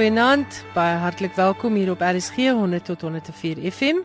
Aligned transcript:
Goeienaand, 0.00 0.62
baie 0.72 0.94
hartlik 0.96 1.34
welkom 1.36 1.74
hier 1.76 1.90
op 1.92 2.00
RSG 2.00 2.36
100 2.56 2.86
tot 2.88 3.02
104 3.04 3.60
FM. 3.68 3.98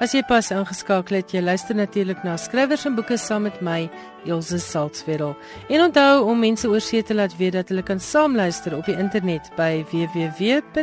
As 0.00 0.16
jy 0.16 0.22
pas 0.24 0.48
ingeskakel 0.48 1.18
het, 1.18 1.34
jy 1.36 1.42
luister 1.44 1.76
natuurlik 1.76 2.24
na 2.24 2.40
skrywers 2.40 2.88
en 2.88 2.96
boeke 2.96 3.20
saam 3.20 3.44
met 3.44 3.60
my, 3.60 3.84
Elsje 4.24 4.56
Salzwetel. 4.64 5.36
En 5.68 5.84
onthou 5.90 6.24
om 6.24 6.40
mense 6.40 6.64
oor 6.64 6.80
see 6.80 7.04
te 7.04 7.12
laat 7.12 7.36
weet 7.36 7.52
dat 7.60 7.68
hulle 7.68 7.84
kan 7.84 8.00
saamluister 8.00 8.72
op 8.78 8.88
die 8.88 8.96
internet 8.96 9.52
by 9.58 9.84
www.rsg.co.za. 9.92 10.82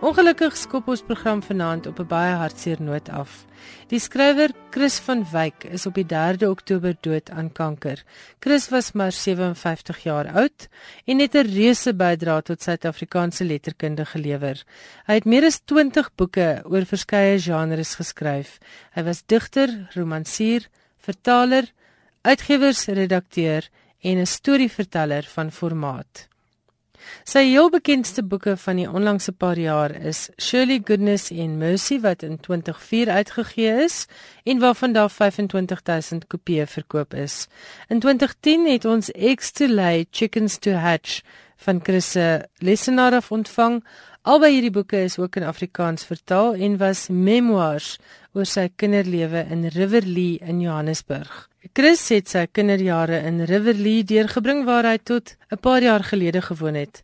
Ongelukkig 0.00 0.54
skop 0.56 0.86
ons 0.88 1.02
program 1.04 1.42
vanaand 1.44 1.84
op 1.86 1.98
'n 2.00 2.06
baie 2.08 2.32
hartseer 2.32 2.80
noot 2.80 3.08
af. 3.08 3.44
Die 3.88 3.98
skrywer 3.98 4.50
Chris 4.70 4.98
van 4.98 5.26
Wyk 5.32 5.64
is 5.64 5.86
op 5.86 5.94
die 5.94 6.06
3de 6.06 6.48
Oktober 6.48 6.96
dood 7.00 7.30
aan 7.30 7.52
kanker. 7.52 8.02
Chris 8.38 8.68
was 8.68 8.92
maar 8.92 9.12
57 9.12 10.02
jaar 10.02 10.32
oud 10.32 10.68
en 11.04 11.18
het 11.18 11.34
'n 11.34 11.52
reuse 11.52 11.94
bydrae 11.94 12.42
tot 12.42 12.62
Suid-Afrikaanse 12.62 13.44
letterkunde 13.44 14.04
gelewer. 14.04 14.64
Hy 15.06 15.14
het 15.14 15.24
meer 15.24 15.44
as 15.44 15.60
20 15.64 16.10
boeke 16.14 16.62
oor 16.64 16.84
verskeie 16.86 17.38
genres 17.38 17.94
geskryf. 17.94 18.58
Hy 18.94 19.02
was 19.02 19.22
digter, 19.26 19.88
romansier, 19.94 20.68
vertaler, 20.98 21.72
uitgewersredakteur 22.22 23.68
en 24.00 24.18
'n 24.18 24.26
storieverteller 24.26 25.24
van 25.24 25.52
formaat. 25.52 26.29
Sy 27.24 27.42
heel 27.48 27.70
bekendste 27.70 28.22
boeke 28.22 28.56
van 28.56 28.76
die 28.76 28.88
onlangse 28.88 29.32
paar 29.32 29.58
jaar 29.58 29.92
is 29.94 30.28
Shirley 30.40 30.80
Goodness 30.84 31.30
en 31.30 31.58
Mercy 31.58 32.00
wat 32.00 32.22
in 32.22 32.38
2004 32.40 33.10
uitgegee 33.10 33.84
is 33.84 34.06
en 34.44 34.58
waarvan 34.58 34.92
daar 34.92 35.10
25000 35.10 36.26
kopieë 36.26 36.66
verkoop 36.66 37.14
is. 37.14 37.46
In 37.88 38.00
2010 38.00 38.66
het 38.72 38.84
ons 38.84 39.12
Eggs 39.12 39.52
to 39.52 39.68
Lay, 39.68 40.06
Chickens 40.10 40.58
to 40.58 40.72
Hatch 40.72 41.20
van 41.56 41.80
Chris 41.82 42.16
Lessenaar 42.58 43.12
af 43.12 43.32
ontvang. 43.32 43.84
Albei 44.28 44.50
hierdie 44.52 44.72
boeke 44.74 44.98
is 45.00 45.14
ook 45.16 45.38
in 45.40 45.46
Afrikaans 45.48 46.02
vertaal 46.04 46.58
en 46.60 46.74
was 46.76 47.06
memoirs 47.08 47.94
oor 48.36 48.44
sy 48.44 48.66
kinderlewe 48.76 49.46
in 49.48 49.62
Riverlea 49.72 50.44
in 50.44 50.60
Johannesburg. 50.60 51.46
Chris 51.72 52.02
het 52.12 52.28
sy 52.28 52.42
kinderjare 52.52 53.22
in 53.24 53.40
Riverlea 53.48 54.04
deurgebring 54.04 54.66
waar 54.68 54.84
hy 54.84 54.98
tot 54.98 55.36
'n 55.48 55.56
paar 55.56 55.80
jaar 55.80 56.04
gelede 56.04 56.42
gewoon 56.42 56.76
het. 56.76 57.02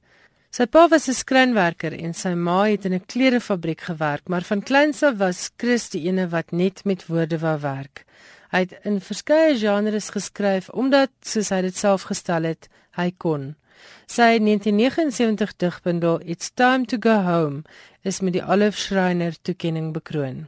Sy 0.50 0.66
pa 0.66 0.88
was 0.88 1.08
'n 1.08 1.14
skrynwerker 1.14 1.96
en 1.96 2.12
sy 2.12 2.34
ma 2.34 2.68
het 2.68 2.84
in 2.84 2.92
'n 2.92 3.06
klerefabriek 3.06 3.80
gewerk, 3.80 4.28
maar 4.28 4.42
van 4.42 4.62
kleins 4.62 5.02
af 5.02 5.16
was 5.16 5.50
Chris 5.56 5.88
die 5.88 6.04
ene 6.08 6.28
wat 6.28 6.52
net 6.52 6.84
met 6.84 7.06
woorde 7.06 7.38
wou 7.38 7.58
werk. 7.60 8.04
Hy 8.50 8.58
het 8.58 8.74
in 8.84 9.00
verskeie 9.00 9.56
genres 9.56 10.10
geskryf 10.10 10.68
omdat, 10.68 11.10
soos 11.22 11.48
hy 11.48 11.62
dit 11.62 11.76
self 11.76 12.02
gestel 12.02 12.42
het, 12.42 12.68
hy 12.90 13.10
kon. 13.16 13.56
Sy 14.06 14.36
1979 14.38 15.56
digbundel 15.56 16.20
It's 16.24 16.50
Time 16.54 16.86
to 16.86 16.96
Go 17.00 17.22
Home 17.26 17.62
is 18.02 18.20
met 18.20 18.36
die 18.36 18.44
Olive 18.44 18.78
Schreiner 18.78 19.34
toekenning 19.42 19.92
bekroon. 19.92 20.46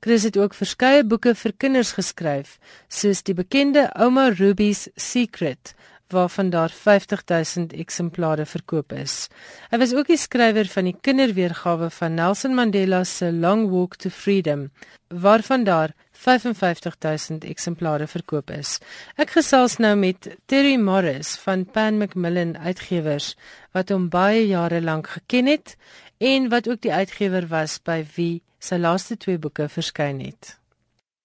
Chris 0.00 0.22
het 0.22 0.38
ook 0.38 0.54
verskeie 0.54 1.02
boeke 1.04 1.34
vir 1.34 1.52
kinders 1.58 1.92
geskryf, 1.96 2.58
soos 2.88 3.24
die 3.26 3.34
bekende 3.34 3.88
Ouma 3.98 4.28
Ruby's 4.30 4.86
Secret 4.94 5.74
waarvan 6.08 6.50
daar 6.50 6.70
50000 6.70 7.72
eksemplare 7.72 8.46
verkoop 8.46 8.92
is. 8.92 9.28
Hy 9.70 9.78
was 9.78 9.92
ook 9.92 10.08
die 10.08 10.16
skrywer 10.16 10.68
van 10.72 10.88
die 10.88 10.96
kinderweergawe 11.00 11.90
van 11.92 12.14
Nelson 12.16 12.54
Mandela 12.56 13.02
se 13.04 13.32
Long 13.32 13.68
Walk 13.70 13.96
to 13.96 14.08
Freedom, 14.08 14.70
waarvan 15.08 15.64
daar 15.64 15.92
55000 16.18 17.44
eksemplare 17.46 18.08
verkoop 18.10 18.50
is. 18.50 18.78
Ek 19.22 19.36
gesels 19.36 19.78
nou 19.78 19.94
met 19.98 20.26
Terry 20.50 20.74
Morris 20.82 21.36
van 21.44 21.62
Pan 21.64 22.00
Macmillan 22.00 22.56
Uitgewers 22.58 23.36
wat 23.76 23.92
hom 23.94 24.08
baie 24.10 24.42
jare 24.48 24.82
lank 24.82 25.12
geken 25.14 25.46
het 25.46 25.76
en 26.18 26.50
wat 26.50 26.68
ook 26.68 26.82
die 26.82 26.92
uitgewer 26.92 27.46
was 27.52 27.78
by 27.78 28.02
wie 28.16 28.40
sy 28.58 28.80
laaste 28.82 29.16
twee 29.16 29.38
boeke 29.38 29.68
verskyn 29.70 30.18
het. 30.24 30.56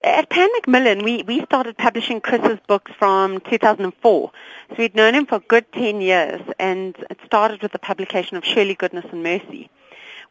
At 0.04 0.28
Pan 0.30 0.52
Macmillan, 0.60 1.04
we, 1.04 1.24
we 1.26 1.42
started 1.46 1.78
publishing 1.78 2.20
Chris's 2.22 2.60
books 2.68 2.92
from 3.00 3.40
2004. 3.50 4.32
So 4.70 4.76
we'd 4.78 4.94
known 4.94 5.14
him 5.16 5.26
for 5.26 5.36
a 5.36 5.48
good 5.48 5.66
10 5.72 6.02
years, 6.02 6.42
and 6.60 6.94
it 7.10 7.18
started 7.26 7.62
with 7.62 7.72
the 7.72 7.80
publication 7.80 8.38
of 8.38 8.44
Shirley 8.44 8.76
Goodness 8.76 9.06
and 9.12 9.24
Mercy, 9.24 9.70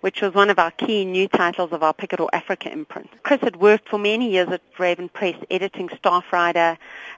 which 0.02 0.20
was 0.20 0.34
one 0.34 0.50
of 0.50 0.58
our 0.58 0.70
key 0.70 1.04
new 1.04 1.26
titles 1.26 1.72
of 1.72 1.82
our 1.82 1.92
Picador 1.92 2.28
Africa 2.32 2.70
imprint. 2.70 3.10
Chris 3.22 3.40
had 3.40 3.56
worked 3.56 3.88
for 3.88 3.98
many 3.98 4.30
years 4.30 4.48
at 4.50 4.60
Ravan 4.76 5.12
Press, 5.12 5.36
editing 5.50 5.88
staff 5.96 6.32
writer. 6.32 6.76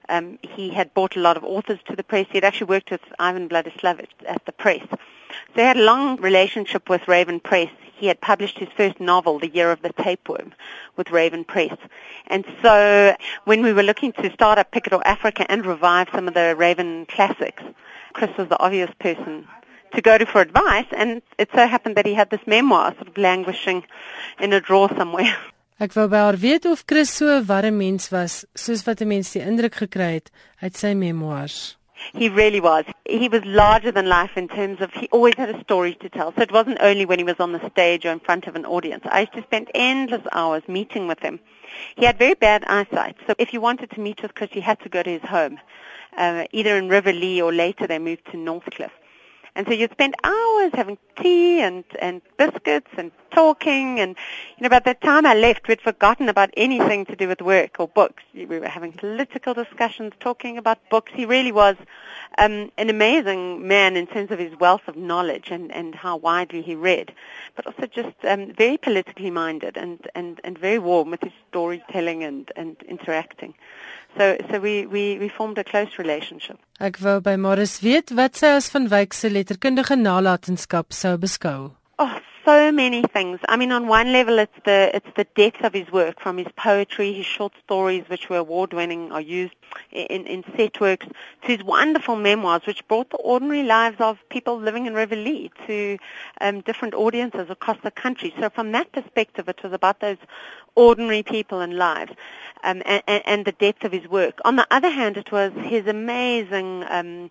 Um, 0.09 0.39
he 0.43 0.71
had 0.71 0.95
brought 0.95 1.17
a 1.17 1.21
lot 1.21 1.37
of 1.37 1.45
authors 1.45 1.81
to 1.87 1.97
the 1.97 2.05
press. 2.05 2.27
He 2.31 2.37
had 2.39 2.45
actually 2.45 2.69
worked 2.69 2.91
with 2.91 3.03
Ivan 3.19 3.49
Vladislavich 3.49 4.09
at 4.27 4.45
the 4.47 4.53
press. 4.53 4.87
So 4.91 4.97
he 5.56 5.62
had 5.62 5.77
a 5.77 5.84
long 5.84 6.21
relationship 6.21 6.89
with 6.89 7.03
Ravan 7.03 7.43
Press 7.43 7.71
he 7.97 8.09
had 8.09 8.21
published 8.21 8.59
his 8.59 8.69
first 8.77 9.01
novel, 9.01 9.39
The 9.39 9.49
Year 9.49 9.71
of 9.71 9.83
the 9.83 9.93
Tapeworm, 9.93 10.53
with 10.97 11.09
Ravan 11.09 11.47
Press. 11.47 11.77
And 12.27 12.45
so 12.61 13.16
when 13.45 13.62
we 13.62 13.72
were 13.72 13.83
looking 13.83 14.12
to 14.15 14.33
start 14.33 14.59
up 14.59 14.72
Picador 14.72 15.01
Africa 15.06 15.51
and 15.51 15.65
revive 15.65 16.09
some 16.12 16.28
of 16.28 16.34
the 16.34 16.55
Ravan 16.59 17.09
classics, 17.09 17.62
Chris 18.12 18.37
was 18.37 18.49
the 18.49 18.61
obvious 18.61 18.91
person 18.99 19.47
to 19.94 20.03
go 20.03 20.19
to 20.19 20.27
for 20.27 20.41
advice, 20.41 20.87
and 20.93 21.22
it 21.38 21.49
so 21.55 21.66
happened 21.66 21.97
that 21.97 22.06
he 22.06 22.15
had 22.15 22.31
this 22.31 22.47
memoir 22.47 22.94
sort 22.94 23.09
of 23.09 23.16
languishing 23.16 23.84
in 24.41 24.53
a 24.53 24.60
drawer 24.60 24.88
somewhere. 24.97 25.37
Ek 25.81 25.94
wou 25.99 26.06
by 26.06 26.21
haar 26.22 26.37
weet 26.38 26.66
of 26.71 26.87
Chris 26.87 27.10
so 27.19 27.27
'n 27.34 27.47
warm 27.49 27.78
mens 27.78 28.10
was, 28.10 28.44
soos 28.54 28.84
wat 28.87 29.00
'n 29.03 29.09
mens 29.09 29.33
die 29.33 29.43
indruk 29.43 29.75
gekry 29.75 30.12
het 30.19 30.31
uit 30.62 30.77
sy 30.77 30.94
memoirs. 30.94 31.77
He 32.12 32.28
really 32.28 32.60
was. 32.60 32.84
He 33.06 33.28
was 33.28 33.44
larger 33.44 33.91
than 33.91 34.06
life 34.06 34.37
in 34.37 34.47
terms 34.47 34.81
of 34.81 34.93
he 34.93 35.09
always 35.10 35.34
had 35.37 35.49
a 35.49 35.60
story 35.62 35.94
to 35.94 36.09
tell. 36.09 36.33
So 36.34 36.43
it 36.43 36.53
wasn't 36.53 36.78
only 36.81 37.06
when 37.06 37.19
he 37.19 37.25
was 37.25 37.41
on 37.41 37.53
the 37.53 37.71
stage 37.71 38.04
or 38.04 38.12
in 38.12 38.21
front 38.21 38.47
of 38.47 38.54
an 38.56 38.66
audience. 38.66 39.04
I 39.10 39.21
used 39.21 39.33
to 39.34 39.43
spend 39.43 39.71
endless 39.75 40.22
hours 40.33 40.62
meeting 40.69 41.09
with 41.09 41.21
him. 41.21 41.41
He 41.97 42.04
had 42.04 42.19
very 42.19 42.34
bad 42.34 42.65
eyesight. 42.65 43.16
So 43.27 43.34
if 43.38 43.53
you 43.53 43.60
wanted 43.60 43.91
to 43.93 44.00
meet 44.00 44.22
with 44.22 44.34
Chris, 44.34 44.54
you 44.54 44.62
had 44.62 44.81
to 44.81 44.88
go 44.88 45.03
to 45.03 45.10
his 45.10 45.22
home, 45.22 45.59
uh, 46.16 46.44
either 46.53 46.77
in 46.77 46.88
Riverlea 46.88 47.43
or 47.43 47.53
later 47.53 47.87
they 47.87 47.99
moved 47.99 48.27
to 48.31 48.37
Northcliffe. 48.37 48.93
And 49.56 49.66
so 49.66 49.72
you'd 49.72 49.92
spend 49.92 50.15
hours 50.25 50.72
having 50.75 50.98
tea 51.20 51.60
and, 51.60 51.84
and 52.00 52.20
biscuits 52.37 52.91
and 52.98 53.12
talking. 53.34 54.00
And, 54.00 54.17
you 54.56 54.62
know, 54.62 54.69
by 54.69 54.81
the 54.81 54.95
time 54.95 55.27
I 55.27 55.34
left, 55.34 55.69
we'd 55.69 55.81
forgotten 55.81 56.28
about 56.28 56.50
anything 56.56 57.05
to 57.06 57.17
do 57.17 57.28
with 57.28 57.41
work 57.41 57.77
or 57.78 57.89
books. 57.89 58.22
We 58.34 58.47
were 58.47 58.69
having 58.69 58.93
political 58.93 59.55
discussions, 59.55 60.12
talking 60.21 60.59
about 60.59 60.78
books. 60.91 61.12
He 61.15 61.27
really 61.27 61.53
was 61.53 61.77
um, 62.39 62.71
an 62.78 62.91
amazing 62.91 63.67
man 63.67 63.97
in 63.97 64.06
terms 64.06 64.31
of 64.31 64.39
his 64.39 64.59
wealth 64.59 64.87
of 64.87 64.97
knowledge 64.97 65.50
and, 65.50 65.72
and 65.72 65.95
how 65.95 66.17
widely 66.17 66.62
he 66.62 66.75
read, 66.75 67.12
but 67.56 67.67
also 67.67 67.87
just 67.87 68.15
um, 68.25 68.53
very 68.53 68.77
politically 68.77 69.31
minded 69.31 69.77
and, 69.77 70.06
and, 70.15 70.41
and 70.45 70.59
very 70.59 70.78
warm 70.78 71.11
with 71.11 71.22
his 71.22 71.33
storytelling 71.51 72.25
and, 72.25 72.51
and 72.56 72.77
interacting. 72.89 73.55
So 74.16 74.37
so 74.51 74.61
we 74.61 74.87
we 74.87 75.19
we 75.19 75.28
formed 75.28 75.59
a 75.59 75.65
close 75.65 75.99
relationship. 75.99 76.59
Ek 76.78 77.01
wou 77.03 77.21
by 77.21 77.34
Morris 77.37 77.81
weet 77.83 78.15
wat 78.15 78.39
sy 78.39 78.53
as 78.55 78.71
van 78.71 78.87
Wyk 78.93 79.15
se 79.15 79.31
letterkundige 79.31 79.97
nalatenskap 79.99 80.95
sou 80.95 81.16
beskou. 81.19 81.72
Oh, 81.97 82.19
so 82.44 82.72
many 82.72 83.03
things. 83.03 83.38
I 83.49 83.56
mean, 83.56 83.71
on 83.71 83.87
one 83.87 84.12
level, 84.12 84.41
it's 84.41 84.59
the 84.65 84.91
it's 84.93 85.06
the 85.16 85.25
depth 85.37 85.62
of 85.65 85.72
his 85.72 85.93
work, 85.93 86.21
from 86.21 86.38
his 86.38 86.49
poetry, 86.56 87.12
his 87.12 87.25
short 87.25 87.53
stories, 87.62 88.03
which 88.09 88.28
were 88.28 88.38
award-winning, 88.38 89.12
are 89.12 89.21
used 89.21 89.55
in, 89.93 90.27
in 90.27 90.43
set 90.56 90.81
works, 90.81 91.06
to 91.06 91.47
his 91.47 91.62
wonderful 91.62 92.16
memoirs, 92.16 92.62
which 92.66 92.87
brought 92.88 93.10
the 93.10 93.16
ordinary 93.19 93.62
lives 93.62 93.97
of 94.00 94.19
people 94.28 94.59
living 94.59 94.87
in 94.87 94.94
Riverlea 94.94 95.50
to 95.69 95.97
um, 96.41 96.62
different 96.62 96.94
audiences 96.94 97.49
across 97.49 97.78
the 97.84 97.93
country. 97.93 98.34
So, 98.41 98.50
from 98.50 98.72
that 98.72 98.91
perspective, 98.91 99.48
it 99.48 99.63
was 99.63 99.72
about 99.72 100.01
those 100.01 100.19
ordinary 100.74 101.22
people 101.22 101.60
and 101.60 101.77
lives, 101.77 102.13
um, 102.65 102.83
and, 102.84 103.04
and, 103.07 103.22
and 103.24 103.45
the 103.45 103.53
depth 103.53 103.84
of 103.84 103.92
his 103.92 104.09
work. 104.09 104.41
On 104.45 104.57
the 104.57 104.66
other 104.72 104.91
hand, 104.91 105.16
it 105.16 105.30
was 105.30 105.53
his 105.63 105.86
amazing 105.86 106.84
um, 106.91 107.30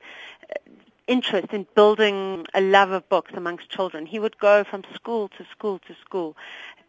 interest 1.07 1.47
in 1.51 1.67
building 1.75 2.45
a 2.53 2.61
love 2.61 2.91
of 2.91 3.07
books 3.09 3.31
amongst 3.35 3.69
children. 3.69 4.05
He 4.05 4.19
would 4.19 4.37
go 4.37 4.63
from 4.63 4.83
school 4.93 5.29
to 5.29 5.45
school 5.51 5.79
to 5.79 5.95
school, 6.05 6.35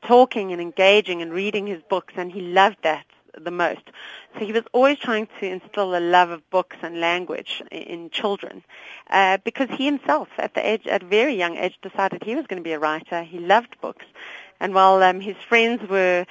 talking 0.02 0.52
and 0.52 0.61
engaging 0.61 1.22
and 1.22 1.32
reading 1.32 1.66
his 1.66 1.82
books, 1.88 2.14
and 2.16 2.31
he 2.32 2.40
loved 2.40 2.78
that 2.82 3.06
the 3.43 3.50
most. 3.50 3.82
So 4.34 4.44
he 4.44 4.52
was 4.52 4.62
always 4.72 4.99
trying 4.99 5.28
to 5.40 5.46
instill 5.46 5.96
a 5.96 5.99
love 5.99 6.31
of 6.31 6.49
books 6.50 6.76
and 6.82 7.00
language 7.00 7.62
in 7.72 8.11
children, 8.11 8.62
uh, 9.11 9.38
because 9.44 9.69
he 9.70 9.87
himself, 9.87 10.28
at 10.38 10.55
the 10.55 10.66
age, 10.66 10.87
at 10.87 11.02
a 11.02 11.06
very 11.06 11.34
young 11.34 11.56
age, 11.56 11.76
decided 11.82 12.22
he 12.22 12.37
was 12.37 12.46
going 12.46 12.62
to 12.62 12.64
be 12.64 12.72
a 12.72 12.78
writer. 12.78 13.22
He 13.22 13.38
loved 13.38 13.76
books, 13.81 14.06
and 14.61 14.72
while 14.75 15.02
um, 15.02 15.20
his 15.20 15.37
friends 15.49 15.82
were 15.88 16.26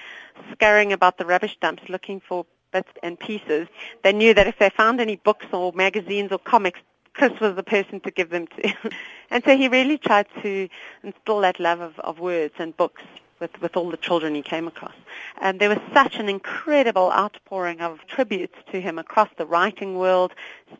scurrying 0.53 0.93
about 0.93 1.17
the 1.17 1.25
rubbish 1.25 1.57
dumps 1.61 1.83
looking 1.89 2.21
for 2.21 2.45
bits 2.71 2.91
and 3.03 3.19
pieces, 3.19 3.67
they 4.03 4.13
knew 4.13 4.33
that 4.33 4.47
if 4.47 4.57
they 4.57 4.69
found 4.69 4.99
any 4.99 5.17
books 5.17 5.45
or 5.51 5.71
magazines 5.73 6.31
or 6.31 6.39
comics 6.39 6.79
Chris 7.13 7.39
was 7.39 7.55
the 7.55 7.63
person 7.63 7.99
to 8.01 8.11
give 8.11 8.29
them 8.29 8.47
to. 8.47 8.73
and 9.29 9.43
so 9.43 9.55
he 9.55 9.67
really 9.67 9.97
tried 9.97 10.27
to 10.41 10.67
instill 11.03 11.41
that 11.41 11.59
love 11.59 11.79
of, 11.79 11.99
of 11.99 12.19
words 12.19 12.55
and 12.57 12.75
books 12.75 13.03
with, 13.39 13.61
with 13.61 13.75
all 13.77 13.89
the 13.91 13.97
children 13.97 14.35
he 14.35 14.41
came 14.41 14.67
across. 14.67 14.95
And 15.41 15.59
there 15.59 15.69
was 15.69 15.79
such 15.93 16.15
an 16.15 16.29
incredible 16.29 17.11
outpouring 17.11 17.81
of 17.81 17.99
tributes 18.07 18.57
to 18.71 18.81
him 18.81 18.97
across 18.97 19.29
the 19.37 19.45
writing 19.45 19.97
world, 19.97 20.31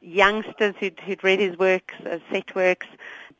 youngsters 0.02 0.76
who'd, 0.80 1.00
who'd 1.06 1.24
read 1.24 1.40
his 1.40 1.58
works, 1.58 1.96
uh, 2.06 2.20
set 2.32 2.56
works, 2.56 2.88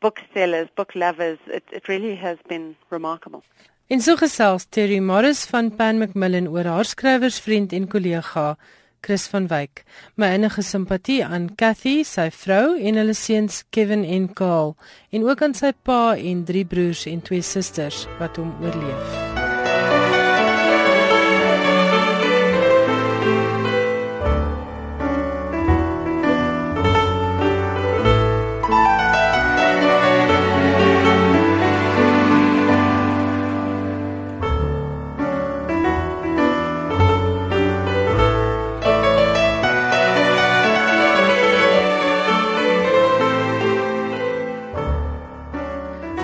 booksellers, 0.00 0.68
book 0.76 0.94
lovers. 0.94 1.38
It, 1.46 1.64
it 1.72 1.88
really 1.88 2.14
has 2.16 2.38
been 2.48 2.76
remarkable. 2.90 3.42
In 3.88 4.00
so 4.00 4.16
gesels 4.16 4.66
Terry 4.70 5.00
Morris 5.00 5.44
van 5.46 5.70
Pan 5.70 5.98
Macmillan 5.98 6.48
oor 6.48 6.64
haar 6.64 6.88
skrywersvriend 6.88 7.72
en 7.72 7.88
kollega 7.88 8.56
Chris 9.04 9.26
van 9.28 9.46
Wyk. 9.52 9.84
My 10.16 10.32
enige 10.32 10.64
simpatie 10.64 11.20
aan 11.24 11.50
Cathy, 11.60 11.98
sy 12.08 12.30
vrou 12.32 12.78
en 12.80 13.00
hulle 13.02 13.16
seuns 13.18 13.60
Kevin 13.74 14.06
en 14.08 14.30
Karl 14.32 14.72
en 15.12 15.28
ook 15.28 15.44
aan 15.44 15.56
sy 15.60 15.74
pa 15.84 16.16
en 16.16 16.42
drie 16.48 16.64
broers 16.64 17.04
en 17.12 17.20
twee 17.28 17.44
susters 17.44 18.06
wat 18.18 18.40
hom 18.40 18.56
oorleef. 18.64 19.33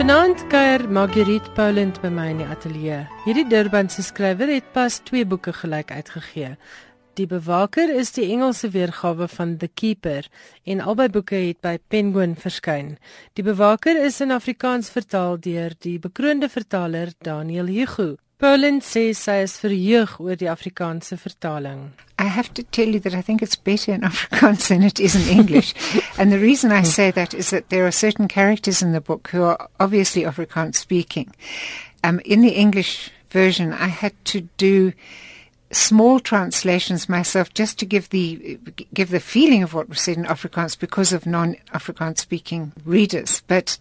Vanaand 0.01 0.47
kuier 0.49 0.87
Marguerite 0.89 1.51
Paulind 1.53 1.99
by 2.01 2.09
my 2.09 2.31
in 2.33 2.39
die 2.41 2.47
ateljee. 2.49 3.01
Hierdie 3.27 3.45
Durbanse 3.51 4.01
skrywer 4.01 4.49
het 4.49 4.71
pas 4.73 4.95
twee 5.05 5.27
boeke 5.29 5.53
gelyk 5.53 5.93
uitgegee. 5.93 6.55
Die 7.21 7.27
Bewaker 7.29 7.93
is 7.93 8.15
die 8.17 8.31
Engelse 8.33 8.71
weergawe 8.73 9.29
van 9.29 9.59
The 9.61 9.69
Keeper 9.69 10.31
en 10.65 10.81
albei 10.81 11.11
boeke 11.13 11.43
het 11.43 11.61
by 11.61 11.75
Penguin 11.93 12.33
verskyn. 12.41 12.95
Die 13.37 13.45
Bewaker 13.45 14.01
is 14.07 14.23
in 14.25 14.33
Afrikaans 14.33 14.89
vertaal 14.89 15.37
deur 15.37 15.77
die 15.85 15.99
bekroonde 16.01 16.49
vertaler 16.49 17.13
Daniel 17.21 17.69
Hugo. 17.69 18.15
Sy 18.41 19.11
is 19.11 19.59
verheug 19.61 20.19
oor 20.19 20.37
die 20.37 20.49
Afrikaanse 20.49 21.19
vertaling. 21.21 21.93
I 22.19 22.25
have 22.25 22.53
to 22.55 22.63
tell 22.63 22.89
you 22.89 23.01
that 23.01 23.15
I 23.15 23.21
think 23.21 23.43
it's 23.43 23.55
better 23.55 23.93
in 23.93 24.01
Afrikaans 24.13 24.69
than 24.69 24.83
it 24.83 24.99
is 24.99 25.15
in 25.15 25.39
English. 25.39 25.75
and 26.17 26.33
the 26.33 26.39
reason 26.39 26.73
I 26.73 26.83
say 26.83 27.11
that 27.11 27.35
is 27.35 27.51
that 27.51 27.69
there 27.69 27.87
are 27.87 27.93
certain 27.93 28.29
characters 28.29 28.81
in 28.81 28.93
the 28.93 29.01
book 29.01 29.29
who 29.29 29.43
are 29.43 29.69
obviously 29.79 30.23
Afrikaans 30.23 30.77
speaking. 30.77 31.35
Um, 32.03 32.21
in 32.25 32.41
the 32.41 32.53
English 32.53 33.11
version, 33.29 33.75
I 33.75 33.89
had 33.89 34.15
to 34.27 34.49
do 34.57 34.95
small 35.71 36.19
translations 36.19 37.11
myself 37.11 37.53
just 37.53 37.79
to 37.79 37.87
give 37.87 38.09
the 38.09 38.59
give 38.95 39.11
the 39.11 39.21
feeling 39.21 39.63
of 39.63 39.75
what 39.75 39.89
was 39.89 40.01
said 40.01 40.17
in 40.17 40.25
Afrikaans 40.25 40.79
because 40.79 41.13
of 41.13 41.27
non-Afrikaans 41.27 42.19
speaking 42.19 42.73
readers. 42.87 43.43
But 43.47 43.79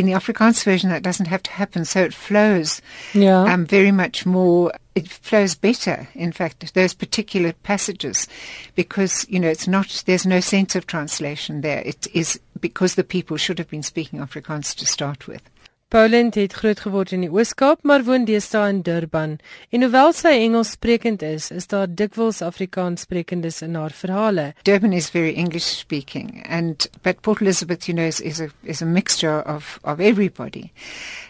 in 0.00 0.06
the 0.06 0.12
Afrikaans 0.12 0.64
version, 0.64 0.90
that 0.90 1.02
doesn't 1.02 1.26
have 1.26 1.42
to 1.44 1.50
happen. 1.50 1.84
So 1.84 2.02
it 2.02 2.14
flows 2.14 2.80
yeah. 3.12 3.42
um, 3.42 3.66
very 3.66 3.92
much 3.92 4.24
more. 4.24 4.72
It 4.94 5.08
flows 5.08 5.54
better, 5.54 6.08
in 6.14 6.32
fact, 6.32 6.74
those 6.74 6.94
particular 6.94 7.52
passages, 7.52 8.26
because 8.74 9.26
you 9.28 9.38
know 9.38 9.48
it's 9.48 9.68
not. 9.68 10.02
There's 10.06 10.26
no 10.26 10.40
sense 10.40 10.74
of 10.74 10.86
translation 10.86 11.60
there. 11.60 11.82
It 11.84 12.08
is 12.12 12.40
because 12.60 12.94
the 12.94 13.04
people 13.04 13.36
should 13.36 13.58
have 13.58 13.68
been 13.68 13.82
speaking 13.82 14.18
Afrikaans 14.18 14.74
to 14.76 14.86
start 14.86 15.28
with. 15.28 15.42
Pauline 15.90 16.30
het 16.34 16.52
groot 16.54 16.78
geword 16.80 17.10
in 17.10 17.24
die 17.24 17.30
Oos-Kaap, 17.34 17.80
maar 17.82 18.04
woon 18.06 18.22
deesdae 18.22 18.68
in 18.70 18.76
Durban. 18.86 19.32
En 19.74 19.82
hoewel 19.82 20.12
sy 20.14 20.30
Engels 20.38 20.76
sprekend 20.76 21.24
is, 21.26 21.48
is 21.50 21.66
daar 21.66 21.88
dikwels 21.90 22.38
Afrikaans 22.46 23.08
sprekendes 23.08 23.58
in 23.66 23.74
haar 23.74 23.90
verhale. 23.90 24.44
Durban 24.62 24.94
is 24.94 25.10
very 25.10 25.32
English 25.34 25.66
speaking 25.66 26.44
and 26.46 26.86
but 27.02 27.20
Port 27.26 27.42
Elizabeth 27.42 27.88
you 27.88 27.96
know 27.96 28.06
is, 28.06 28.20
is 28.20 28.38
a 28.38 28.52
is 28.62 28.82
a 28.82 28.86
mixture 28.86 29.42
of 29.42 29.80
of 29.82 29.98
everybody. 29.98 30.70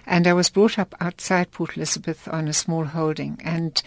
And 0.05 0.27
I 0.27 0.37
was 0.37 0.51
brought 0.51 0.79
up 0.79 0.95
outside 1.01 1.51
Port 1.53 1.77
Elizabeth 1.77 2.29
on 2.29 2.47
a 2.47 2.53
small 2.53 2.85
holding 2.85 3.41
and 3.43 3.81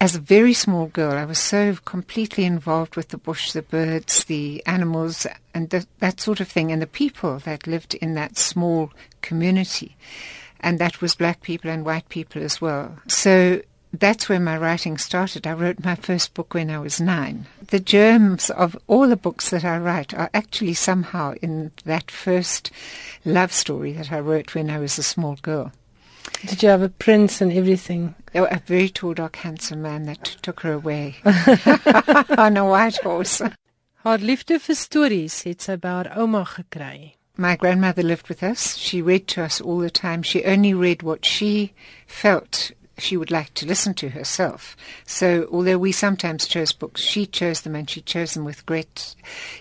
as 0.00 0.14
a 0.14 0.20
very 0.20 0.54
small 0.54 0.86
girl, 0.86 1.12
I 1.12 1.26
was 1.26 1.38
so 1.38 1.76
completely 1.84 2.44
involved 2.44 2.96
with 2.96 3.08
the 3.08 3.18
bush, 3.18 3.52
the 3.52 3.60
birds, 3.60 4.24
the 4.24 4.64
animals, 4.66 5.26
and 5.52 5.68
the, 5.68 5.86
that 5.98 6.20
sort 6.20 6.40
of 6.40 6.48
thing, 6.48 6.72
and 6.72 6.80
the 6.80 6.86
people 6.86 7.38
that 7.40 7.66
lived 7.66 7.94
in 7.94 8.14
that 8.14 8.38
small 8.38 8.90
community. 9.20 9.96
And 10.60 10.78
that 10.78 11.02
was 11.02 11.14
black 11.14 11.42
people 11.42 11.70
and 11.70 11.84
white 11.84 12.08
people 12.08 12.42
as 12.42 12.62
well. 12.62 12.98
So 13.08 13.60
that's 13.92 14.28
where 14.28 14.40
my 14.40 14.56
writing 14.56 14.96
started. 14.96 15.46
I 15.46 15.52
wrote 15.52 15.84
my 15.84 15.96
first 15.96 16.32
book 16.32 16.54
when 16.54 16.70
I 16.70 16.78
was 16.78 17.00
nine. 17.00 17.46
The 17.68 17.80
germs 17.80 18.48
of 18.48 18.78
all 18.86 19.06
the 19.06 19.16
books 19.16 19.50
that 19.50 19.64
I 19.66 19.76
write 19.78 20.14
are 20.14 20.30
actually 20.32 20.74
somehow 20.74 21.34
in 21.42 21.72
that 21.84 22.10
first 22.10 22.70
love 23.26 23.52
story 23.52 23.92
that 23.92 24.12
I 24.12 24.20
wrote 24.20 24.54
when 24.54 24.70
I 24.70 24.78
was 24.78 24.96
a 24.96 25.02
small 25.02 25.36
girl. 25.42 25.72
Did 26.46 26.62
you 26.62 26.68
have 26.70 26.82
a 26.82 26.88
prince 26.88 27.40
and 27.40 27.52
everything? 27.52 28.14
Oh, 28.34 28.44
a 28.44 28.60
very 28.64 28.88
tall, 28.88 29.14
dark, 29.14 29.36
handsome 29.36 29.82
man 29.82 30.04
that 30.04 30.24
took 30.42 30.60
her 30.60 30.72
away 30.72 31.16
on 31.24 32.56
a 32.56 32.64
white 32.64 32.96
horse. 32.98 33.42
Haar 34.02 34.18
liefde 34.18 34.56
vir 34.58 34.74
stories 34.74 35.42
het 35.44 35.60
sy 35.60 35.76
by 35.76 35.90
haar 35.98 36.12
ouma 36.16 36.46
gekry. 36.48 37.16
My 37.36 37.56
grandmother 37.56 38.02
lived 38.02 38.28
with 38.28 38.42
us. 38.42 38.76
She 38.76 39.02
read 39.02 39.26
to 39.28 39.42
us 39.42 39.60
all 39.60 39.78
the 39.78 39.90
time. 39.90 40.22
She 40.22 40.44
only 40.44 40.72
read 40.72 41.02
what 41.02 41.24
she 41.24 41.74
felt 42.06 42.70
she 42.96 43.16
would 43.16 43.30
like 43.30 43.52
to 43.54 43.66
listen 43.66 43.94
to 43.94 44.10
herself. 44.10 44.76
So, 45.06 45.48
although 45.50 45.78
we 45.78 45.92
sometimes 45.92 46.46
chose 46.46 46.72
books, 46.72 47.00
she 47.00 47.26
chose 47.26 47.62
them 47.62 47.74
and 47.74 47.88
she 47.88 48.00
chose 48.00 48.34
them 48.34 48.44
with 48.44 48.66
great 48.66 49.14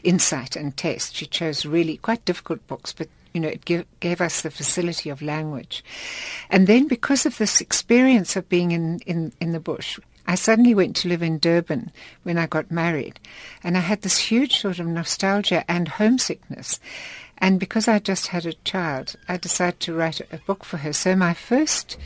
insight 0.04 0.56
and 0.56 0.76
taste. 0.76 1.16
She 1.16 1.26
chose 1.26 1.66
really 1.66 1.98
quite 1.98 2.26
difficult 2.26 2.66
books, 2.68 2.94
but 2.94 3.08
you 3.34 3.42
know, 3.42 3.48
it 3.48 3.66
give, 3.66 3.86
gave 4.00 4.22
us 4.22 4.42
the 4.42 4.52
facility 4.52 5.10
of 5.10 5.22
language. 5.22 5.84
And 6.50 6.68
then 6.68 6.88
because 6.88 7.26
of 7.26 7.38
this 7.38 7.62
experience 7.62 8.36
of 8.36 8.50
being 8.50 8.72
in, 8.72 9.00
in, 9.06 9.34
in 9.40 9.52
the 9.52 9.60
bush, 9.60 10.00
I 10.28 10.36
suddenly 10.36 10.76
went 10.76 10.96
to 10.98 11.08
live 11.08 11.24
in 11.24 11.40
Durban 11.40 11.92
when 12.22 12.38
I 12.38 12.46
got 12.46 12.70
married. 12.70 13.20
And 13.64 13.76
I 13.76 13.80
had 13.80 14.04
this 14.04 14.18
huge 14.18 14.60
sort 14.60 14.80
of 14.80 14.86
nostalgia 14.86 15.66
and 15.70 15.88
homesickness. 15.88 16.80
And 17.40 17.60
because 17.60 17.88
I 17.88 18.00
just 18.00 18.28
had 18.28 18.46
a 18.46 18.54
child, 18.54 19.16
I 19.28 19.38
decided 19.38 19.80
to 19.82 19.96
write 19.96 20.20
a, 20.20 20.38
book 20.46 20.64
for 20.64 20.78
her. 20.78 20.94
So 20.94 21.16
my 21.16 21.34
first 21.34 21.98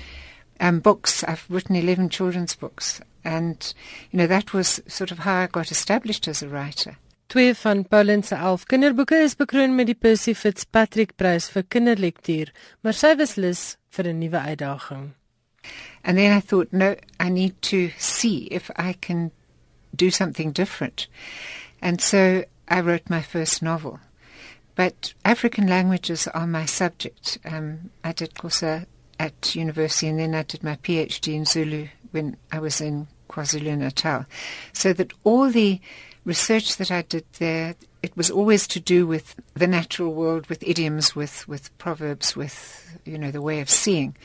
um, 0.60 0.80
books, 0.80 1.24
I've 1.26 1.46
written 1.50 1.76
11 1.76 2.10
children's 2.10 2.56
books. 2.56 3.02
And, 3.26 3.74
you 4.12 4.18
know, 4.18 4.28
that 4.28 4.54
was 4.54 4.82
sort 4.88 5.12
of 5.12 5.20
how 5.20 5.36
I 5.36 5.48
got 5.48 5.72
established 5.72 6.28
as 6.28 6.42
a 6.42 6.48
writer. 6.48 6.98
Twee 7.34 7.56
van 7.56 7.88
Pauline 7.88 8.22
se 8.22 8.36
11 8.36 8.64
kinderboeke 8.64 9.16
is 9.16 9.34
bekroon 9.36 9.72
met 9.76 9.88
die 9.90 9.96
Percy 9.98 10.36
Fitzpatrick 10.38 11.16
Prys 11.18 11.48
vir 11.50 11.64
kinderlektuur, 11.66 12.52
maar 12.86 12.94
sy 12.94 13.10
was 13.18 13.34
lus 13.42 13.62
vir 13.96 14.06
'n 14.12 14.20
nuwe 14.20 14.38
uitdaging. 14.38 15.08
And 16.04 16.18
then 16.18 16.38
I 16.38 16.42
thought, 16.42 16.72
no, 16.72 16.94
I 17.20 17.30
need 17.30 17.56
to 17.72 17.90
see 17.98 18.46
if 18.52 18.70
I 18.78 18.94
can 18.94 19.32
do 19.96 20.12
something 20.12 20.54
different. 20.54 21.08
And 21.82 22.00
so 22.02 22.44
I 22.68 22.82
wrote 22.82 23.10
my 23.10 23.24
first 23.24 23.64
novel. 23.64 24.00
But 24.76 25.16
African 25.26 25.68
languages 25.68 26.28
are 26.28 26.48
my 26.48 26.68
subject. 26.68 27.40
Um, 27.44 27.90
I 28.04 28.12
did 28.12 28.36
Xhosa 28.36 28.86
at 29.18 29.56
university 29.56 30.08
and 30.08 30.20
then 30.20 30.36
I 30.36 30.44
did 30.44 30.64
my 30.64 30.76
PhD 30.76 31.34
in 31.34 31.46
Zulu 31.46 31.88
when 32.12 32.38
I 32.52 32.60
was 32.60 32.80
in 32.80 33.08
KwaZulu-Natal. 33.30 34.26
So 34.72 34.94
that 34.94 35.14
all 35.24 35.50
the 35.50 35.82
research 36.26 36.78
that 36.78 36.92
I 36.92 37.02
did 37.04 37.26
there, 37.40 37.76
it 38.02 38.16
was 38.16 38.30
always 38.30 38.68
to 38.68 38.80
do 38.80 39.06
with 39.08 39.36
the 39.54 39.68
natural 39.68 40.14
world, 40.14 40.48
with 40.48 40.64
idioms, 40.64 41.16
with, 41.16 41.48
with 41.48 41.76
proverbs, 41.78 42.36
with, 42.36 42.98
you 43.06 43.18
know, 43.18 43.32
the 43.32 43.42
way 43.42 43.62
of 43.62 43.70
seeing. 43.70 44.16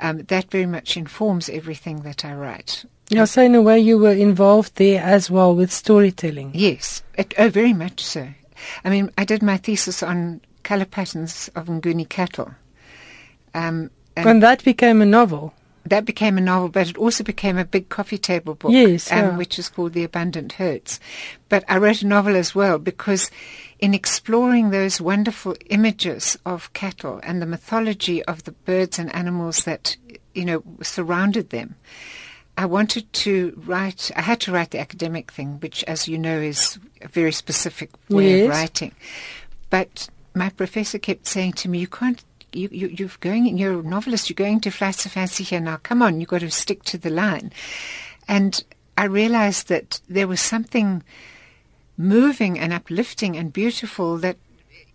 Um, 0.00 0.18
that 0.18 0.50
very 0.50 0.66
much 0.66 0.96
informs 0.96 1.48
everything 1.48 2.02
that 2.02 2.24
I 2.24 2.34
write. 2.34 2.84
Yeah, 3.10 3.24
so 3.24 3.42
in 3.42 3.54
a 3.54 3.62
way 3.62 3.78
you 3.78 3.98
were 3.98 4.12
involved 4.12 4.76
there 4.76 5.02
as 5.02 5.30
well 5.30 5.54
with 5.54 5.72
storytelling. 5.72 6.52
Yes, 6.54 7.02
it, 7.16 7.34
oh, 7.38 7.48
very 7.48 7.72
much 7.72 8.04
so. 8.04 8.28
I 8.84 8.90
mean, 8.90 9.10
I 9.16 9.24
did 9.24 9.42
my 9.42 9.56
thesis 9.56 10.02
on 10.02 10.40
color 10.62 10.84
patterns 10.84 11.48
of 11.54 11.66
Nguni 11.66 12.08
cattle. 12.08 12.54
Um, 13.54 13.90
and, 14.16 14.28
and 14.28 14.42
that 14.42 14.62
became 14.64 15.00
a 15.00 15.06
novel 15.06 15.54
that 15.90 16.04
became 16.04 16.38
a 16.38 16.40
novel, 16.40 16.68
but 16.68 16.88
it 16.88 16.98
also 16.98 17.24
became 17.24 17.58
a 17.58 17.64
big 17.64 17.88
coffee 17.88 18.18
table 18.18 18.54
book, 18.54 18.70
yes, 18.70 19.10
um, 19.12 19.18
yeah. 19.18 19.36
which 19.36 19.58
is 19.58 19.68
called 19.68 19.92
The 19.92 20.04
Abundant 20.04 20.52
Herds. 20.52 21.00
But 21.48 21.64
I 21.68 21.78
wrote 21.78 22.02
a 22.02 22.06
novel 22.06 22.36
as 22.36 22.54
well 22.54 22.78
because 22.78 23.30
in 23.78 23.94
exploring 23.94 24.70
those 24.70 25.00
wonderful 25.00 25.56
images 25.70 26.38
of 26.44 26.72
cattle 26.72 27.20
and 27.22 27.40
the 27.40 27.46
mythology 27.46 28.24
of 28.24 28.44
the 28.44 28.52
birds 28.52 28.98
and 28.98 29.14
animals 29.14 29.64
that, 29.64 29.96
you 30.34 30.44
know, 30.44 30.62
surrounded 30.82 31.50
them, 31.50 31.76
I 32.56 32.66
wanted 32.66 33.12
to 33.12 33.60
write, 33.66 34.10
I 34.16 34.22
had 34.22 34.40
to 34.40 34.52
write 34.52 34.72
the 34.72 34.80
academic 34.80 35.30
thing, 35.30 35.60
which, 35.60 35.84
as 35.84 36.08
you 36.08 36.18
know, 36.18 36.40
is 36.40 36.78
a 37.00 37.08
very 37.08 37.30
specific 37.32 37.90
way 38.08 38.38
yes. 38.38 38.44
of 38.44 38.50
writing. 38.50 38.92
But 39.70 40.08
my 40.34 40.50
professor 40.50 40.98
kept 40.98 41.26
saying 41.26 41.52
to 41.54 41.68
me, 41.68 41.78
you 41.78 41.86
can't 41.86 42.24
you, 42.52 42.68
you, 42.70 42.88
you're 42.88 43.10
going, 43.20 43.58
you're 43.58 43.80
a 43.80 43.82
novelist, 43.82 44.28
you're 44.28 44.34
going 44.34 44.60
to 44.60 44.70
Flights 44.70 45.06
of 45.06 45.12
Fancy 45.12 45.44
here 45.44 45.60
now. 45.60 45.78
Come 45.82 46.02
on, 46.02 46.20
you've 46.20 46.28
got 46.28 46.40
to 46.40 46.50
stick 46.50 46.82
to 46.84 46.98
the 46.98 47.10
line. 47.10 47.52
And 48.26 48.62
I 48.96 49.04
realized 49.04 49.68
that 49.68 50.00
there 50.08 50.28
was 50.28 50.40
something 50.40 51.02
moving 51.96 52.58
and 52.58 52.72
uplifting 52.72 53.36
and 53.36 53.52
beautiful 53.52 54.18
that 54.18 54.36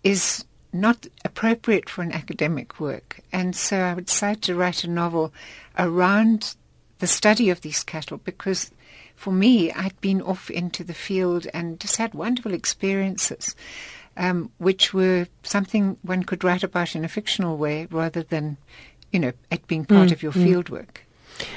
is 0.02 0.44
not 0.72 1.06
appropriate 1.24 1.88
for 1.88 2.02
an 2.02 2.12
academic 2.12 2.80
work. 2.80 3.20
And 3.32 3.54
so 3.54 3.82
I 3.84 3.94
decided 4.00 4.42
to 4.42 4.54
write 4.54 4.84
a 4.84 4.90
novel 4.90 5.32
around 5.78 6.56
the 6.98 7.06
study 7.06 7.50
of 7.50 7.60
these 7.60 7.84
cattle 7.84 8.18
because 8.18 8.70
for 9.14 9.32
me, 9.32 9.70
I'd 9.72 9.98
been 10.00 10.20
off 10.20 10.50
into 10.50 10.84
the 10.84 10.94
field 10.94 11.46
and 11.54 11.78
just 11.80 11.96
had 11.96 12.14
wonderful 12.14 12.52
experiences, 12.52 13.54
um, 14.16 14.50
which 14.58 14.92
were 14.92 15.26
something 15.42 15.96
one 16.02 16.22
could 16.22 16.44
write 16.44 16.62
about 16.62 16.94
in 16.94 17.04
a 17.04 17.08
fictional 17.08 17.56
way 17.56 17.86
rather 17.90 18.22
than, 18.22 18.56
you 19.12 19.20
know, 19.20 19.32
it 19.50 19.66
being 19.66 19.84
part 19.84 20.08
mm, 20.08 20.12
of 20.12 20.22
your 20.22 20.32
mm. 20.32 20.44
field 20.44 20.68
work. 20.68 21.02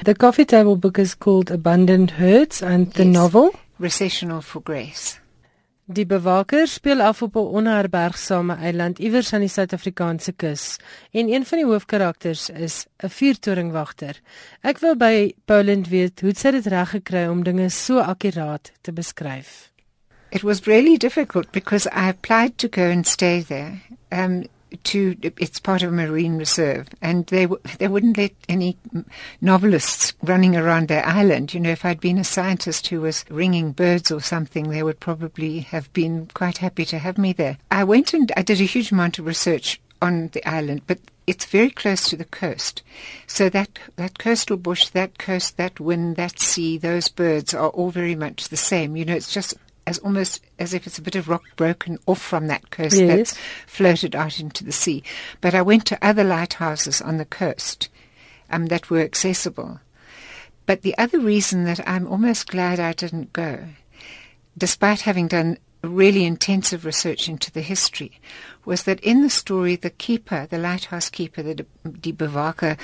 The 0.04 0.16
coffee 0.16 0.46
table 0.46 0.76
book 0.76 0.98
is 0.98 1.14
called 1.14 1.52
Abandoned 1.52 2.12
Herds 2.12 2.64
and 2.64 2.92
the 2.94 3.06
yes. 3.06 3.14
novel 3.14 3.52
Recessional 3.80 4.42
for 4.42 4.62
Grace. 4.62 5.20
Die 5.88 6.06
bewaker 6.06 6.68
speel 6.68 7.02
af 7.02 7.22
op 7.22 7.36
'n 7.36 7.40
onherbergsame 7.40 8.56
eiland 8.56 9.00
iewers 9.00 9.34
aan 9.34 9.40
die 9.40 9.50
Suid-Afrikaanse 9.50 10.34
kus 10.36 10.80
en 11.12 11.30
een 11.30 11.46
van 11.46 11.58
die 11.58 11.68
hoofkarakters 11.68 12.50
is 12.50 12.86
'n 13.04 13.08
vuurtoringwagter. 13.10 14.20
Ek 14.62 14.80
wil 14.80 14.96
by 14.96 15.32
Poland 15.46 15.88
weet 15.88 16.20
hoe 16.20 16.34
sy 16.36 16.52
dit 16.52 16.66
reg 16.66 16.90
gekry 16.90 17.28
om 17.28 17.44
dinge 17.44 17.70
so 17.70 18.00
akkuraat 18.00 18.72
te 18.82 18.92
beskryf. 18.92 19.72
It 20.32 20.44
was 20.44 20.68
really 20.68 20.98
difficult 20.98 21.52
because 21.52 21.88
I 21.88 22.10
applied 22.10 22.58
to 22.60 22.68
go 22.68 22.90
and 22.90 23.06
stay 23.06 23.42
there. 23.42 23.82
Um 24.12 24.46
to 24.84 25.16
it's 25.22 25.60
part 25.60 25.82
of 25.82 25.90
a 25.92 25.96
marine 25.96 26.38
reserve 26.38 26.88
and 27.02 27.26
they 27.28 27.48
they 27.78 27.88
wouldn't 27.88 28.18
let 28.18 28.34
any 28.50 28.78
novelists 29.40 30.14
running 30.22 30.56
around 30.56 30.88
their 30.88 31.06
island. 31.06 31.54
You 31.54 31.62
know 31.62 31.72
if 31.72 31.86
i'd 31.86 32.02
been 32.02 32.18
a 32.18 32.24
scientist 32.24 32.88
who 32.88 33.02
was 33.02 33.24
ringing 33.30 33.72
birds 33.72 34.12
or 34.12 34.22
something 34.22 34.70
they 34.70 34.84
would 34.84 35.00
probably 35.00 35.60
have 35.60 35.92
been 35.94 36.28
quite 36.34 36.58
happy 36.58 36.86
to 36.86 37.00
have 37.00 37.18
me 37.18 37.34
there. 37.34 37.58
I 37.72 37.84
went 37.84 38.14
and 38.14 38.32
i 38.36 38.42
did 38.42 38.60
a 38.60 38.66
huge 38.66 38.92
amount 38.92 39.20
of 39.20 39.26
research 39.26 39.80
on 40.02 40.30
the 40.34 40.46
island 40.46 40.82
but 40.86 41.00
it's 41.26 41.46
very 41.46 41.70
close 41.70 42.10
to 42.10 42.16
the 42.16 42.24
coast. 42.26 42.84
So 43.26 43.50
that 43.50 43.80
that 43.96 44.18
coastal 44.18 44.58
bush 44.58 44.88
that 44.90 45.18
coast 45.18 45.58
that 45.58 45.80
wind 45.80 46.16
that 46.18 46.40
sea 46.40 46.78
those 46.78 47.10
birds 47.10 47.54
are 47.54 47.70
all 47.70 47.92
very 47.92 48.16
much 48.16 48.50
the 48.50 48.58
same. 48.58 48.96
You 48.96 49.06
know 49.06 49.16
it's 49.16 49.34
just 49.34 49.56
as 49.88 49.98
almost 50.00 50.44
as 50.60 50.74
if 50.74 50.86
it's 50.86 51.00
a 51.00 51.02
bit 51.02 51.16
of 51.16 51.30
rock 51.30 51.44
broken 51.56 51.98
off 52.06 52.22
from 52.22 52.48
that 52.48 52.70
coast 52.72 52.98
yes. 52.98 53.08
that's 53.08 53.38
floated 53.66 54.16
out 54.16 54.38
into 54.38 54.66
the 54.66 54.72
sea. 54.72 55.02
But 55.40 55.56
I 55.56 55.62
went 55.62 55.86
to 55.86 56.06
other 56.06 56.26
lighthouses 56.26 57.02
on 57.02 57.18
the 57.18 57.26
coast 57.26 57.88
um, 58.50 58.66
that 58.66 58.90
were 58.90 59.00
accessible. 59.00 59.80
But 60.66 60.82
the 60.82 60.96
other 60.98 61.20
reason 61.20 61.64
that 61.64 61.88
I'm 61.88 62.06
almost 62.06 62.48
glad 62.48 62.82
I 62.82 62.92
didn't 62.92 63.32
go, 63.32 63.64
despite 64.58 65.02
having 65.02 65.30
done 65.30 65.58
really 65.82 66.26
intensive 66.26 66.84
research 66.84 67.30
into 67.30 67.50
the 67.50 67.62
history, 67.62 68.20
was 68.66 68.84
that 68.84 69.00
in 69.00 69.22
the 69.22 69.30
story, 69.30 69.78
the 69.78 69.90
keeper, 69.90 70.48
the 70.50 70.58
lighthouse 70.58 71.10
keeper, 71.10 71.42
the 71.42 71.66
Die 72.02 72.12
Bewaker, 72.12 72.76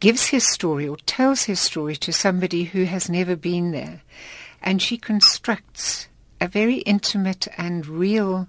gives 0.00 0.26
his 0.26 0.44
story 0.44 0.88
or 0.88 0.96
tells 1.06 1.44
his 1.44 1.60
story 1.60 1.94
to 1.94 2.12
somebody 2.12 2.64
who 2.64 2.84
has 2.84 3.08
never 3.08 3.36
been 3.36 3.70
there 3.70 4.02
and 4.66 4.82
she 4.82 4.98
constructs 4.98 6.08
a 6.40 6.48
very 6.48 6.78
intimate 6.78 7.46
and 7.56 7.86
real 7.86 8.48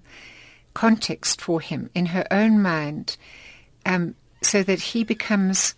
context 0.73 1.39
for 1.39 1.61
him 1.61 1.89
in 1.93 2.07
her 2.07 2.25
own 2.31 2.61
mind 2.61 3.15
um, 3.85 4.15
so 4.41 4.63
that 4.63 4.79
he 4.79 5.03
becomes 5.03 5.75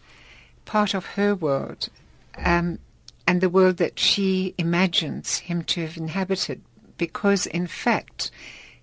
part 0.65 0.93
of 0.93 1.05
her 1.05 1.35
world 1.35 1.89
um, 2.37 2.79
and 3.27 3.41
the 3.41 3.49
world 3.49 3.77
that 3.77 3.99
she 3.99 4.55
imagines 4.57 5.39
him 5.39 5.61
to 5.63 5.81
have 5.81 5.97
inhabited 5.97 6.61
because 6.97 7.45
in 7.45 7.67
fact 7.67 8.31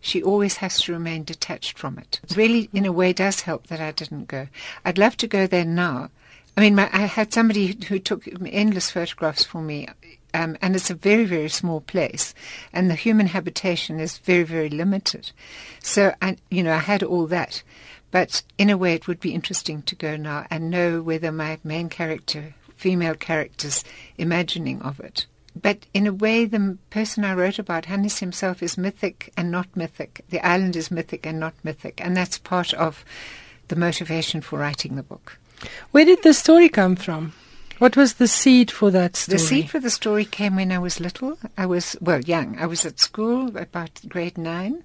she 0.00 0.22
always 0.22 0.58
has 0.58 0.80
to 0.82 0.92
remain 0.92 1.24
detached 1.24 1.76
from 1.76 1.98
it. 1.98 2.20
It 2.22 2.36
really, 2.36 2.70
in 2.72 2.86
a 2.86 2.92
way, 2.92 3.12
does 3.12 3.40
help 3.40 3.66
that 3.66 3.80
I 3.80 3.90
didn't 3.90 4.26
go. 4.28 4.46
I'd 4.84 4.98
love 4.98 5.16
to 5.16 5.26
go 5.26 5.48
there 5.48 5.64
now. 5.64 6.10
I 6.56 6.60
mean, 6.60 6.76
my, 6.76 6.88
I 6.92 7.06
had 7.06 7.32
somebody 7.32 7.76
who 7.88 7.98
took 7.98 8.28
endless 8.46 8.90
photographs 8.90 9.42
for 9.42 9.60
me 9.60 9.88
um, 10.36 10.56
and 10.60 10.76
it's 10.76 10.90
a 10.90 10.94
very, 10.94 11.24
very 11.24 11.48
small 11.48 11.80
place, 11.80 12.34
and 12.70 12.90
the 12.90 12.94
human 12.94 13.28
habitation 13.28 13.98
is 13.98 14.18
very, 14.18 14.42
very 14.42 14.68
limited. 14.68 15.32
So, 15.80 16.14
I, 16.20 16.36
you 16.50 16.62
know, 16.62 16.74
I 16.74 16.78
had 16.78 17.02
all 17.02 17.26
that, 17.28 17.62
but 18.10 18.42
in 18.58 18.68
a 18.68 18.76
way, 18.76 18.92
it 18.92 19.08
would 19.08 19.18
be 19.18 19.32
interesting 19.32 19.80
to 19.82 19.94
go 19.94 20.16
now 20.16 20.46
and 20.50 20.70
know 20.70 21.00
whether 21.00 21.32
my 21.32 21.58
main 21.64 21.88
character, 21.88 22.54
female 22.76 23.14
character's 23.14 23.82
imagining 24.18 24.82
of 24.82 25.00
it. 25.00 25.24
But 25.60 25.86
in 25.94 26.06
a 26.06 26.12
way, 26.12 26.44
the 26.44 26.76
person 26.90 27.24
I 27.24 27.32
wrote 27.32 27.58
about, 27.58 27.86
Hannes 27.86 28.18
himself, 28.18 28.62
is 28.62 28.76
mythic 28.76 29.32
and 29.38 29.50
not 29.50 29.74
mythic. 29.74 30.22
The 30.28 30.46
island 30.46 30.76
is 30.76 30.90
mythic 30.90 31.24
and 31.24 31.40
not 31.40 31.54
mythic, 31.64 31.98
and 32.04 32.14
that's 32.14 32.36
part 32.36 32.74
of 32.74 33.06
the 33.68 33.76
motivation 33.76 34.42
for 34.42 34.58
writing 34.58 34.96
the 34.96 35.02
book. 35.02 35.38
Where 35.92 36.04
did 36.04 36.22
the 36.22 36.34
story 36.34 36.68
come 36.68 36.94
from? 36.94 37.32
What 37.78 37.96
was 37.96 38.14
the 38.14 38.28
seed 38.28 38.70
for 38.70 38.90
that 38.90 39.16
story? 39.16 39.38
The 39.38 39.44
seed 39.44 39.70
for 39.70 39.80
the 39.80 39.90
story 39.90 40.24
came 40.24 40.56
when 40.56 40.72
I 40.72 40.78
was 40.78 40.98
little. 40.98 41.38
I 41.58 41.66
was, 41.66 41.94
well, 42.00 42.20
young. 42.20 42.58
I 42.58 42.64
was 42.64 42.86
at 42.86 42.98
school, 42.98 43.54
about 43.56 44.00
grade 44.08 44.38
nine, 44.38 44.82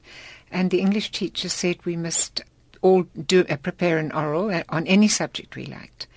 and 0.52 0.70
the 0.70 0.82
English 0.82 1.12
teacher 1.12 1.48
said 1.48 1.86
we 1.86 1.96
must 1.96 2.42
all 2.82 3.04
do 3.04 3.46
uh, 3.50 3.56
prepare 3.56 3.98
an 3.98 4.12
oral 4.12 4.50
uh, 4.50 4.64
on 4.68 4.88
any 4.88 5.08
subject 5.08 5.56
we 5.56 5.66
liked. 5.66 6.08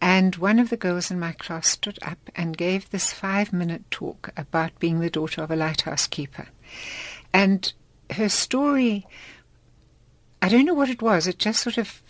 And 0.00 0.34
one 0.36 0.58
of 0.58 0.70
the 0.70 0.76
girls 0.76 1.10
in 1.10 1.20
my 1.20 1.32
class 1.32 1.68
stood 1.68 1.98
up 2.02 2.18
and 2.34 2.56
gave 2.56 2.90
this 2.90 3.12
five 3.12 3.52
minute 3.52 3.88
talk 3.90 4.30
about 4.36 4.78
being 4.80 4.98
the 4.98 5.10
daughter 5.10 5.42
of 5.42 5.50
a 5.52 5.56
lighthouse 5.56 6.08
keeper. 6.08 6.48
And 7.32 7.72
her 8.10 8.28
story, 8.28 9.06
I 10.42 10.48
don't 10.48 10.64
know 10.64 10.74
what 10.74 10.90
it 10.90 11.02
was, 11.02 11.28
it 11.28 11.38
just 11.38 11.62
sort 11.62 11.78
of 11.78 12.02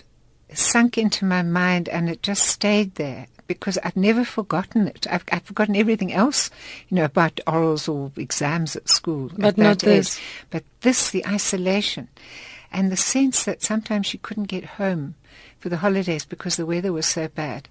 sunk 0.54 0.96
into 0.96 1.26
my 1.26 1.42
mind 1.42 1.90
and 1.90 2.08
it 2.08 2.22
just 2.22 2.44
stayed 2.44 2.94
there 2.94 3.26
because 3.48 3.78
I've 3.78 3.96
never 3.96 4.24
forgotten 4.24 4.86
it. 4.86 5.06
I've, 5.10 5.24
I've 5.32 5.42
forgotten 5.42 5.74
everything 5.74 6.12
else, 6.12 6.50
you 6.88 6.94
know, 6.94 7.04
about 7.04 7.40
orals 7.46 7.92
or 7.92 8.12
exams 8.20 8.76
at 8.76 8.88
school. 8.88 9.30
But 9.36 9.46
at 9.46 9.58
not 9.58 9.78
this. 9.80 10.18
Age. 10.18 10.24
But 10.50 10.64
this, 10.82 11.10
the 11.10 11.26
isolation 11.26 12.08
and 12.70 12.92
the 12.92 12.96
sense 12.96 13.44
that 13.44 13.62
sometimes 13.62 14.06
she 14.06 14.18
couldn't 14.18 14.44
get 14.44 14.64
home 14.64 15.14
for 15.58 15.68
the 15.68 15.78
holidays 15.78 16.24
because 16.24 16.56
the 16.56 16.66
weather 16.66 16.92
was 16.92 17.06
so 17.06 17.28
bad. 17.28 17.68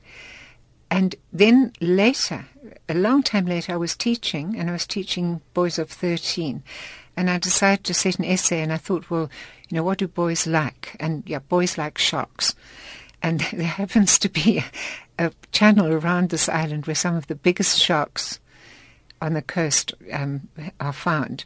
And 0.90 1.16
then 1.32 1.74
later, 1.80 2.46
a 2.88 2.94
long 2.94 3.22
time 3.22 3.46
later, 3.46 3.74
I 3.74 3.78
was 3.78 3.96
teaching, 3.96 4.58
and 4.58 4.70
I 4.70 4.74
was 4.74 4.88
teaching 4.88 5.42
boys 5.54 5.78
of 5.78 5.90
13. 5.90 6.64
And 7.16 7.30
I 7.30 7.38
decided 7.38 7.84
to 7.86 7.94
set 7.94 8.20
an 8.20 8.26
essay, 8.26 8.62
and 8.62 8.72
I 8.72 8.78
thought, 8.78 9.10
well, 9.10 9.30
you 9.70 9.76
know, 9.76 9.84
what 9.84 9.98
do 9.98 10.08
boys 10.08 10.48
like? 10.48 10.96
And 11.00 11.24
yeah, 11.28 11.40
boys 11.40 11.78
like 11.78 11.98
sharks. 11.98 12.56
And 13.22 13.40
there 13.54 13.68
happens 13.68 14.18
to 14.20 14.30
be 14.30 14.64
a 15.20 15.32
channel 15.52 15.92
around 15.94 16.30
this 16.30 16.50
island 16.50 16.86
where 16.86 16.96
some 16.96 17.16
of 17.16 17.28
the 17.28 17.36
biggest 17.36 17.80
sharks 17.80 18.40
on 19.22 19.34
the 19.34 19.42
coast 19.42 19.94
um, 20.12 20.48
are 20.80 20.94
found. 20.94 21.46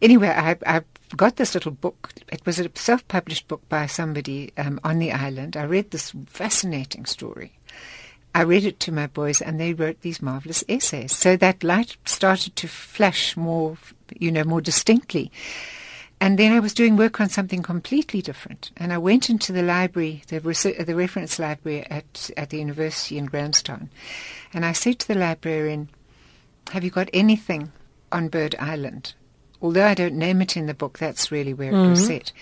Anyway, 0.00 0.28
I, 0.28 0.56
I, 0.66 0.82
got 1.16 1.36
this 1.36 1.54
little 1.54 1.72
book. 1.72 2.10
It 2.30 2.44
was 2.44 2.60
a 2.60 2.70
self-published 2.74 3.48
book 3.48 3.66
by 3.68 3.86
somebody 3.86 4.52
um, 4.58 4.78
on 4.84 4.98
the 4.98 5.10
island. 5.12 5.56
I 5.56 5.64
read 5.64 5.90
this 5.90 6.12
fascinating 6.26 7.06
story. 7.06 7.52
I 8.34 8.42
read 8.42 8.64
it 8.64 8.78
to 8.80 8.92
my 8.92 9.06
boys, 9.06 9.40
and 9.40 9.58
they 9.58 9.72
wrote 9.72 10.02
these 10.02 10.20
marvelous 10.20 10.62
essays. 10.68 11.16
So 11.16 11.36
that 11.36 11.64
light 11.64 11.96
started 12.04 12.56
to 12.56 12.68
flash 12.68 13.36
more, 13.36 13.78
you 14.18 14.30
know, 14.30 14.44
more 14.44 14.60
distinctly. 14.60 15.32
And 16.20 16.38
then 16.38 16.52
I 16.52 16.60
was 16.60 16.74
doing 16.74 16.96
work 16.96 17.20
on 17.20 17.28
something 17.28 17.62
completely 17.62 18.22
different. 18.22 18.72
And 18.76 18.92
I 18.92 18.98
went 18.98 19.30
into 19.30 19.52
the 19.52 19.62
library, 19.62 20.22
the, 20.28 20.40
the 20.40 20.96
reference 20.96 21.38
library 21.38 21.86
at, 21.88 22.30
at 22.36 22.50
the 22.50 22.58
university 22.58 23.18
in 23.18 23.26
Grahamstown. 23.26 23.88
And 24.52 24.64
I 24.64 24.72
said 24.72 24.98
to 25.00 25.08
the 25.08 25.14
librarian, 25.14 25.90
Have 26.72 26.82
you 26.82 26.90
got 26.90 27.08
anything 27.12 27.70
on 28.10 28.28
Bird 28.28 28.56
Island? 28.58 29.14
Although 29.62 29.86
I 29.86 29.94
don't 29.94 30.14
name 30.14 30.42
it 30.42 30.56
in 30.56 30.66
the 30.66 30.74
book, 30.74 30.98
that's 30.98 31.30
really 31.30 31.54
where 31.54 31.72
mm-hmm. 31.72 31.86
it 31.86 31.90
was 31.90 32.00
mm-hmm. 32.00 32.08
set. 32.08 32.32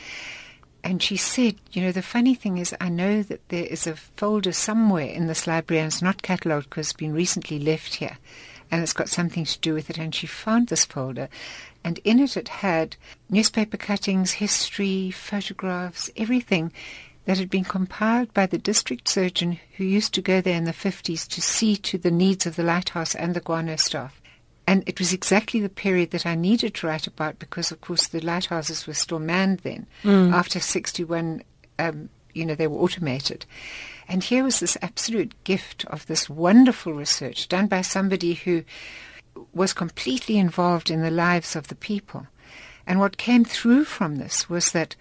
And 0.82 1.02
she 1.02 1.16
said, 1.16 1.56
You 1.72 1.82
know, 1.82 1.92
the 1.92 2.02
funny 2.02 2.34
thing 2.34 2.56
is, 2.56 2.74
I 2.80 2.88
know 2.88 3.22
that 3.24 3.46
there 3.48 3.66
is 3.66 3.86
a 3.86 3.96
folder 3.96 4.52
somewhere 4.52 5.06
in 5.06 5.26
this 5.26 5.46
library, 5.46 5.80
and 5.80 5.88
it's 5.88 6.02
not 6.02 6.22
catalogued 6.22 6.70
because 6.70 6.86
it's 6.86 6.92
been 6.94 7.12
recently 7.12 7.58
left 7.58 7.96
here 7.96 8.16
and 8.70 8.82
it's 8.82 8.92
got 8.92 9.08
something 9.08 9.44
to 9.44 9.58
do 9.60 9.74
with 9.74 9.90
it. 9.90 9.98
And 9.98 10.14
she 10.14 10.26
found 10.26 10.68
this 10.68 10.84
folder, 10.84 11.28
and 11.86 12.00
in 12.02 12.18
it 12.18 12.36
it 12.36 12.48
had 12.48 12.96
newspaper 13.30 13.76
cuttings, 13.76 14.32
history, 14.32 15.12
photographs, 15.12 16.10
everything 16.16 16.72
that 17.26 17.38
had 17.38 17.48
been 17.48 17.62
compiled 17.62 18.34
by 18.34 18.44
the 18.44 18.58
district 18.58 19.06
surgeon 19.06 19.60
who 19.76 19.84
used 19.84 20.12
to 20.14 20.20
go 20.20 20.40
there 20.40 20.56
in 20.56 20.64
the 20.64 20.72
50s 20.72 21.28
to 21.28 21.40
see 21.40 21.76
to 21.76 21.96
the 21.96 22.10
needs 22.10 22.44
of 22.44 22.56
the 22.56 22.64
lighthouse 22.64 23.14
and 23.14 23.34
the 23.34 23.40
guano 23.40 23.76
staff. 23.76 24.20
And 24.66 24.82
it 24.84 24.98
was 24.98 25.12
exactly 25.12 25.60
the 25.60 25.68
period 25.68 26.10
that 26.10 26.26
I 26.26 26.34
needed 26.34 26.74
to 26.74 26.88
write 26.88 27.06
about 27.06 27.38
because, 27.38 27.70
of 27.70 27.80
course, 27.80 28.08
the 28.08 28.20
lighthouses 28.20 28.88
were 28.88 28.94
still 28.94 29.20
manned 29.20 29.60
then. 29.60 29.86
Mm. 30.02 30.32
After 30.32 30.58
61, 30.58 31.44
um, 31.78 32.08
you 32.34 32.44
know, 32.44 32.56
they 32.56 32.66
were 32.66 32.80
automated. 32.80 33.46
And 34.08 34.24
here 34.24 34.42
was 34.42 34.58
this 34.58 34.76
absolute 34.82 35.34
gift 35.44 35.84
of 35.84 36.04
this 36.06 36.28
wonderful 36.28 36.94
research 36.94 37.46
done 37.46 37.68
by 37.68 37.82
somebody 37.82 38.34
who 38.34 38.64
was 39.52 39.72
completely 39.72 40.38
involved 40.38 40.90
in 40.90 41.02
the 41.02 41.10
lives 41.10 41.56
of 41.56 41.68
the 41.68 41.74
people. 41.74 42.26
And 42.86 43.00
what 43.00 43.16
came 43.16 43.44
through 43.44 43.84
from 43.84 44.16
this 44.16 44.48
was 44.48 44.72
that 44.72 44.96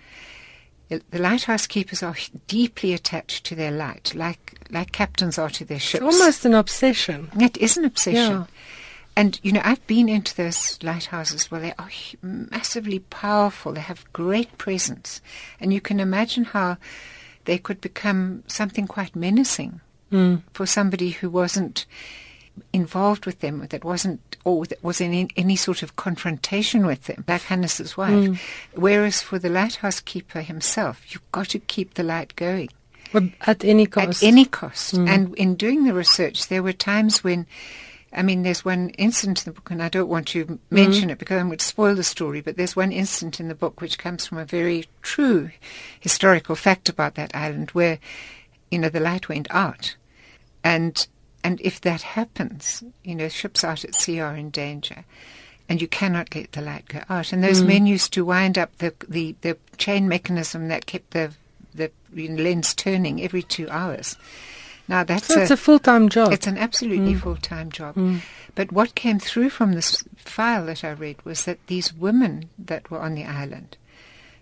the 0.90 1.20
lighthouse 1.20 1.68
keepers 1.68 2.04
are 2.04 2.16
deeply 2.48 2.94
attached 2.94 3.46
to 3.46 3.56
their 3.56 3.72
light, 3.72 4.14
like 4.16 4.60
like 4.70 4.92
captains 4.92 5.38
are 5.38 5.50
to 5.52 5.66
their 5.66 5.80
ships. 5.80 6.04
It's 6.04 6.20
almost 6.20 6.46
an 6.46 6.54
obsession. 6.54 7.30
It 7.40 7.58
is 7.58 7.78
an 7.78 7.86
obsession. 7.86 8.34
Yeah. 8.34 8.46
And 9.18 9.40
you 9.44 9.52
know, 9.52 9.62
I've 9.64 9.86
been 9.88 10.10
into 10.10 10.36
those 10.36 10.78
lighthouses 10.84 11.50
where 11.50 11.62
they 11.62 11.74
are 11.80 11.90
massively 12.22 13.00
powerful. 13.00 13.74
They 13.74 13.82
have 13.82 14.12
great 14.14 14.58
presence, 14.58 15.22
and 15.60 15.74
you 15.74 15.82
can 15.82 16.00
imagine 16.00 16.44
how 16.44 16.78
they 17.46 17.58
could 17.58 17.82
become 17.82 18.44
something 18.48 18.88
quite 18.88 19.16
menacing 19.16 19.82
mm. 20.12 20.42
for 20.54 20.66
somebody 20.66 21.12
who 21.12 21.30
wasn't 21.30 21.86
involved 22.74 23.26
with 23.26 23.40
them, 23.40 23.66
that 23.68 23.84
wasn't 23.84 24.38
or 24.44 24.66
that 24.66 24.84
was 24.84 25.02
in 25.02 25.30
any 25.36 25.56
sort 25.56 25.82
of 25.84 25.96
confrontation 25.96 26.86
with 26.86 27.06
them, 27.06 27.24
like 27.28 27.42
Hannes's 27.44 27.98
wife. 27.98 28.14
Mm. 28.14 28.40
Whereas 28.74 29.22
for 29.22 29.40
the 29.40 29.50
lighthouse 29.50 30.00
keeper 30.00 30.42
himself, 30.42 31.14
you've 31.14 31.32
got 31.32 31.50
to 31.50 31.60
keep 31.60 31.96
the 31.96 32.04
light 32.04 32.36
going. 32.36 32.70
At 33.42 33.64
any 33.64 33.86
cost. 33.86 34.24
At 34.24 34.28
any 34.28 34.46
cost. 34.46 34.96
Mm. 34.96 35.10
And 35.10 35.36
in 35.36 35.56
doing 35.56 35.86
the 35.86 35.94
research, 35.94 36.48
there 36.48 36.62
were 36.62 36.74
times 36.74 37.24
when, 37.24 37.48
I 38.14 38.22
mean, 38.22 38.44
there's 38.44 38.66
one 38.66 38.90
incident 38.92 39.46
in 39.46 39.54
the 39.54 39.56
book, 39.56 39.72
and 39.72 39.82
I 39.82 39.90
don't 39.90 40.10
want 40.10 40.28
to 40.30 40.60
mention 40.70 41.10
mm. 41.10 41.14
it 41.14 41.20
because 41.20 41.40
I 41.40 41.44
would 41.44 41.62
spoil 41.62 41.96
the 41.96 42.04
story, 42.04 42.42
but 42.42 42.58
there's 42.58 42.76
one 42.76 42.92
incident 42.92 43.40
in 43.40 43.48
the 43.48 43.56
book 43.56 43.82
which 43.82 43.98
comes 43.98 44.26
from 44.26 44.38
a 44.38 44.46
very 44.46 44.86
true 45.02 45.52
historical 46.00 46.56
fact 46.56 46.90
about 46.90 47.16
that 47.16 47.36
island 47.36 47.72
where, 47.72 48.00
you 48.70 48.80
know, 48.80 48.90
the 48.90 49.00
light 49.00 49.30
went 49.30 49.48
out. 49.50 49.96
And 50.64 51.08
and 51.46 51.62
if 51.62 51.80
that 51.82 52.02
happens, 52.02 52.84
you 53.04 53.14
know, 53.14 53.30
ships 53.30 53.64
out 53.64 53.86
at 53.86 53.94
sea 53.94 54.20
are 54.20 54.36
in 54.36 54.50
danger. 54.50 55.06
And 55.70 55.80
you 55.80 55.88
cannot 55.88 56.34
let 56.34 56.54
the 56.54 56.62
light 56.62 56.88
go 56.88 57.02
out. 57.08 57.32
And 57.32 57.44
those 57.44 57.62
mm. 57.62 57.68
men 57.68 57.86
used 57.86 58.14
to 58.14 58.26
wind 58.26 58.58
up 58.58 58.76
the, 58.78 58.96
the, 59.08 59.36
the 59.42 59.56
chain 59.78 60.08
mechanism 60.08 60.70
that 60.70 60.88
kept 60.88 61.12
the, 61.12 61.34
the 61.76 61.92
lens 62.12 62.74
turning 62.74 63.22
every 63.22 63.44
two 63.44 63.70
hours. 63.70 64.18
Now 64.88 65.04
that's 65.04 65.28
so 65.28 65.40
it's 65.40 65.52
a, 65.52 65.54
a 65.54 65.58
full 65.58 65.78
time 65.78 66.10
job. 66.10 66.34
It's 66.34 66.48
an 66.48 66.58
absolutely 66.58 67.14
mm. 67.14 67.22
full 67.22 67.36
time 67.36 67.72
job. 67.72 67.94
Mm. 67.94 68.22
But 68.56 68.72
what 68.72 68.96
came 68.96 69.20
through 69.20 69.52
from 69.52 69.74
this 69.74 70.04
file 70.18 70.66
that 70.66 70.84
I 70.84 70.94
read 70.94 71.24
was 71.26 71.46
that 71.46 71.60
these 71.68 71.94
women 71.94 72.50
that 72.58 72.90
were 72.90 73.02
on 73.02 73.14
the 73.14 73.26
island 73.26 73.78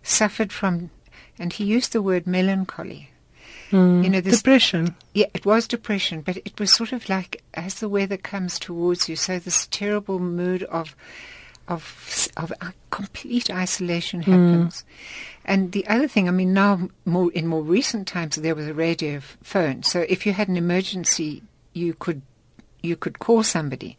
suffered 0.03 0.53
from, 0.53 0.89
and 1.37 1.51
he 1.51 1.65
used 1.65 1.91
the 1.91 2.01
word 2.01 2.27
melancholy. 2.27 3.09
Mm, 3.73 4.03
you 4.03 4.09
know, 4.09 4.21
this, 4.21 4.37
depression. 4.37 4.95
Yeah, 5.15 5.25
it 5.33 5.45
was 5.47 5.67
depression, 5.67 6.21
but 6.21 6.37
it 6.37 6.59
was 6.59 6.71
sort 6.71 6.91
of 6.91 7.09
like 7.09 7.41
as 7.55 7.75
the 7.75 7.89
weather 7.89 8.17
comes 8.17 8.59
towards 8.59 9.09
you, 9.09 9.15
so 9.15 9.39
this 9.39 9.67
terrible 9.71 10.19
mood 10.19 10.63
of 10.63 10.95
of 11.67 12.29
of 12.37 12.53
complete 12.91 13.49
isolation 13.49 14.21
hmm. 14.21 14.31
happens. 14.31 14.81
Mm. 14.81 14.85
And 15.45 15.71
the 15.71 15.87
other 15.87 16.07
thing, 16.07 16.27
I 16.27 16.31
mean, 16.31 16.53
now 16.53 16.87
more 17.05 17.31
in 17.31 17.47
more 17.47 17.63
recent 17.63 18.07
times 18.07 18.35
there 18.35 18.53
was 18.53 18.67
a 18.67 18.75
radio 18.75 19.21
phone, 19.41 19.81
so 19.81 20.05
if 20.07 20.25
you 20.25 20.33
had 20.33 20.49
an 20.49 20.57
emergency, 20.57 21.41
you 21.73 21.95
could 21.95 22.21
you 22.83 22.95
could 22.95 23.17
call 23.17 23.41
somebody. 23.41 23.97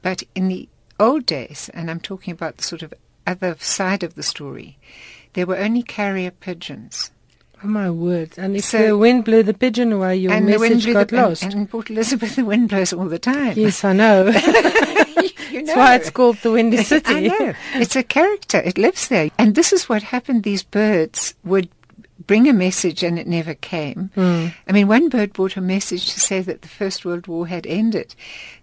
But 0.00 0.22
in 0.34 0.48
the 0.48 0.70
old 0.98 1.26
days, 1.26 1.68
and 1.74 1.90
I'm 1.90 2.00
talking 2.00 2.32
about 2.32 2.56
the 2.56 2.64
sort 2.64 2.82
of 2.82 2.94
other 3.26 3.56
side 3.58 4.02
of 4.02 4.14
the 4.14 4.22
story, 4.22 4.78
there 5.34 5.46
were 5.46 5.58
only 5.58 5.82
carrier 5.82 6.30
pigeons. 6.30 7.10
Oh 7.64 7.68
my 7.68 7.90
word! 7.90 8.32
And 8.36 8.56
if 8.56 8.64
so, 8.64 8.86
the 8.88 8.98
wind 8.98 9.24
blew 9.24 9.42
the 9.42 9.54
pigeon 9.54 9.92
away, 9.92 10.16
your 10.16 10.40
message 10.40 10.92
got 10.92 11.08
the, 11.08 11.16
lost. 11.16 11.42
And, 11.42 11.54
and, 11.54 11.70
Port 11.70 11.88
Elizabeth, 11.88 12.36
the 12.36 12.44
wind 12.44 12.68
blows 12.68 12.92
all 12.92 13.06
the 13.06 13.18
time. 13.18 13.54
Yes, 13.56 13.82
I 13.82 13.94
know. 13.94 14.26
you 14.26 15.62
know. 15.62 15.66
That's 15.66 15.76
why 15.76 15.94
it's 15.94 16.10
called 16.10 16.36
the 16.38 16.50
Windy 16.50 16.76
City. 16.84 17.14
I 17.14 17.20
know. 17.20 17.54
It's 17.74 17.96
a 17.96 18.02
character. 18.02 18.58
It 18.58 18.76
lives 18.76 19.08
there. 19.08 19.30
And 19.38 19.54
this 19.54 19.72
is 19.72 19.88
what 19.88 20.02
happened. 20.02 20.42
These 20.42 20.64
birds 20.64 21.34
would 21.44 21.70
bring 22.26 22.48
a 22.48 22.52
message 22.52 23.02
and 23.02 23.18
it 23.18 23.26
never 23.26 23.54
came. 23.54 24.10
Mm. 24.16 24.52
I 24.66 24.72
mean, 24.72 24.88
one 24.88 25.08
bird 25.08 25.32
brought 25.32 25.56
a 25.56 25.60
message 25.60 26.12
to 26.12 26.20
say 26.20 26.40
that 26.40 26.62
the 26.62 26.68
First 26.68 27.04
World 27.04 27.26
War 27.26 27.46
had 27.46 27.66
ended. 27.66 28.14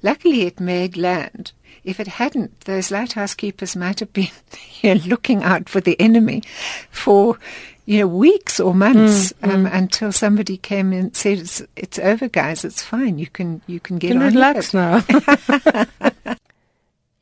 Luckily, 0.02 0.41
it 0.41 0.60
made 0.60 0.98
land. 0.98 1.52
If 1.84 2.00
it 2.00 2.08
hadn't, 2.08 2.62
those 2.62 2.91
lighthouse 2.91 3.34
keepers 3.34 3.76
might 3.76 4.00
have 4.00 4.13
been 4.13 4.30
know, 4.84 4.94
looking 5.06 5.44
out 5.44 5.67
for 5.70 5.82
the 5.82 6.00
enemy 6.00 6.44
for 6.89 7.38
you 7.86 8.00
know, 8.00 8.08
weeks 8.08 8.60
or 8.60 8.74
months 8.74 9.34
mm, 9.34 9.54
um, 9.54 9.65
mm. 9.65 9.74
until 9.74 10.12
somebody 10.12 10.58
came 10.58 10.93
and 10.93 11.15
said, 11.15 11.39
"It's 11.39 11.62
it's 11.76 12.00
over, 12.00 12.28
guys. 12.28 12.63
It's 12.63 12.84
fine. 12.84 13.17
You 13.17 13.28
can 13.28 13.62
you 13.67 13.80
can 13.80 13.98
get 13.98 14.12
can 14.12 14.22
on 14.22 14.34
relax 14.34 14.74
now." 14.74 15.04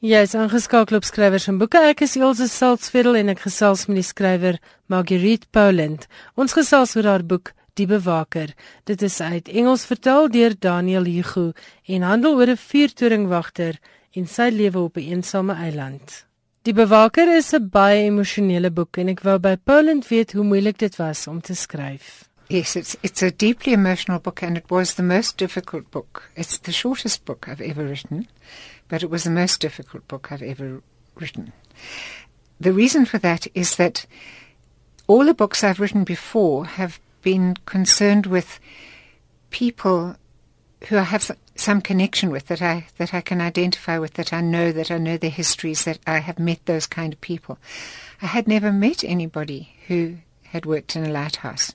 Yes, 0.02 0.34
aangeskakel 0.34 0.98
op 0.98 1.06
skrywers 1.06 1.44
en 1.46 1.60
boeke. 1.62 1.78
Ek 1.78 2.00
is 2.02 2.16
Elsje 2.18 2.48
Salzveld 2.50 3.20
en 3.20 3.28
ek 3.36 3.44
gesels 3.44 3.84
met 3.86 4.00
die 4.00 4.06
skrywer 4.08 4.58
Marguerite 4.90 5.46
Poland. 5.54 6.08
Ons 6.34 6.56
gesels 6.58 6.96
oor 6.98 7.06
haar 7.06 7.22
boek 7.22 7.52
Die 7.78 7.86
Bewaker. 7.86 8.56
Dit 8.90 9.06
is 9.06 9.20
uit 9.22 9.52
Engels 9.54 9.86
vertaal 9.86 10.32
deur 10.34 10.58
Daniel 10.58 11.06
Hugo 11.06 11.52
en 11.86 12.02
handel 12.02 12.34
oor 12.40 12.50
'n 12.50 12.58
vuurtoringwagter 12.58 13.78
en 14.18 14.26
sy 14.26 14.50
lewe 14.50 14.80
op 14.90 14.98
'n 14.98 15.06
eensame 15.14 15.54
eiland. 15.54 16.26
Die 16.64 16.74
bewaker 16.78 17.28
is 17.36 17.54
'n 17.58 17.70
baie 17.74 18.04
emosionele 18.06 18.70
boek 18.70 18.98
en 19.02 19.08
ek 19.10 19.24
wou 19.26 19.40
by 19.42 19.56
Poland 19.58 20.06
weet 20.08 20.34
hoe 20.38 20.44
moeilik 20.46 20.78
dit 20.78 20.96
was 20.96 21.26
om 21.28 21.40
te 21.42 21.56
skryf. 21.56 22.30
Yes, 22.50 22.76
it's 22.76 22.96
it's 23.02 23.24
a 23.24 23.32
deeply 23.32 23.74
emotional 23.74 24.20
book 24.20 24.44
and 24.44 24.58
it 24.58 24.70
was 24.70 24.94
the 24.94 25.04
most 25.04 25.38
difficult 25.38 25.90
book. 25.90 26.30
It's 26.36 26.60
the 26.60 26.72
shortest 26.72 27.26
book 27.26 27.48
I've 27.48 27.66
ever 27.66 27.88
written, 27.88 28.28
but 28.88 29.02
it 29.02 29.10
was 29.10 29.24
the 29.24 29.32
most 29.32 29.60
difficult 29.60 30.08
book 30.08 30.32
I've 30.32 30.46
ever 30.46 30.84
written. 31.16 31.52
The 32.60 32.74
reason 32.74 33.06
for 33.06 33.18
that 33.18 33.48
is 33.56 33.76
that 33.78 34.06
all 35.08 35.26
the 35.26 35.34
books 35.34 35.64
I've 35.64 35.80
written 35.80 36.04
before 36.04 36.66
have 36.78 37.00
been 37.24 37.56
concerned 37.66 38.28
with 38.28 38.60
people 39.50 40.16
who 40.90 40.98
I 40.98 41.10
have 41.10 41.24
some 41.62 41.82
connection 41.82 42.32
with 42.32 42.48
that 42.48 42.62
I 42.62 42.88
that 42.98 43.14
I 43.14 43.22
can 43.22 43.40
identify 43.40 44.00
with 44.00 44.14
that 44.16 44.34
I 44.34 44.42
know 44.42 44.72
that 44.72 44.90
I 44.90 44.98
know 44.98 45.18
their 45.18 45.30
histories 45.30 45.86
that 45.86 46.00
I 46.08 46.18
have 46.18 46.40
met 46.40 46.66
those 46.66 46.88
kind 46.88 47.14
of 47.14 47.22
people. 47.22 47.60
I 48.22 48.26
had 48.26 48.48
never 48.48 48.72
met 48.72 49.04
anybody 49.04 49.76
who 49.88 50.18
had 50.44 50.66
worked 50.66 50.96
in 50.96 51.06
a 51.06 51.12
lighthouse, 51.12 51.74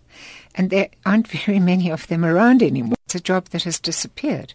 and 0.55 0.71
there 0.71 0.89
aren't 1.05 1.29
very 1.45 1.61
many 1.61 1.91
of 1.91 2.07
them 2.09 2.25
around 2.25 2.63
anymore. 2.63 2.97
It's 3.05 3.15
a 3.15 3.21
job 3.21 3.47
that 3.51 3.63
has 3.63 3.79
disappeared. 3.79 4.53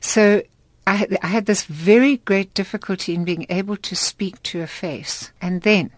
So 0.00 0.42
I, 0.86 1.06
I 1.22 1.26
had 1.28 1.46
this 1.46 1.64
very 1.64 2.18
great 2.18 2.52
difficulty 2.52 3.14
in 3.14 3.24
being 3.24 3.46
able 3.48 3.76
to 3.78 3.96
speak 3.96 4.42
to 4.44 4.60
a 4.60 4.66
face, 4.66 5.32
and 5.40 5.62
then 5.62 5.90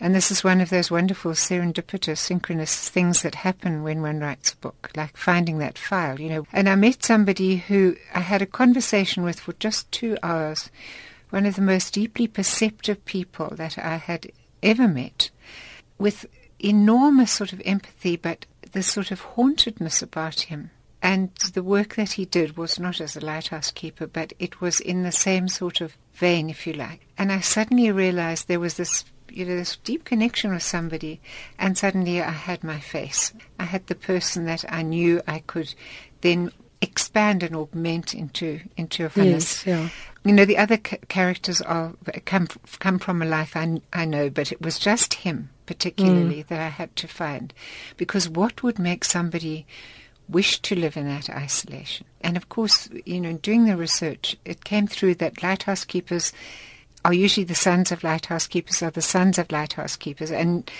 and 0.00 0.14
this 0.14 0.30
is 0.30 0.44
one 0.44 0.60
of 0.60 0.70
those 0.70 0.90
wonderful 0.90 1.32
serendipitous, 1.32 2.18
synchronous 2.18 2.88
things 2.88 3.22
that 3.22 3.34
happen 3.34 3.82
when 3.82 4.00
one 4.00 4.20
writes 4.20 4.52
a 4.52 4.56
book, 4.56 4.90
like 4.96 5.16
finding 5.16 5.58
that 5.58 5.76
file, 5.78 6.20
you 6.20 6.28
know. 6.28 6.46
And 6.52 6.68
I 6.68 6.76
met 6.76 7.04
somebody 7.04 7.56
who 7.56 7.96
I 8.14 8.20
had 8.20 8.40
a 8.40 8.46
conversation 8.46 9.24
with 9.24 9.40
for 9.40 9.54
just 9.54 9.90
two 9.90 10.16
hours, 10.22 10.70
one 11.30 11.46
of 11.46 11.56
the 11.56 11.62
most 11.62 11.92
deeply 11.94 12.28
perceptive 12.28 13.04
people 13.04 13.48
that 13.56 13.76
I 13.76 13.96
had 13.96 14.30
ever 14.62 14.86
met, 14.86 15.30
with 15.98 16.26
enormous 16.60 17.32
sort 17.32 17.52
of 17.52 17.62
empathy, 17.64 18.16
but 18.16 18.46
this 18.72 18.86
sort 18.86 19.10
of 19.10 19.20
hauntedness 19.20 20.02
about 20.02 20.42
him. 20.42 20.70
And 21.02 21.34
the 21.54 21.62
work 21.62 21.94
that 21.94 22.12
he 22.12 22.24
did 22.24 22.56
was 22.56 22.78
not 22.78 23.00
as 23.00 23.16
a 23.16 23.20
lighthouse 23.20 23.70
keeper, 23.70 24.06
but 24.06 24.32
it 24.38 24.60
was 24.60 24.80
in 24.80 25.02
the 25.02 25.12
same 25.12 25.48
sort 25.48 25.80
of 25.80 25.96
vein, 26.14 26.50
if 26.50 26.66
you 26.66 26.72
like. 26.72 27.06
And 27.16 27.30
I 27.30 27.40
suddenly 27.40 27.90
realized 27.92 28.48
there 28.48 28.60
was 28.60 28.74
this 28.74 29.04
you 29.30 29.44
know, 29.44 29.56
this 29.56 29.76
deep 29.76 30.04
connection 30.04 30.52
with 30.52 30.62
somebody, 30.62 31.20
and 31.58 31.76
suddenly 31.76 32.20
I 32.20 32.30
had 32.30 32.64
my 32.64 32.80
face. 32.80 33.32
I 33.58 33.64
had 33.64 33.86
the 33.86 33.94
person 33.94 34.44
that 34.46 34.64
I 34.68 34.82
knew 34.82 35.22
I 35.26 35.40
could 35.40 35.74
then 36.20 36.52
expand 36.80 37.42
and 37.42 37.56
augment 37.56 38.14
into 38.14 38.60
into 38.76 39.06
a 39.06 39.08
Yes, 39.16 39.66
yeah. 39.66 39.88
You 40.24 40.32
know, 40.32 40.44
the 40.44 40.58
other 40.58 40.76
ca- 40.76 40.98
characters 41.08 41.60
are 41.60 41.94
come 42.24 42.48
come 42.78 42.98
from 42.98 43.22
a 43.22 43.26
life 43.26 43.56
I, 43.56 43.80
I 43.92 44.04
know, 44.04 44.30
but 44.30 44.52
it 44.52 44.60
was 44.60 44.78
just 44.78 45.14
him 45.14 45.50
particularly 45.66 46.42
mm. 46.42 46.46
that 46.46 46.60
I 46.60 46.68
had 46.68 46.96
to 46.96 47.08
find, 47.08 47.52
because 47.96 48.28
what 48.28 48.62
would 48.62 48.78
make 48.78 49.04
somebody 49.04 49.66
wish 50.28 50.60
to 50.60 50.74
live 50.74 50.96
in 50.96 51.06
that 51.08 51.28
isolation? 51.28 52.06
And 52.20 52.36
of 52.36 52.48
course, 52.48 52.88
you 53.04 53.20
know, 53.20 53.34
doing 53.34 53.66
the 53.66 53.76
research, 53.76 54.36
it 54.44 54.64
came 54.64 54.86
through 54.86 55.16
that 55.16 55.42
lighthouse 55.42 55.84
keepers 55.84 56.32
are 57.08 57.14
usually 57.14 57.44
the 57.44 57.54
sons 57.54 57.90
of 57.90 58.04
lighthouse 58.04 58.46
keepers 58.46 58.82
are 58.82 58.90
the 58.90 59.00
sons 59.00 59.38
of 59.38 59.50
lighthouse 59.50 59.96
keepers. 59.96 60.30
And 60.30 60.70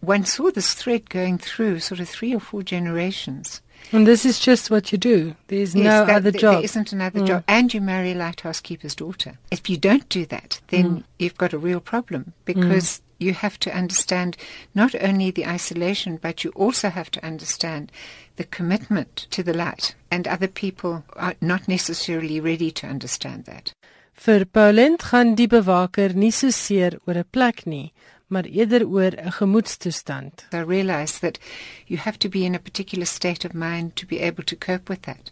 one 0.00 0.24
saw 0.24 0.50
this 0.50 0.72
thread 0.72 1.10
going 1.10 1.36
through 1.36 1.80
sort 1.80 2.00
of 2.00 2.08
three 2.08 2.34
or 2.34 2.40
four 2.40 2.62
generations. 2.62 3.60
And 3.92 4.06
this 4.06 4.24
is 4.24 4.40
just 4.40 4.70
what 4.70 4.92
you 4.92 4.96
do. 4.96 5.36
There's 5.48 5.74
yes, 5.74 5.84
no 5.84 6.06
that, 6.06 6.16
other 6.16 6.32
th- 6.32 6.40
job. 6.40 6.54
There 6.54 6.64
isn't 6.64 6.92
another 6.92 7.20
mm. 7.20 7.26
job. 7.26 7.44
And 7.46 7.74
you 7.74 7.82
marry 7.82 8.12
a 8.12 8.14
lighthouse 8.14 8.62
keeper's 8.62 8.94
daughter. 8.94 9.38
If 9.50 9.68
you 9.68 9.76
don't 9.76 10.08
do 10.08 10.24
that, 10.24 10.58
then 10.68 10.84
mm. 10.84 11.04
you've 11.18 11.36
got 11.36 11.52
a 11.52 11.58
real 11.58 11.80
problem 11.80 12.32
because 12.46 12.84
mm. 12.84 13.00
you 13.18 13.34
have 13.34 13.58
to 13.58 13.76
understand 13.76 14.38
not 14.74 14.94
only 15.02 15.30
the 15.32 15.46
isolation, 15.46 16.16
but 16.16 16.44
you 16.44 16.50
also 16.52 16.88
have 16.88 17.10
to 17.10 17.22
understand 17.22 17.92
the 18.36 18.44
commitment 18.44 19.26
to 19.32 19.42
the 19.42 19.52
light. 19.52 19.94
And 20.10 20.26
other 20.26 20.48
people 20.48 21.04
are 21.12 21.34
not 21.42 21.68
necessarily 21.68 22.40
ready 22.40 22.70
to 22.70 22.86
understand 22.86 23.44
that. 23.44 23.74
Vir 24.14 24.44
Paulent 24.46 25.02
gaan 25.02 25.34
die 25.34 25.48
bewaker 25.50 26.14
nie 26.14 26.30
so 26.32 26.50
seer 26.50 26.98
oor 27.04 27.18
'n 27.18 27.30
plek 27.30 27.66
nie, 27.66 27.92
maar 28.28 28.46
eerder 28.46 28.86
oor 28.86 29.10
'n 29.10 29.32
gemoedstoestand. 29.32 30.46
I 30.52 30.62
realize 30.62 31.18
that 31.18 31.38
you 31.86 31.98
have 31.98 32.18
to 32.18 32.28
be 32.28 32.44
in 32.44 32.54
a 32.54 32.58
particular 32.58 33.06
state 33.06 33.44
of 33.44 33.54
mind 33.54 33.96
to 33.96 34.06
be 34.06 34.20
able 34.20 34.44
to 34.44 34.56
cope 34.56 34.88
with 34.88 35.02
that. 35.02 35.30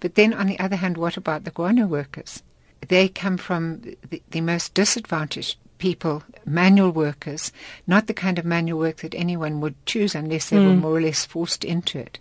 But 0.00 0.14
then 0.14 0.34
on 0.34 0.46
the 0.46 0.58
other 0.58 0.76
hand, 0.76 0.96
what 0.96 1.16
about 1.16 1.44
the 1.44 1.50
guano 1.50 1.86
workers? 1.86 2.42
They 2.86 3.08
come 3.08 3.36
from 3.36 3.80
the, 4.10 4.22
the 4.30 4.40
most 4.40 4.74
disadvantaged 4.74 5.56
people, 5.78 6.22
manual 6.44 6.90
workers, 6.90 7.52
not 7.86 8.06
the 8.06 8.14
kind 8.14 8.38
of 8.38 8.44
manual 8.44 8.78
work 8.78 8.98
that 8.98 9.14
anyone 9.14 9.60
would 9.60 9.74
choose 9.86 10.14
unless 10.14 10.50
they 10.50 10.58
mm. 10.58 10.66
were 10.66 10.76
more 10.76 10.96
or 10.96 11.00
less 11.00 11.24
forced 11.24 11.64
into 11.64 11.98
it. 11.98 12.18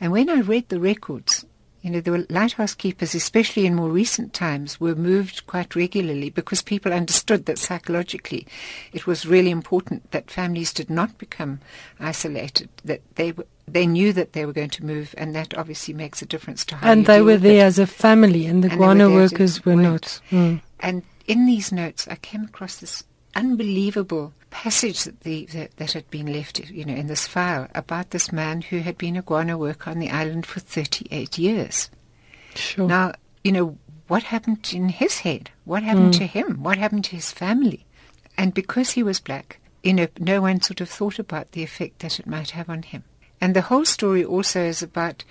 And 0.00 0.12
when 0.12 0.28
I 0.28 0.40
read 0.40 0.68
the 0.68 0.80
records, 0.80 1.44
you 1.86 1.92
know, 1.92 2.00
the 2.00 2.26
lighthouse 2.30 2.74
keepers, 2.74 3.14
especially 3.14 3.64
in 3.64 3.76
more 3.76 3.88
recent 3.88 4.34
times, 4.34 4.80
were 4.80 4.96
moved 4.96 5.46
quite 5.46 5.76
regularly 5.76 6.30
because 6.30 6.60
people 6.60 6.92
understood 6.92 7.46
that 7.46 7.60
psychologically 7.60 8.44
it 8.92 9.06
was 9.06 9.24
really 9.24 9.52
important 9.52 10.10
that 10.10 10.28
families 10.28 10.72
did 10.72 10.90
not 10.90 11.16
become 11.16 11.60
isolated, 12.00 12.68
that 12.84 13.02
they 13.14 13.32
they 13.68 13.86
knew 13.86 14.12
that 14.12 14.32
they 14.32 14.44
were 14.44 14.52
going 14.52 14.70
to 14.70 14.84
move, 14.84 15.14
and 15.16 15.32
that 15.36 15.56
obviously 15.56 15.94
makes 15.94 16.20
a 16.20 16.26
difference 16.26 16.64
to 16.64 16.74
how. 16.74 16.90
And 16.90 17.06
they 17.06 17.22
were 17.22 17.36
there 17.36 17.64
it. 17.64 17.68
as 17.68 17.78
a 17.78 17.86
family, 17.86 18.46
and 18.46 18.64
the 18.64 18.68
and 18.68 18.78
guano 18.78 19.12
workers 19.12 19.64
were 19.64 19.76
not. 19.76 20.20
Mm. 20.32 20.60
And 20.80 21.04
in 21.28 21.46
these 21.46 21.70
notes, 21.70 22.08
I 22.08 22.16
came 22.16 22.42
across 22.42 22.78
this 22.78 23.04
unbelievable 23.36 24.32
passage 24.56 25.04
that, 25.04 25.20
the, 25.20 25.44
that, 25.52 25.76
that, 25.76 25.92
had 25.92 26.10
been 26.10 26.32
left, 26.32 26.58
you 26.70 26.82
know, 26.82 26.94
in 26.94 27.08
this 27.08 27.26
file 27.26 27.68
about 27.74 28.10
this 28.10 28.32
man 28.32 28.62
who 28.62 28.78
had 28.78 28.96
been 28.96 29.14
a 29.14 29.20
guano 29.20 29.58
worker 29.58 29.90
on 29.90 29.98
the 29.98 30.08
island 30.08 30.46
for 30.46 30.60
38 30.60 31.36
years. 31.36 31.90
Sure. 32.54 32.88
Now, 32.88 33.12
you 33.44 33.52
know, 33.52 33.76
what 34.08 34.22
happened 34.22 34.72
in 34.72 34.88
his 34.88 35.18
head? 35.18 35.50
What 35.66 35.82
happened 35.82 36.14
mm. 36.14 36.18
to 36.18 36.26
him? 36.26 36.62
What 36.62 36.78
happened 36.78 37.04
to 37.04 37.16
his 37.16 37.30
family? 37.30 37.84
And 38.38 38.54
because 38.54 38.92
he 38.92 39.02
was 39.02 39.20
black, 39.20 39.60
you 39.82 39.92
know, 39.92 40.08
no 40.18 40.40
one 40.40 40.62
sort 40.62 40.80
of 40.80 40.88
thought 40.88 41.18
about 41.18 41.52
the 41.52 41.62
effect 41.62 41.98
that 41.98 42.18
it 42.18 42.26
might 42.26 42.52
have 42.52 42.70
on 42.70 42.82
him. 42.82 43.04
And 43.42 43.54
the 43.54 43.60
whole 43.60 43.84
story 43.84 44.24
also 44.24 44.62
is 44.62 44.82
about 44.82 45.22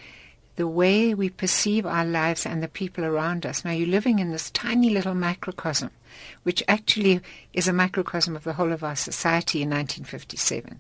the 0.56 0.68
way 0.68 1.16
we 1.16 1.30
perceive 1.30 1.88
our 1.88 2.06
lives 2.06 2.46
and 2.46 2.62
the 2.62 2.68
people 2.68 3.04
around 3.04 3.44
us. 3.44 3.66
Now, 3.66 3.72
you're 3.72 3.88
living 3.88 4.20
in 4.20 4.30
this 4.30 4.52
tiny 4.52 4.92
little 4.92 5.16
microcosm, 5.16 5.90
which 6.44 6.64
actually 6.68 7.22
is 7.54 7.68
a 7.68 7.74
microcosm 7.74 8.36
of 8.36 8.44
the 8.44 8.54
whole 8.54 8.72
of 8.72 8.84
our 8.84 8.96
society 8.96 9.62
in 9.62 9.70
1957. 9.70 10.80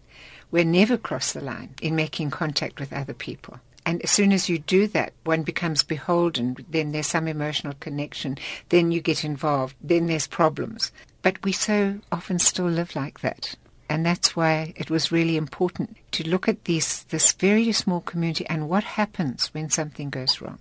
We 0.51 0.63
never 0.63 0.97
cross 0.97 1.33
the 1.33 1.41
line 1.41 1.75
in 1.81 1.95
making 1.95 2.31
contact 2.31 2.79
with 2.79 2.93
other 2.93 3.13
people. 3.13 3.59
And 3.85 4.01
as 4.01 4.11
soon 4.11 4.31
as 4.31 4.49
you 4.49 4.57
do 4.57 4.87
that, 4.87 5.13
one 5.23 5.43
becomes 5.43 5.83
beholden. 5.83 6.57
Then 6.69 6.91
there's 6.91 7.07
some 7.07 7.27
emotional 7.27 7.73
connection. 7.79 8.37
Then 8.69 8.91
you 8.91 8.99
get 8.99 9.23
involved. 9.23 9.75
Then 9.81 10.07
there's 10.07 10.27
problems. 10.27 10.91
But 11.21 11.43
we 11.43 11.51
so 11.51 11.99
often 12.11 12.39
still 12.39 12.65
live 12.65 12.95
like 12.95 13.19
that. 13.21 13.55
And 13.87 14.03
that's 14.03 14.35
why 14.35 14.73
it 14.75 14.89
was 14.89 15.11
really 15.11 15.37
important 15.37 15.97
to 16.11 16.27
look 16.27 16.47
at 16.47 16.65
this, 16.65 17.03
this 17.03 17.31
very 17.33 17.71
small 17.71 18.01
community 18.01 18.45
and 18.47 18.67
what 18.67 18.83
happens 18.83 19.53
when 19.53 19.69
something 19.69 20.09
goes 20.09 20.41
wrong. 20.41 20.57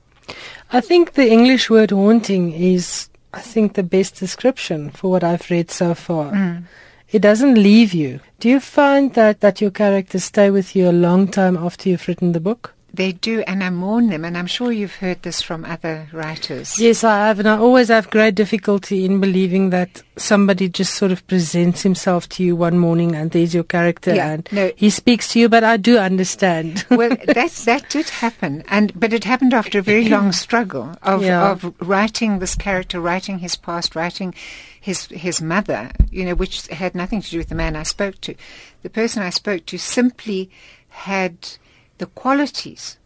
I 0.70 0.80
think 0.80 1.12
the 1.12 1.30
English 1.30 1.70
word 1.70 1.90
haunting 1.90 2.52
is, 2.52 3.08
I 3.34 3.40
think, 3.40 3.74
the 3.74 3.82
best 3.82 4.16
description 4.16 4.90
for 4.90 5.10
what 5.10 5.24
I've 5.24 5.50
read 5.50 5.70
so 5.70 5.94
far. 5.94 6.32
Mm. 6.32 6.64
It 7.10 7.20
doesn't 7.20 7.54
leave 7.54 7.94
you. 7.94 8.20
Do 8.40 8.48
you 8.48 8.60
find 8.60 9.14
that, 9.14 9.40
that 9.40 9.60
your 9.60 9.70
characters 9.70 10.24
stay 10.24 10.50
with 10.50 10.74
you 10.74 10.88
a 10.88 10.92
long 10.92 11.28
time 11.28 11.56
after 11.56 11.88
you've 11.88 12.06
written 12.08 12.32
the 12.32 12.40
book? 12.40 12.73
They 12.94 13.10
do, 13.10 13.40
and 13.40 13.64
I 13.64 13.70
mourn 13.70 14.08
them, 14.08 14.24
and 14.24 14.38
I'm 14.38 14.46
sure 14.46 14.70
you've 14.70 14.94
heard 14.96 15.22
this 15.22 15.42
from 15.42 15.64
other 15.64 16.06
writers. 16.12 16.78
Yes, 16.78 17.02
I 17.02 17.26
have, 17.26 17.40
and 17.40 17.48
I 17.48 17.58
always 17.58 17.88
have 17.88 18.08
great 18.08 18.36
difficulty 18.36 19.04
in 19.04 19.20
believing 19.20 19.70
that 19.70 20.02
somebody 20.16 20.68
just 20.68 20.94
sort 20.94 21.10
of 21.10 21.26
presents 21.26 21.82
himself 21.82 22.28
to 22.28 22.44
you 22.44 22.54
one 22.54 22.78
morning 22.78 23.16
and 23.16 23.32
there's 23.32 23.52
your 23.52 23.64
character 23.64 24.14
yeah, 24.14 24.30
and 24.30 24.48
no. 24.52 24.70
he 24.76 24.90
speaks 24.90 25.32
to 25.32 25.40
you, 25.40 25.48
but 25.48 25.64
I 25.64 25.76
do 25.76 25.98
understand. 25.98 26.86
well, 26.90 27.08
that, 27.26 27.50
that 27.64 27.88
did 27.88 28.08
happen, 28.10 28.62
and 28.68 28.92
but 28.98 29.12
it 29.12 29.24
happened 29.24 29.54
after 29.54 29.80
a 29.80 29.82
very 29.82 30.08
long 30.16 30.30
struggle 30.30 30.94
of, 31.02 31.24
yeah. 31.24 31.50
of 31.50 31.74
writing 31.80 32.38
this 32.38 32.54
character, 32.54 33.00
writing 33.00 33.40
his 33.40 33.56
past, 33.56 33.96
writing 33.96 34.32
his 34.80 35.06
his 35.06 35.42
mother, 35.42 35.90
you 36.12 36.24
know, 36.24 36.36
which 36.36 36.68
had 36.68 36.94
nothing 36.94 37.22
to 37.22 37.30
do 37.30 37.38
with 37.38 37.48
the 37.48 37.56
man 37.56 37.74
I 37.74 37.82
spoke 37.82 38.20
to. 38.20 38.36
The 38.82 38.90
person 38.90 39.20
I 39.20 39.30
spoke 39.30 39.66
to 39.66 39.78
simply 39.78 40.48
had 40.90 41.56
the 41.98 42.06
qualities. 42.06 42.98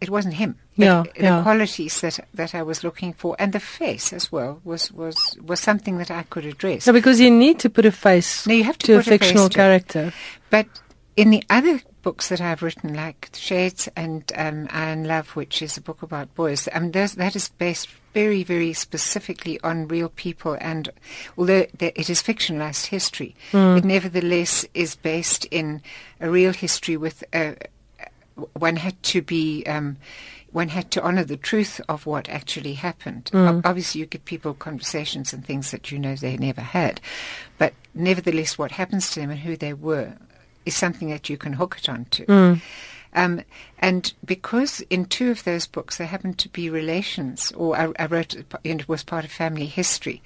It 0.00 0.10
wasn't 0.10 0.34
him. 0.34 0.58
Yeah, 0.74 1.04
the 1.14 1.22
yeah. 1.22 1.42
qualities 1.42 2.00
that 2.00 2.18
that 2.34 2.54
I 2.54 2.62
was 2.62 2.82
looking 2.82 3.12
for, 3.12 3.36
and 3.38 3.52
the 3.52 3.60
face 3.60 4.12
as 4.12 4.32
well 4.32 4.60
was 4.64 4.90
was 4.90 5.36
was 5.40 5.60
something 5.60 5.98
that 5.98 6.10
I 6.10 6.22
could 6.24 6.46
address. 6.46 6.86
No, 6.86 6.92
because 6.92 7.20
you 7.20 7.30
need 7.30 7.58
to 7.60 7.70
put 7.70 7.84
a 7.84 7.92
face. 7.92 8.46
No, 8.46 8.54
you 8.54 8.64
have 8.64 8.78
to, 8.78 8.86
to 8.86 8.98
a 8.98 9.02
fictional 9.02 9.46
a 9.46 9.50
character. 9.50 10.12
But 10.50 10.66
in 11.16 11.30
the 11.30 11.44
other 11.50 11.80
books 12.02 12.28
that 12.28 12.40
I've 12.40 12.62
written, 12.62 12.94
like 12.94 13.30
Shades 13.32 13.88
and 13.96 14.30
um, 14.36 14.68
Iron 14.70 15.04
Love, 15.04 15.30
which 15.30 15.62
is 15.62 15.76
a 15.76 15.80
book 15.80 16.02
about 16.02 16.34
boys, 16.34 16.68
I 16.74 16.80
mean, 16.80 16.90
that 16.92 17.36
is 17.36 17.48
based 17.50 17.88
very, 18.12 18.42
very 18.42 18.72
specifically 18.72 19.60
on 19.62 19.88
real 19.88 20.08
people. 20.10 20.56
And 20.60 20.90
although 21.38 21.66
it 21.78 22.10
is 22.10 22.22
fictionalized 22.22 22.86
history, 22.86 23.34
mm. 23.52 23.78
it 23.78 23.84
nevertheless 23.84 24.66
is 24.74 24.96
based 24.96 25.46
in 25.46 25.82
a 26.20 26.30
real 26.30 26.52
history 26.52 26.96
with 26.96 27.24
a, 27.32 27.56
one 28.54 28.76
had 28.76 29.02
to 29.04 29.22
be. 29.22 29.64
Um, 29.66 29.96
one 30.50 30.68
had 30.68 30.90
to 30.90 31.02
honor 31.02 31.24
the 31.24 31.38
truth 31.38 31.80
of 31.88 32.04
what 32.04 32.28
actually 32.28 32.74
happened. 32.74 33.30
Mm. 33.32 33.62
Obviously, 33.64 34.02
you 34.02 34.06
give 34.06 34.22
people 34.26 34.52
conversations 34.52 35.32
and 35.32 35.42
things 35.42 35.70
that 35.70 35.90
you 35.90 35.98
know 35.98 36.14
they 36.14 36.36
never 36.36 36.60
had, 36.60 37.00
but 37.56 37.72
nevertheless, 37.94 38.58
what 38.58 38.72
happens 38.72 39.10
to 39.12 39.20
them 39.20 39.30
and 39.30 39.40
who 39.40 39.56
they 39.56 39.72
were 39.72 40.18
is 40.64 40.74
something 40.76 41.10
that 41.10 41.28
you 41.28 41.36
can 41.36 41.54
hook 41.54 41.76
it 41.78 41.88
onto. 41.88 42.26
Mm. 42.26 42.60
Um, 43.14 43.42
and 43.78 44.12
because 44.24 44.80
in 44.88 45.04
two 45.04 45.30
of 45.30 45.44
those 45.44 45.66
books 45.66 45.98
there 45.98 46.06
happened 46.06 46.38
to 46.38 46.48
be 46.48 46.70
relations, 46.70 47.52
or 47.52 47.76
I, 47.76 47.92
I 47.98 48.06
wrote 48.06 48.34
it 48.64 48.88
was 48.88 49.02
part 49.02 49.24
of 49.24 49.30
family 49.30 49.66
history, 49.66 50.22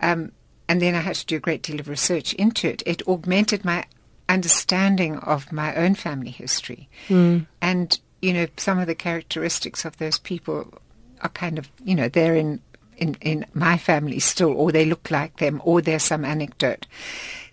um, 0.00 0.32
and 0.68 0.82
then 0.82 0.94
I 0.94 1.00
had 1.00 1.14
to 1.16 1.26
do 1.26 1.36
a 1.36 1.40
great 1.40 1.62
deal 1.62 1.78
of 1.78 1.88
research 1.88 2.34
into 2.34 2.68
it. 2.68 2.82
It 2.84 3.06
augmented 3.06 3.64
my 3.64 3.84
understanding 4.28 5.18
of 5.18 5.52
my 5.52 5.74
own 5.76 5.94
family 5.94 6.30
history, 6.30 6.88
mm. 7.08 7.46
and 7.62 7.98
you 8.20 8.32
know 8.32 8.46
some 8.56 8.80
of 8.80 8.88
the 8.88 8.96
characteristics 8.96 9.84
of 9.84 9.98
those 9.98 10.18
people 10.18 10.80
are 11.20 11.28
kind 11.28 11.58
of 11.58 11.68
you 11.84 11.94
know 11.94 12.08
they're 12.08 12.34
in 12.34 12.60
in, 12.96 13.14
in 13.20 13.46
my 13.54 13.76
family 13.76 14.18
still, 14.18 14.50
or 14.50 14.72
they 14.72 14.84
look 14.84 15.10
like 15.10 15.36
them, 15.36 15.60
or 15.64 15.80
there's 15.80 16.02
some 16.02 16.24
anecdote. 16.24 16.86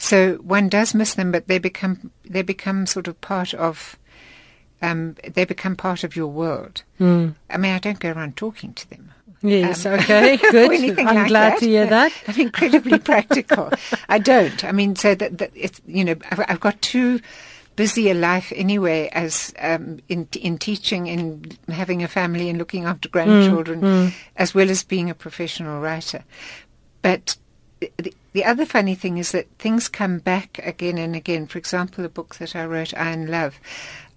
So 0.04 0.34
one 0.40 0.68
does 0.68 0.94
miss 0.94 1.14
them, 1.14 1.32
but 1.32 1.48
they 1.48 1.60
become 1.60 2.12
they 2.26 2.42
become 2.42 2.86
sort 2.86 3.08
of 3.08 3.22
part 3.22 3.54
of 3.54 3.98
um, 4.82 5.16
they 5.26 5.46
become 5.46 5.78
part 5.78 6.04
of 6.04 6.14
your 6.14 6.28
world. 6.28 6.84
Mm. 7.00 7.36
I 7.50 7.56
mean, 7.56 7.72
I 7.72 7.80
don't 7.80 8.00
go 8.00 8.12
around 8.12 8.36
talking 8.36 8.74
to 8.74 8.90
them. 8.90 9.14
Yes, 9.42 9.86
um, 9.86 9.94
okay, 9.94 10.36
good. 10.52 11.00
I'm 11.00 11.16
like 11.16 11.28
glad 11.30 11.54
that. 11.54 11.60
to 11.60 11.66
hear 11.66 11.86
that. 11.86 12.12
I'm 12.28 12.38
incredibly 12.38 13.00
practical. 13.00 13.72
I 14.10 14.20
don't. 14.20 14.66
I 14.66 14.74
mean, 14.74 14.98
so 14.98 15.16
that, 15.16 15.38
that 15.38 15.52
it's, 15.56 15.80
you 15.88 16.04
know, 16.04 16.16
I've, 16.30 16.40
I've 16.50 16.60
got 16.60 16.82
too 16.82 17.22
busy 17.78 18.10
a 18.10 18.14
life 18.14 18.52
anyway 18.58 19.08
as 19.14 19.54
um, 19.60 20.02
in 20.10 20.28
in 20.38 20.58
teaching 20.58 21.08
and 21.08 21.58
having 21.70 22.04
a 22.04 22.10
family 22.10 22.50
and 22.50 22.60
looking 22.60 22.84
after 22.84 23.08
grandchildren, 23.08 23.80
mm, 23.80 24.08
mm. 24.08 24.14
as 24.36 24.54
well 24.54 24.70
as 24.70 24.84
being 24.84 25.10
a 25.10 25.16
professional 25.16 25.80
writer. 25.80 26.26
But 27.02 27.38
the, 27.80 28.14
the 28.34 28.46
other 28.46 28.66
funny 28.66 28.96
thing 28.96 29.18
is 29.18 29.32
that 29.32 29.48
things 29.60 29.88
come 29.88 30.20
back 30.20 30.60
again 30.64 30.98
and 30.98 31.16
again. 31.16 31.48
For 31.48 31.58
example, 31.58 32.04
a 32.04 32.10
book 32.10 32.36
that 32.36 32.56
I 32.56 32.66
wrote, 32.66 32.94
Iron 32.96 33.28
Love, 33.28 33.60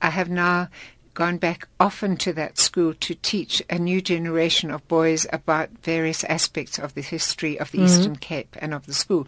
I 0.03 0.11
have 0.11 0.29
now 0.29 0.69
gone 1.15 1.39
back 1.39 1.67
often 1.81 2.17
to 2.19 2.33
that 2.35 2.59
school 2.59 2.93
to 2.93 3.15
teach 3.15 3.63
a 3.71 3.79
new 3.79 4.03
generation 4.03 4.71
of 4.71 4.87
boys 4.87 5.27
about 5.33 5.71
various 5.83 6.25
aspects 6.25 6.79
of 6.79 6.93
the 6.95 7.01
history 7.01 7.59
of 7.59 7.71
the 7.71 7.79
mm-hmm. 7.79 7.87
Eastern 7.87 8.17
Cape 8.17 8.55
and 8.59 8.75
of 8.75 8.87
the 8.87 8.93
school. 8.93 9.27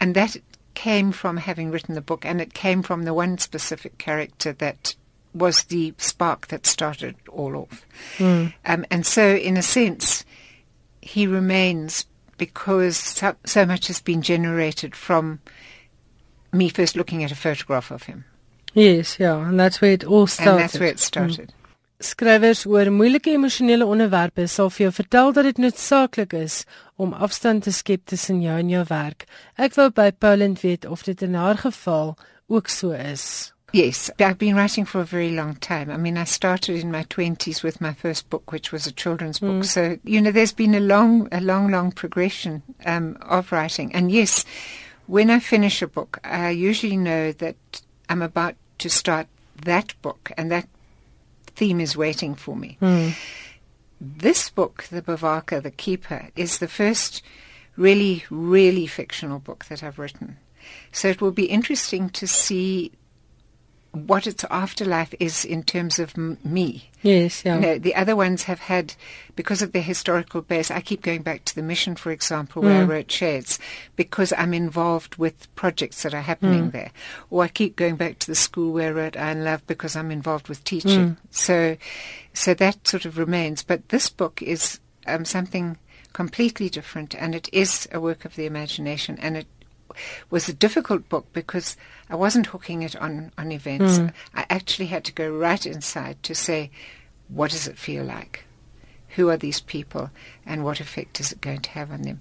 And 0.00 0.14
that 0.14 0.36
came 0.74 1.12
from 1.12 1.38
having 1.38 1.70
written 1.70 1.94
the 1.94 2.00
book, 2.00 2.24
and 2.26 2.40
it 2.40 2.52
came 2.52 2.82
from 2.82 3.04
the 3.04 3.14
one 3.14 3.38
specific 3.38 3.96
character 3.96 4.52
that 4.52 4.94
was 5.32 5.64
the 5.64 5.94
spark 5.98 6.48
that 6.48 6.66
started 6.66 7.16
all 7.28 7.56
off. 7.56 7.86
Mm. 8.18 8.52
Um, 8.64 8.86
and 8.90 9.06
so, 9.06 9.34
in 9.34 9.56
a 9.56 9.62
sense, 9.62 10.24
he 11.00 11.26
remains 11.26 12.06
because 12.36 12.96
so, 12.96 13.34
so 13.44 13.66
much 13.66 13.86
has 13.88 14.00
been 14.00 14.22
generated 14.22 14.94
from 14.94 15.40
me 16.52 16.68
first 16.68 16.96
looking 16.96 17.24
at 17.24 17.32
a 17.32 17.36
photograph 17.36 17.90
of 17.90 18.04
him. 18.04 18.24
Yes, 18.74 19.18
yeah, 19.20 19.36
and 19.36 19.58
that's 19.58 19.80
where 19.80 19.92
it 19.92 20.04
all 20.04 20.26
started. 20.26 20.50
And 20.50 20.60
that's 20.60 20.78
where 20.78 20.88
it 20.88 20.98
started. 20.98 21.48
Mm. 21.48 21.60
Skrywers 22.04 22.66
oor 22.66 22.90
moeilike 22.90 23.30
emosionele 23.32 23.86
onderwerpe 23.86 24.48
sal 24.50 24.68
vir 24.74 24.88
jou 24.88 24.92
vertel 24.96 25.32
dat 25.32 25.46
dit 25.46 25.60
noodsaaklik 25.62 26.34
is 26.36 26.64
om 27.00 27.14
afstand 27.14 27.64
te 27.64 27.72
skep 27.72 28.02
tussen 28.10 28.42
jou 28.42 28.58
en 28.58 28.68
jou 28.68 28.82
werk. 28.90 29.28
Ek 29.56 29.78
wou 29.78 29.88
by 29.94 30.10
Poland 30.10 30.60
weet 30.60 30.84
of 30.90 31.06
dit 31.06 31.22
in 31.22 31.38
haar 31.38 31.62
geval 31.62 32.16
ook 32.50 32.68
so 32.68 32.90
is. 32.90 33.53
Yes, 33.74 34.08
I've 34.20 34.38
been 34.38 34.54
writing 34.54 34.84
for 34.84 35.00
a 35.00 35.04
very 35.04 35.32
long 35.32 35.56
time. 35.56 35.90
I 35.90 35.96
mean, 35.96 36.16
I 36.16 36.22
started 36.22 36.78
in 36.78 36.92
my 36.92 37.02
20s 37.02 37.64
with 37.64 37.80
my 37.80 37.92
first 37.92 38.30
book, 38.30 38.52
which 38.52 38.70
was 38.70 38.86
a 38.86 38.92
children's 38.92 39.40
book. 39.40 39.50
Mm. 39.50 39.64
So, 39.64 39.98
you 40.04 40.20
know, 40.20 40.30
there's 40.30 40.52
been 40.52 40.76
a 40.76 40.80
long, 40.80 41.26
a 41.32 41.40
long, 41.40 41.72
long 41.72 41.90
progression 41.90 42.62
um, 42.86 43.16
of 43.22 43.50
writing. 43.50 43.92
And 43.92 44.12
yes, 44.12 44.44
when 45.08 45.28
I 45.28 45.40
finish 45.40 45.82
a 45.82 45.88
book, 45.88 46.20
I 46.22 46.50
usually 46.50 46.96
know 46.96 47.32
that 47.32 47.56
I'm 48.08 48.22
about 48.22 48.54
to 48.78 48.88
start 48.88 49.26
that 49.64 50.00
book, 50.02 50.30
and 50.36 50.52
that 50.52 50.68
theme 51.56 51.80
is 51.80 51.96
waiting 51.96 52.36
for 52.36 52.54
me. 52.54 52.78
Mm. 52.80 53.16
This 54.00 54.50
book, 54.50 54.84
The 54.84 55.02
Bewaker, 55.02 55.60
The 55.60 55.72
Keeper, 55.72 56.28
is 56.36 56.58
the 56.58 56.68
first 56.68 57.24
really, 57.76 58.24
really 58.30 58.86
fictional 58.86 59.40
book 59.40 59.64
that 59.64 59.82
I've 59.82 59.98
written. 59.98 60.36
So 60.92 61.08
it 61.08 61.20
will 61.20 61.32
be 61.32 61.46
interesting 61.46 62.08
to 62.10 62.28
see 62.28 62.92
what 63.94 64.26
its 64.26 64.44
afterlife 64.50 65.14
is 65.20 65.44
in 65.44 65.62
terms 65.62 65.98
of 65.98 66.12
m- 66.16 66.38
me. 66.44 66.90
Yes, 67.02 67.44
yeah. 67.44 67.54
You 67.54 67.60
know, 67.60 67.78
the 67.78 67.94
other 67.94 68.16
ones 68.16 68.44
have 68.44 68.60
had, 68.60 68.94
because 69.36 69.62
of 69.62 69.72
their 69.72 69.82
historical 69.82 70.42
base, 70.42 70.70
I 70.70 70.80
keep 70.80 71.02
going 71.02 71.22
back 71.22 71.44
to 71.44 71.54
the 71.54 71.62
mission, 71.62 71.96
for 71.96 72.10
example, 72.10 72.62
where 72.62 72.80
mm. 72.80 72.84
I 72.84 72.88
wrote 72.88 73.10
Shades, 73.10 73.58
because 73.96 74.32
I'm 74.36 74.54
involved 74.54 75.16
with 75.16 75.54
projects 75.54 76.02
that 76.02 76.14
are 76.14 76.22
happening 76.22 76.68
mm. 76.68 76.72
there. 76.72 76.90
Or 77.30 77.44
I 77.44 77.48
keep 77.48 77.76
going 77.76 77.96
back 77.96 78.18
to 78.20 78.26
the 78.26 78.34
school 78.34 78.72
where 78.72 78.88
I 78.88 78.92
wrote 78.92 79.16
Iron 79.16 79.44
Love 79.44 79.66
because 79.66 79.96
I'm 79.96 80.10
involved 80.10 80.48
with 80.48 80.64
teaching. 80.64 81.10
Mm. 81.10 81.16
So, 81.30 81.76
so 82.32 82.54
that 82.54 82.88
sort 82.88 83.04
of 83.04 83.18
remains. 83.18 83.62
But 83.62 83.88
this 83.90 84.08
book 84.08 84.42
is 84.42 84.80
um, 85.06 85.24
something 85.24 85.76
completely 86.14 86.68
different, 86.68 87.14
and 87.14 87.34
it 87.34 87.48
is 87.52 87.88
a 87.92 88.00
work 88.00 88.24
of 88.24 88.36
the 88.36 88.46
imagination, 88.46 89.18
and 89.20 89.36
it 89.36 89.46
was 90.30 90.48
a 90.48 90.52
difficult 90.52 91.08
book 91.08 91.26
because 91.32 91.76
I 92.08 92.16
wasn't 92.16 92.46
hooking 92.46 92.82
it 92.82 92.96
on, 92.96 93.32
on 93.38 93.52
events. 93.52 93.98
Mm. 93.98 94.12
I 94.34 94.46
actually 94.50 94.86
had 94.86 95.04
to 95.04 95.12
go 95.12 95.28
right 95.30 95.64
inside 95.64 96.22
to 96.24 96.34
say, 96.34 96.70
what 97.28 97.50
does 97.50 97.66
it 97.68 97.78
feel 97.78 98.04
like? 98.04 98.44
Who 99.16 99.28
are 99.30 99.36
these 99.36 99.60
people? 99.60 100.10
And 100.44 100.64
what 100.64 100.80
effect 100.80 101.20
is 101.20 101.32
it 101.32 101.40
going 101.40 101.60
to 101.60 101.70
have 101.70 101.90
on 101.90 102.02
them? 102.02 102.20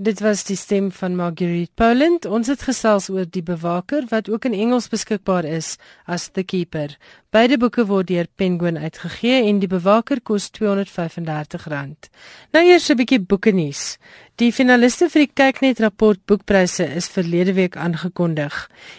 Dit 0.00 0.22
was 0.24 0.46
die 0.48 0.56
stem 0.56 0.86
van 0.96 1.16
Marguerite 1.16 1.74
Poland. 1.76 2.24
Ons 2.24 2.48
het 2.48 2.62
gesels 2.64 3.10
oor 3.12 3.26
die 3.28 3.42
bewaker 3.44 4.06
wat 4.08 4.30
ook 4.32 4.46
in 4.48 4.54
Engels 4.56 4.86
beskikbaar 4.88 5.44
is 5.44 5.74
as 6.06 6.30
The 6.32 6.40
Keeper. 6.42 6.94
Beide 7.28 7.58
boeke 7.60 7.84
word 7.84 8.08
deur 8.08 8.24
Penguin 8.40 8.78
uitgegee 8.80 9.42
en 9.50 9.60
die 9.60 9.68
bewaker 9.68 10.22
kos 10.24 10.48
R235. 10.56 12.08
Nou 12.56 12.64
eers 12.64 12.88
'n 12.88 12.96
bietjie 12.96 13.20
boeke 13.20 13.52
nuus. 13.52 13.98
Die 14.40 14.54
finaliste 14.56 15.10
vir 15.12 15.26
die 15.26 15.34
Kyknet 15.36 15.82
rapport 15.84 16.20
boekpryse 16.30 16.86
is 16.96 17.10
verlede 17.12 17.52
week 17.58 17.74
aangekondig. 17.76 18.54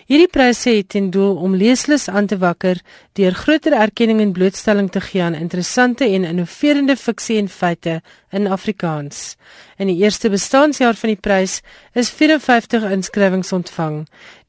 Hierdie 0.06 0.30
pryse 0.30 0.70
het 0.70 0.92
ten 0.94 1.08
doel 1.10 1.40
om 1.42 1.56
leeslus 1.58 2.04
aan 2.14 2.28
te 2.30 2.38
wakker 2.38 2.78
deur 3.18 3.34
groter 3.34 3.74
erkenning 3.74 4.22
en 4.22 4.36
blootstelling 4.36 4.92
te 4.94 5.02
gee 5.02 5.24
aan 5.26 5.34
interessante 5.34 6.06
en 6.06 6.28
innoverende 6.30 6.94
fiksie 6.94 7.40
en 7.42 7.50
feite 7.50 7.96
in 8.30 8.46
Afrikaans. 8.54 9.24
In 9.82 9.90
die 9.90 9.98
eerste 10.04 10.30
bestaanjaar 10.30 11.02
van 11.02 11.16
die 11.16 11.18
prys 11.18 11.58
is 11.98 12.14
54 12.14 12.86
inskrywings 13.00 13.50
ontvang. 13.58 14.04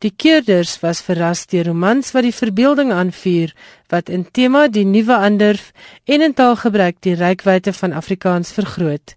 Die 0.05 0.12
keurders 0.12 0.76
was 0.85 1.00
verras 1.00 1.46
deur 1.48 1.72
romans 1.72 2.12
wat 2.12 2.28
die 2.28 2.37
verbeelding 2.37 2.92
aanvuur 2.92 3.57
wat 3.88 4.12
in 4.12 4.28
tema 4.28 4.68
die 4.68 4.85
nuwe 4.85 5.16
ander 5.16 5.57
en 6.05 6.28
in 6.28 6.37
taalgebruik 6.37 7.00
die 7.00 7.16
rykwyte 7.16 7.72
van 7.81 7.96
Afrikaans 7.96 8.52
vergroot. 8.52 9.16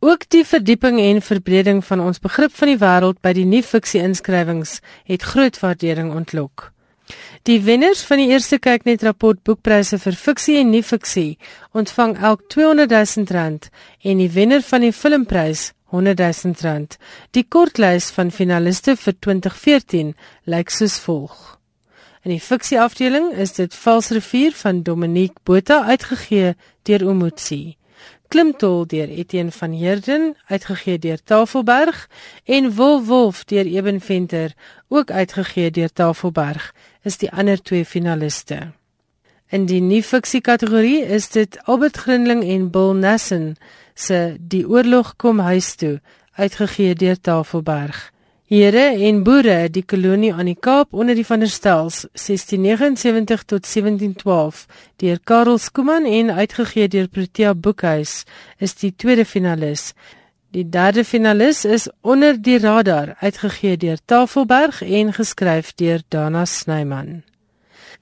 Ook 0.00 0.28
die 0.28 0.44
verdieping 0.44 1.00
en 1.00 1.22
verbreding 1.22 1.84
van 1.84 2.00
ons 2.00 2.18
begrip 2.20 2.52
van 2.52 2.68
die 2.68 2.80
wêreld 2.80 3.20
by 3.24 3.32
die 3.32 3.46
nuwe 3.48 3.64
fiksie 3.64 4.02
inskrywings 4.04 4.80
het 5.08 5.24
groot 5.24 5.56
waardering 5.62 6.10
ontlok. 6.12 6.70
Die 7.48 7.62
wenners 7.62 8.02
van 8.04 8.20
die 8.20 8.28
eerste 8.28 8.58
kyknet 8.58 9.04
rapport 9.06 9.40
boekpryse 9.46 9.96
vir 10.02 10.18
fiksie 10.20 10.58
en 10.60 10.68
nuwe 10.74 10.84
fiksie 10.84 11.38
ontvang 11.72 12.16
elk 12.20 12.44
R200 12.52 12.92
000 12.92 13.70
en 14.02 14.20
die 14.20 14.30
wenner 14.36 14.62
van 14.68 14.84
die 14.84 14.92
filmprys 14.92 15.70
R100 15.94 16.60
000. 16.60 16.98
Die 17.32 17.46
kortlys 17.48 18.10
van 18.12 18.34
finaliste 18.34 18.96
vir 19.00 19.16
2014 19.20 20.12
lyk 20.44 20.70
soos 20.74 20.98
volg. 21.06 21.56
In 22.26 22.34
die 22.34 22.42
fiksie 22.42 22.80
afdeling 22.82 23.32
is 23.32 23.54
dit 23.56 23.74
Valsrivier 23.74 24.52
van 24.60 24.82
Dominique 24.82 25.40
Botha 25.44 25.84
uitgegee 25.86 26.54
deur 26.82 27.08
Omotsi. 27.08 27.76
Klimtol 28.28 28.86
deur 28.86 29.08
Etienne 29.08 29.52
van 29.52 29.72
Heerden 29.72 30.34
uitgegee 30.46 30.98
deur 30.98 31.22
Tafelberg 31.22 32.08
en 32.44 32.74
Wolf 32.74 33.06
Wolf 33.06 33.44
deur 33.44 33.66
Eben 33.66 34.00
Venter 34.00 34.54
ook 34.88 35.10
uitgegee 35.10 35.70
deur 35.70 35.92
Tafelberg 35.92 36.74
is 37.02 37.18
die 37.18 37.30
ander 37.32 37.62
twee 37.62 37.84
finaliste. 37.84 38.72
In 39.48 39.66
die 39.66 39.80
nuwe 39.80 40.02
fiksie 40.02 40.40
kategorie 40.40 41.04
is 41.04 41.28
dit 41.30 41.58
Albert 41.64 41.96
Grinling 41.96 42.42
en 42.42 42.70
Bill 42.70 42.94
Nassen 42.98 43.54
se 43.94 44.36
Die 44.40 44.66
oorlog 44.68 45.14
kom 45.16 45.38
huis 45.38 45.74
toe 45.74 46.00
uitgegee 46.34 46.94
deur 46.94 47.20
Tafelberg. 47.20 48.10
Here 48.46 48.92
en 49.02 49.24
boere 49.26 49.66
die 49.74 49.82
kolonie 49.82 50.28
aan 50.30 50.46
die 50.46 50.54
Kaap 50.54 50.92
onder 50.94 51.16
die 51.18 51.24
van 51.26 51.40
der 51.42 51.50
Stels 51.50 52.04
1679 52.14 53.42
tot 53.42 53.66
1712 53.66 54.60
deur 55.02 55.18
Karel 55.26 55.58
Skooman 55.58 56.06
en 56.06 56.30
uitgegee 56.30 56.86
deur 56.86 57.08
Protea 57.10 57.56
Boekhuis 57.58 58.22
is 58.62 58.78
die 58.78 58.92
tweede 58.94 59.26
finalis. 59.26 59.94
Die 60.54 60.62
derde 60.62 61.02
finalis 61.04 61.64
is 61.64 61.90
onder 62.06 62.38
die 62.38 62.60
radar 62.62 63.16
uitgegee 63.18 63.76
deur 63.76 63.98
Tafelberg 64.04 64.78
en 64.82 65.10
geskryf 65.12 65.74
deur 65.74 66.06
Dana 66.08 66.44
Snyman. 66.46 67.24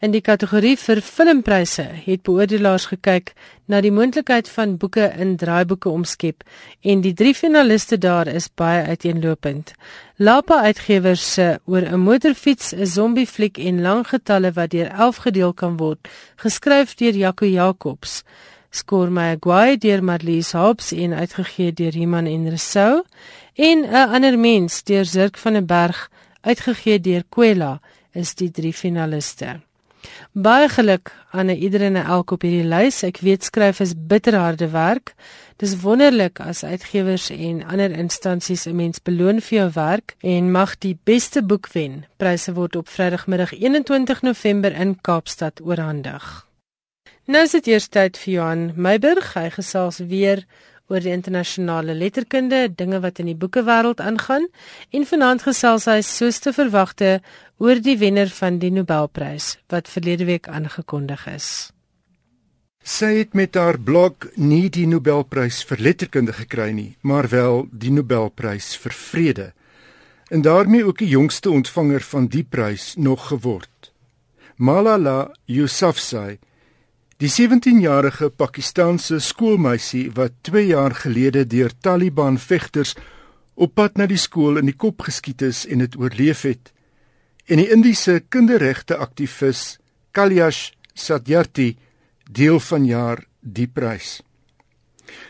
In 0.05 0.13
die 0.13 0.21
kategorie 0.21 0.75
vir 0.77 0.99
filmpryse 1.01 1.85
het 2.05 2.21
beoordelaars 2.29 2.85
gekyk 2.91 3.31
na 3.73 3.79
die 3.81 3.93
moontlikheid 3.95 4.51
van 4.53 4.75
boeke 4.83 5.07
in 5.25 5.31
draaiboeke 5.41 5.89
omskep 5.89 6.45
en 6.93 7.01
die 7.07 7.15
drie 7.17 7.33
finaliste 7.33 7.97
daar 8.03 8.29
is 8.29 8.51
baie 8.53 8.83
uiteenlopend. 8.85 9.73
Lapa 10.21 10.61
Uitgewers 10.67 11.25
se 11.33 11.49
oor 11.65 11.89
'n 11.89 12.05
motorfiets, 12.05 12.75
'n 12.75 12.87
zombiefliek 12.87 13.59
en 13.59 13.81
lang 13.81 14.05
getalle 14.07 14.53
wat 14.53 14.71
deur 14.71 14.91
11 14.93 15.17
gedeel 15.17 15.53
kan 15.55 15.77
word, 15.77 16.09
geskryf 16.37 16.95
deur 16.95 17.17
Jaco 17.17 17.47
Jacobs. 17.47 18.23
Skoor 18.71 19.11
Maguire 19.11 19.79
deur 19.79 20.05
Marlies 20.05 20.53
Hobbs 20.53 20.93
en 20.93 21.15
uitgegee 21.15 21.73
deur 21.73 21.97
Iman 21.97 22.27
en 22.27 22.51
Resou 22.51 23.05
en 23.55 23.79
'n 23.79 24.09
ander 24.15 24.39
mens 24.39 24.83
deur 24.83 25.05
Zirk 25.05 25.39
van 25.39 25.53
der 25.53 25.65
Berg 25.65 26.11
uitgegee 26.41 27.01
deur 27.01 27.25
Kwela 27.29 27.81
is 28.13 28.35
die 28.35 28.51
drie 28.51 28.73
finaliste. 28.73 29.61
Baie 30.33 30.69
geluk 30.69 31.13
aan 31.31 31.49
iedereen 31.49 31.97
en 31.97 32.05
elk 32.05 32.31
op 32.31 32.43
hierdie 32.43 32.69
lys. 32.69 33.03
Ek 33.03 33.21
weet 33.23 33.45
skryf 33.45 33.81
is 33.81 33.95
bitterharde 33.97 34.69
werk. 34.71 35.15
Dis 35.57 35.77
wonderlik 35.81 36.41
as 36.41 36.65
uitgewers 36.65 37.31
en 37.31 37.63
ander 37.65 37.91
instansies 37.91 38.67
'n 38.67 38.77
mens 38.77 39.03
beloon 39.03 39.41
vir 39.41 39.59
jou 39.59 39.71
werk 39.75 40.17
en 40.21 40.51
mag 40.51 40.79
die 40.79 40.99
beste 41.05 41.43
boek 41.43 41.69
wen. 41.73 42.07
Pryse 42.17 42.53
word 42.53 42.77
op 42.77 42.89
Vrydagmiddag 42.89 43.53
21 43.53 44.23
November 44.23 44.73
in 44.73 45.01
Kaapstad 45.01 45.61
oorhandig. 45.63 46.47
Nou 47.25 47.43
is 47.43 47.51
dit 47.51 47.67
eers 47.67 47.89
tyd 47.89 48.19
vir 48.19 48.33
Johan 48.33 48.73
Meiburg. 48.77 49.35
Hy 49.35 49.51
gesels 49.51 49.99
weer 49.99 50.45
oor 50.89 51.01
die 51.01 51.13
internasionale 51.13 51.95
letterkunde, 51.97 52.69
dinge 52.77 53.01
wat 53.01 53.19
in 53.23 53.31
die 53.31 53.39
boekewêreld 53.39 54.01
aangaan 54.01 54.49
en 54.91 55.07
vanaand 55.09 55.45
gesels 55.47 55.89
hy 55.89 56.01
soos 56.05 56.41
te 56.45 56.53
verwagte 56.53 57.21
oor 57.63 57.81
die 57.81 57.97
wenner 57.99 58.29
van 58.29 58.59
die 58.61 58.73
Nobelprys 58.75 59.55
wat 59.73 59.89
verlede 59.89 60.29
week 60.29 60.49
aangekondig 60.49 61.27
is. 61.31 61.49
Sy 62.85 63.15
het 63.17 63.33
met 63.33 63.57
haar 63.57 63.79
blog 63.81 64.27
nie 64.37 64.69
die 64.69 64.85
Nobelprys 64.85 65.63
vir 65.65 65.81
letterkunde 65.81 66.35
gekry 66.37 66.69
nie, 66.77 66.97
maar 67.01 67.31
wel 67.33 67.65
die 67.73 67.93
Nobelprys 67.95 68.75
vir 68.77 68.93
vrede. 68.93 69.47
En 70.29 70.45
daarmee 70.45 70.85
ook 70.85 70.99
die 71.01 71.09
jongste 71.09 71.51
ontvanger 71.51 72.05
van 72.05 72.29
die 72.29 72.45
prys 72.45 72.95
nog 72.97 73.29
geword. 73.33 73.93
Malala 74.57 75.33
Yousafzai 75.45 76.39
Die 77.23 77.29
17-jarige 77.31 78.27
Pakistaanse 78.35 79.21
skoolmeisie 79.23 80.09
wat 80.17 80.33
2 80.49 80.65
jaar 80.67 80.95
gelede 80.99 81.45
deur 81.47 81.71
Taliban-vegters 81.81 82.97
op 83.55 83.77
pad 83.79 84.01
na 84.01 84.09
die 84.11 84.19
skool 84.19 84.59
in 84.59 84.67
die 84.67 84.75
kop 84.75 85.05
geskiet 85.07 85.45
is 85.47 85.63
en 85.71 85.85
dit 85.85 85.95
oorleef 85.95 86.43
het, 86.43 86.73
en 87.47 87.63
die 87.63 87.69
Indiese 87.71 88.19
kinderregte 88.35 88.99
aktivis 88.99 89.79
Kalyash 90.11 90.73
Satyarthi 90.91 91.77
deel 92.27 92.59
van 92.59 92.91
jaar 92.91 93.23
die 93.41 93.71
prys. 93.71 94.19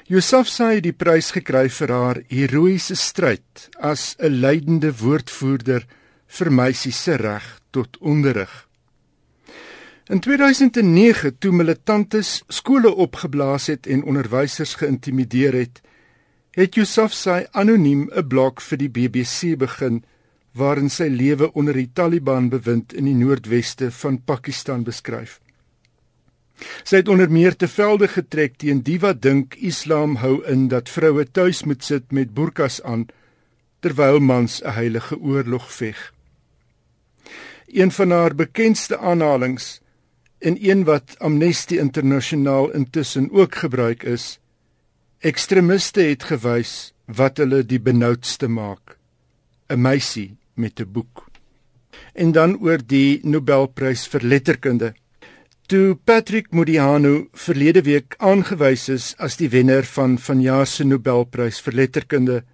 Yusuf 0.09 0.49
sê 0.49 0.81
die 0.81 0.97
prys 0.97 1.35
gekry 1.37 1.66
vir 1.68 1.92
haar 1.92 2.23
heroïese 2.33 2.97
stryd 2.97 3.68
as 3.77 4.16
'n 4.18 4.40
leidende 4.40 4.92
woordvoerder 5.05 5.85
vir 6.27 6.51
meisies 6.51 6.97
se 6.97 7.16
reg 7.16 7.44
tot 7.73 7.99
onderrig. 8.01 8.68
In 10.04 10.20
2009, 10.20 11.38
toe 11.38 11.50
militantes 11.52 12.42
skole 12.52 12.90
opgeblaas 12.94 13.70
het 13.72 13.86
en 13.86 14.02
onderwysers 14.04 14.74
geïntimideer 14.76 15.54
het, 15.56 15.78
het 16.52 16.74
Yousafzai 16.76 17.46
anoniem 17.50 18.10
'n 18.12 18.26
blog 18.28 18.60
vir 18.62 18.78
die 18.78 18.90
BBC 18.90 19.56
begin 19.56 20.04
waarin 20.52 20.90
sy 20.90 21.08
lewe 21.08 21.52
onder 21.52 21.74
die 21.74 21.90
Taliban 21.92 22.48
bewind 22.48 22.92
in 22.92 23.04
die 23.04 23.14
noordweste 23.14 23.90
van 23.90 24.20
Pakistan 24.24 24.84
beskryf. 24.84 25.40
Sy 26.82 26.96
het 26.96 27.08
onder 27.08 27.30
meer 27.30 27.56
te 27.56 27.68
velde 27.68 28.08
getrek 28.08 28.56
teen 28.56 28.82
die 28.82 29.00
wat 29.00 29.22
dink 29.22 29.54
Islam 29.54 30.16
hou 30.16 30.44
in 30.44 30.68
dat 30.68 30.88
vroue 30.88 31.24
tuis 31.30 31.64
moet 31.64 31.84
sit 31.84 32.12
met 32.12 32.34
burkas 32.34 32.82
aan 32.82 33.06
terwyl 33.80 34.20
mans 34.20 34.60
'n 34.62 34.68
heilige 34.68 35.18
oorlog 35.18 35.72
veg. 35.72 36.12
Een 37.66 37.90
van 37.90 38.10
haar 38.10 38.34
bekendste 38.34 38.98
aanhalinge 38.98 39.82
en 40.44 40.59
een 40.61 40.85
wat 40.85 41.16
Amnesty 41.18 41.78
Internasionaal 41.80 42.70
intussen 42.76 43.30
ook 43.33 43.54
gebruik 43.54 44.02
is, 44.02 44.38
ekstremiste 45.24 46.04
het 46.04 46.26
gewys 46.28 46.92
wat 47.09 47.40
hulle 47.40 47.62
die 47.64 47.80
benoudste 47.80 48.48
maak. 48.48 48.98
'n 49.68 49.80
Meisie 49.80 50.37
met 50.54 50.80
'n 50.80 50.92
boek. 50.92 51.24
En 52.12 52.33
dan 52.33 52.61
oor 52.61 52.78
die 52.87 53.20
Nobelprys 53.22 54.07
vir 54.07 54.20
letterkunde. 54.20 54.94
Toe 55.66 55.96
Patrick 56.04 56.52
Modiano 56.52 57.28
verlede 57.33 57.83
week 57.83 58.14
aangewys 58.18 58.88
is 58.88 59.14
as 59.18 59.37
die 59.37 59.48
wenner 59.48 59.85
van 59.85 60.18
vanjaar 60.18 60.66
se 60.66 60.85
Nobelprys 60.85 61.61
vir 61.61 61.72
letterkunde, 61.72 62.44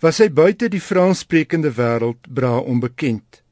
was 0.00 0.18
hy 0.18 0.28
buite 0.28 0.68
die 0.68 0.80
Franssprekende 0.80 1.70
wêreld 1.70 2.20
bra 2.28 2.58
onbekend. 2.58 3.43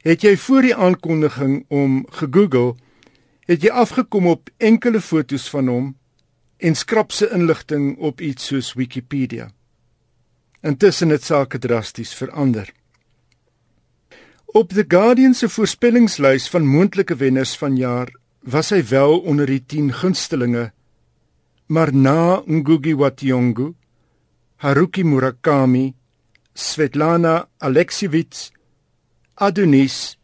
Het 0.00 0.22
jy 0.24 0.36
voor 0.36 0.64
die 0.64 0.76
aankondiging 0.76 1.64
om 1.68 2.04
gegoogel, 2.08 2.76
het 3.44 3.62
jy 3.62 3.70
afgekom 3.70 4.26
op 4.30 4.48
enkele 4.56 5.00
fotos 5.00 5.48
van 5.52 5.68
hom 5.68 5.88
en 6.56 6.76
skrap 6.76 7.12
se 7.12 7.28
inligting 7.34 7.98
op 7.98 8.20
iets 8.20 8.46
soos 8.48 8.72
Wikipedia. 8.78 9.50
Intussen 10.60 11.08
het 11.08 11.24
sake 11.24 11.58
drasties 11.58 12.14
verander. 12.14 12.72
Op 14.44 14.72
The 14.72 14.84
Guardian 14.88 15.34
se 15.34 15.48
voorspellingslys 15.48 16.48
van 16.48 16.66
moontlike 16.66 17.16
wenners 17.16 17.56
vanjaar 17.56 18.08
was 18.40 18.72
hy 18.72 18.80
wel 18.88 19.20
onder 19.20 19.46
die 19.46 19.60
10 19.66 19.92
gunstelinge. 19.92 20.70
Maar 21.66 21.92
na 21.94 22.42
Ngugi 22.46 22.96
wa 22.96 23.10
Thiong'o, 23.10 23.74
Haruki 24.56 25.04
Murakami, 25.04 25.94
Svetlana 26.54 27.48
Alexievich, 27.58 28.50
Adonis 29.40 30.18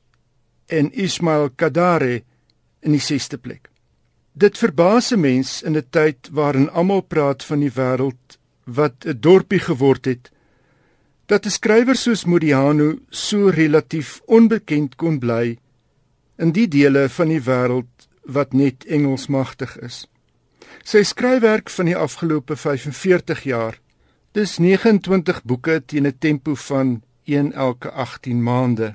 en 0.68 0.90
Ismail 0.92 1.48
Kadare 1.56 2.20
in 2.84 2.92
die 2.92 3.00
6ste 3.00 3.38
plek. 3.40 3.70
Dit 4.36 4.58
verbaas 4.60 5.12
'n 5.12 5.20
mens 5.20 5.62
in 5.62 5.76
'n 5.76 5.88
tyd 5.90 6.28
waarin 6.32 6.70
almal 6.70 7.00
praat 7.00 7.44
van 7.44 7.60
die 7.60 7.72
wêreld 7.72 8.38
wat 8.64 9.06
'n 9.06 9.20
dorpie 9.20 9.62
geword 9.68 10.04
het 10.04 10.30
dat 11.26 11.46
'n 11.46 11.50
skrywer 11.50 11.96
soos 11.96 12.24
Modiano 12.24 12.98
so 13.10 13.48
relatief 13.48 14.20
onbekend 14.26 14.96
kon 14.96 15.18
bly 15.18 15.58
in 16.38 16.52
die 16.52 16.68
dele 16.68 17.08
van 17.08 17.28
die 17.28 17.40
wêreld 17.40 18.08
wat 18.24 18.52
net 18.52 18.84
Engels 18.84 19.26
magtig 19.26 19.78
is. 19.78 20.06
Sy 20.84 21.02
skryfwerk 21.02 21.70
van 21.70 21.86
die 21.86 21.96
afgelope 21.96 22.56
45 22.56 23.42
jaar, 23.42 23.80
dis 24.32 24.58
29 24.58 25.42
boeke 25.42 25.82
teen 25.86 26.06
'n 26.06 26.18
tempo 26.18 26.54
van 26.54 27.02
1 27.24 27.52
elke 27.52 27.90
18 27.90 28.42
maande, 28.42 28.94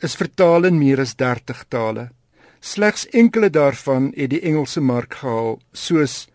is 0.00 0.14
vertaal 0.14 0.64
in 0.64 0.78
meer 0.78 1.00
as 1.00 1.14
30 1.14 1.64
tale. 1.68 2.08
Slegs 2.60 3.08
enkele 3.08 3.50
daarvan 3.50 4.12
het 4.16 4.30
die 4.30 4.40
Engelse 4.40 4.80
mark 4.80 5.14
gehaal, 5.14 5.60
soos 5.72 6.28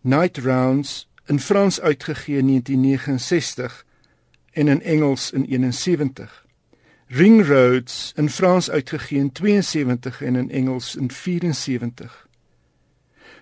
Night 0.00 0.38
Rounds 0.38 1.08
in 1.26 1.40
Frans 1.40 1.80
uitgegee 1.80 2.38
in 2.38 2.46
1969 2.46 3.84
en 4.52 4.68
in 4.68 4.82
Engels 4.82 5.30
in 5.30 5.44
71. 5.44 6.46
Ring 7.06 7.46
Roads 7.46 8.12
in 8.16 8.30
Frans 8.30 8.70
uitgegee 8.70 9.18
in 9.18 9.30
72 9.32 10.22
en 10.22 10.36
in 10.36 10.50
Engels 10.50 10.96
in 10.96 11.10
74. 11.10 12.28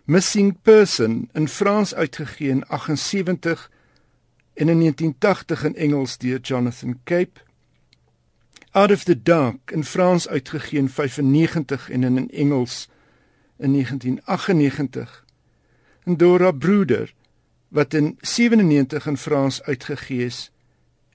Missing 0.04 0.56
Person 0.62 1.28
in 1.32 1.48
Frans 1.48 1.94
uitgegee 1.94 2.48
in 2.48 2.64
78 2.68 3.70
en 4.54 4.68
in 4.68 4.78
1980 4.78 5.64
in 5.64 5.74
Engels 5.74 6.18
deur 6.18 6.38
Jonathan 6.40 7.00
Cape. 7.04 7.40
Out 8.76 8.90
of 8.90 9.04
the 9.04 9.22
Dark 9.22 9.70
in 9.72 9.84
Frans 9.84 10.28
uitgegee 10.28 10.78
in 10.78 10.88
95 10.88 11.90
en 11.90 12.02
in 12.02 12.30
Engels 12.30 12.88
in 13.58 13.72
1998. 13.72 15.24
En 16.04 16.16
Dora 16.16 16.50
Bruder 16.52 17.14
wat 17.68 17.94
in 17.94 18.18
97 18.20 19.06
in 19.06 19.16
Frans 19.16 19.62
uitgegee 19.62 20.24
is 20.24 20.50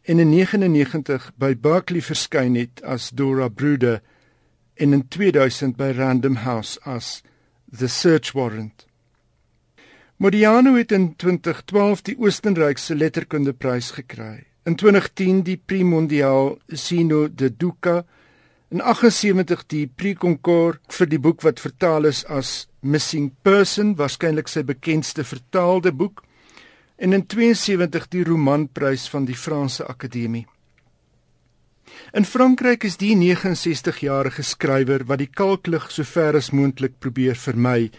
en 0.01 0.19
in 0.19 0.29
99 0.29 1.31
by 1.35 1.53
Berkeley 1.57 2.01
verskyn 2.01 2.55
het 2.55 2.81
as 2.81 3.09
Dora 3.09 3.47
Bruder 3.47 4.01
en 4.73 4.93
in 4.93 5.07
2000 5.07 5.75
by 5.75 5.93
Random 5.95 6.35
House 6.35 6.79
as 6.81 7.21
The 7.77 7.87
Search 7.87 8.31
Warrant. 8.31 8.87
Modiano 10.15 10.73
het 10.73 10.91
in 10.91 11.15
2012 11.15 12.01
die 12.01 12.17
Oostenrykse 12.17 12.95
letterkundeprys 12.95 13.91
gekry. 13.91 14.50
In 14.63 14.75
2010 14.77 15.41
die 15.41 15.57
Prix 15.57 15.83
Mondial 15.83 16.59
Sino 16.67 17.27
de 17.27 17.49
Duca 17.49 18.03
en 18.69 18.81
78 18.81 19.63
die 19.65 19.87
Prix 19.87 20.19
Goncourt 20.21 20.93
vir 20.93 21.09
die 21.09 21.19
boek 21.19 21.41
wat 21.41 21.59
vertaal 21.59 22.05
is 22.05 22.21
as 22.29 22.67
Missing 22.81 23.31
Person, 23.41 23.95
waarskynlik 23.97 24.51
sy 24.51 24.61
bekendste 24.61 25.25
vertaalde 25.25 25.89
boek 25.91 26.21
en 27.01 27.17
in 27.17 27.25
72 27.25 28.07
die 28.13 28.23
romanprys 28.29 29.07
van 29.09 29.25
die 29.25 29.37
Franse 29.47 29.87
Akademie. 29.89 30.45
In 32.13 32.29
Frankryk 32.29 32.85
is 32.85 33.01
die 33.01 33.15
69-jarige 33.17 34.45
skrywer 34.45 35.07
wat 35.09 35.25
die 35.25 35.31
kalklig 35.41 35.89
sover 35.89 36.37
as 36.37 36.53
moontlik 36.53 36.99
probeer 37.01 37.33
vermy 37.33 37.89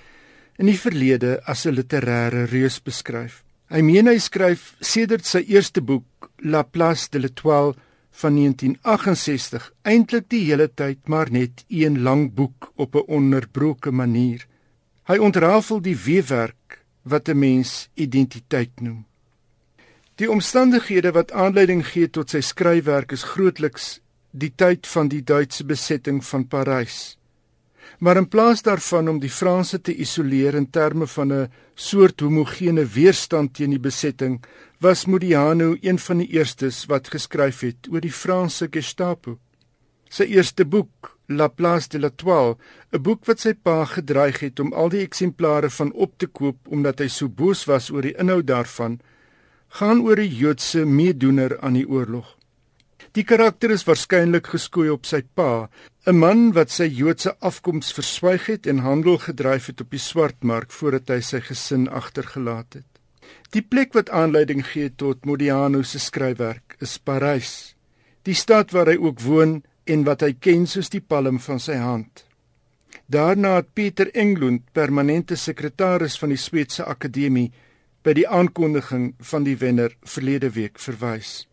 in 0.63 0.71
die 0.71 0.79
verlede 0.79 1.41
as 1.43 1.67
'n 1.67 1.75
literêre 1.75 2.47
reus 2.55 2.79
beskryf. 2.79 3.43
Hy 3.73 3.81
meen 3.81 4.05
hy 4.05 4.19
skryf 4.21 4.75
sedert 4.85 5.25
sy 5.25 5.41
eerste 5.49 5.81
boek 5.81 6.27
La 6.45 6.61
Place 6.61 7.09
de 7.09 7.23
l'Étoile 7.23 7.73
van 8.21 8.35
1968 8.37 9.71
eintlik 9.89 10.27
die 10.29 10.43
hele 10.45 10.67
tyd 10.69 11.09
maar 11.09 11.33
net 11.33 11.63
een 11.73 12.03
lang 12.05 12.27
boek 12.37 12.69
op 12.77 12.95
'n 12.95 13.09
onderbroke 13.09 13.91
manier. 13.91 14.45
Hy 15.09 15.17
ontrafel 15.17 15.81
die 15.81 15.97
weefwerk 15.97 16.85
wat 17.03 17.29
'n 17.29 17.39
mens 17.39 17.89
identiteit 17.95 18.81
noem. 18.81 19.07
Die 20.17 20.31
omstandighede 20.31 21.13
wat 21.13 21.33
aanleiding 21.33 21.87
gee 21.87 22.11
tot 22.11 22.31
sy 22.31 22.41
skryfwerk 22.41 23.13
is 23.13 23.23
grootliks 23.23 24.01
die 24.31 24.53
tyd 24.55 24.87
van 24.87 25.09
die 25.09 25.25
Duitse 25.25 25.65
besetting 25.65 26.25
van 26.25 26.49
Parys. 26.49 27.17
Maar 28.03 28.17
in 28.17 28.29
plaas 28.29 28.63
daarvan 28.67 29.09
om 29.09 29.19
die 29.23 29.31
Franse 29.31 29.79
te 29.81 29.93
isoleer 29.95 30.57
in 30.59 30.67
terme 30.71 31.07
van 31.07 31.33
'n 31.33 31.51
soort 31.75 32.21
homogene 32.21 32.85
weerstand 32.87 33.55
teen 33.55 33.71
die 33.71 33.79
besetting, 33.79 34.45
was 34.81 35.07
Modiano 35.07 35.77
een 35.81 35.99
van 35.99 36.19
die 36.19 36.27
eerstes 36.27 36.87
wat 36.87 37.09
geskryf 37.09 37.61
het 37.61 37.89
oor 37.91 38.01
die 38.01 38.13
Franse 38.13 38.67
Gestapo. 38.71 39.39
Sy 40.09 40.23
eerste 40.25 40.65
boek, 40.65 41.19
La 41.27 41.49
Place 41.49 41.89
de 41.89 41.99
l'Étoile, 41.99 42.57
'n 42.93 43.03
boek 43.03 43.25
wat 43.27 43.41
sy 43.41 43.55
pa 43.55 43.85
gedreig 43.85 44.41
het 44.41 44.61
om 44.61 44.73
al 44.73 44.89
die 44.89 45.03
eksemplare 45.07 45.71
van 45.71 45.93
op 45.93 46.19
te 46.19 46.27
koop 46.27 46.57
omdat 46.69 46.99
hy 46.99 47.09
so 47.09 47.29
boos 47.29 47.65
was 47.65 47.91
oor 47.91 48.03
die 48.03 48.19
inhoud 48.19 48.47
daarvan, 48.47 49.01
gaan 49.69 50.01
oor 50.01 50.19
'n 50.19 50.35
Joodse 50.35 50.85
meedoener 50.85 51.61
aan 51.61 51.75
die 51.75 51.89
oorlog. 51.89 52.42
Die 53.13 53.25
karakter 53.29 53.69
is 53.75 53.83
waarskynlik 53.85 54.47
geskoei 54.55 54.87
op 54.89 55.05
sy 55.05 55.21
pa, 55.37 55.69
'n 56.09 56.17
man 56.17 56.53
wat 56.57 56.71
sy 56.71 56.87
Joodse 56.89 57.35
afkoms 57.41 57.93
verswyg 57.93 58.47
het 58.47 58.67
en 58.67 58.79
handel 58.79 59.19
gedryf 59.19 59.67
het 59.67 59.81
op 59.81 59.91
die 59.91 60.01
swartmark 60.01 60.73
voordat 60.73 61.09
hy 61.09 61.21
sy 61.21 61.41
gesin 61.41 61.89
agtergelaat 61.89 62.75
het. 62.75 62.93
Die 63.53 63.63
plek 63.63 63.93
wat 63.93 64.09
aanleiding 64.11 64.65
gee 64.65 64.89
tot 64.89 65.27
Modiano 65.27 65.83
se 65.83 65.99
skryfwerk 65.99 66.77
is 66.81 66.99
Parys, 66.99 67.75
die 68.23 68.35
stad 68.35 68.73
waar 68.73 68.89
hy 68.89 68.97
ook 68.97 69.21
woon 69.21 69.63
en 69.85 70.05
wat 70.05 70.23
hy 70.23 70.33
ken 70.33 70.67
soos 70.67 70.89
die 70.89 71.05
palm 71.05 71.39
van 71.39 71.61
sy 71.61 71.77
hand. 71.77 72.25
Daarna 73.07 73.57
het 73.57 73.75
Pieter 73.75 74.09
Englund, 74.15 74.63
permanente 74.73 75.37
sekretaris 75.37 76.17
van 76.19 76.29
die 76.29 76.41
Sweedse 76.41 76.85
Akademie, 76.85 77.53
by 78.03 78.15
die 78.15 78.29
aankondiging 78.29 79.15
van 79.21 79.45
die 79.45 79.57
wenner 79.57 79.93
verlede 80.03 80.51
week 80.51 80.79
verwys. 80.79 81.47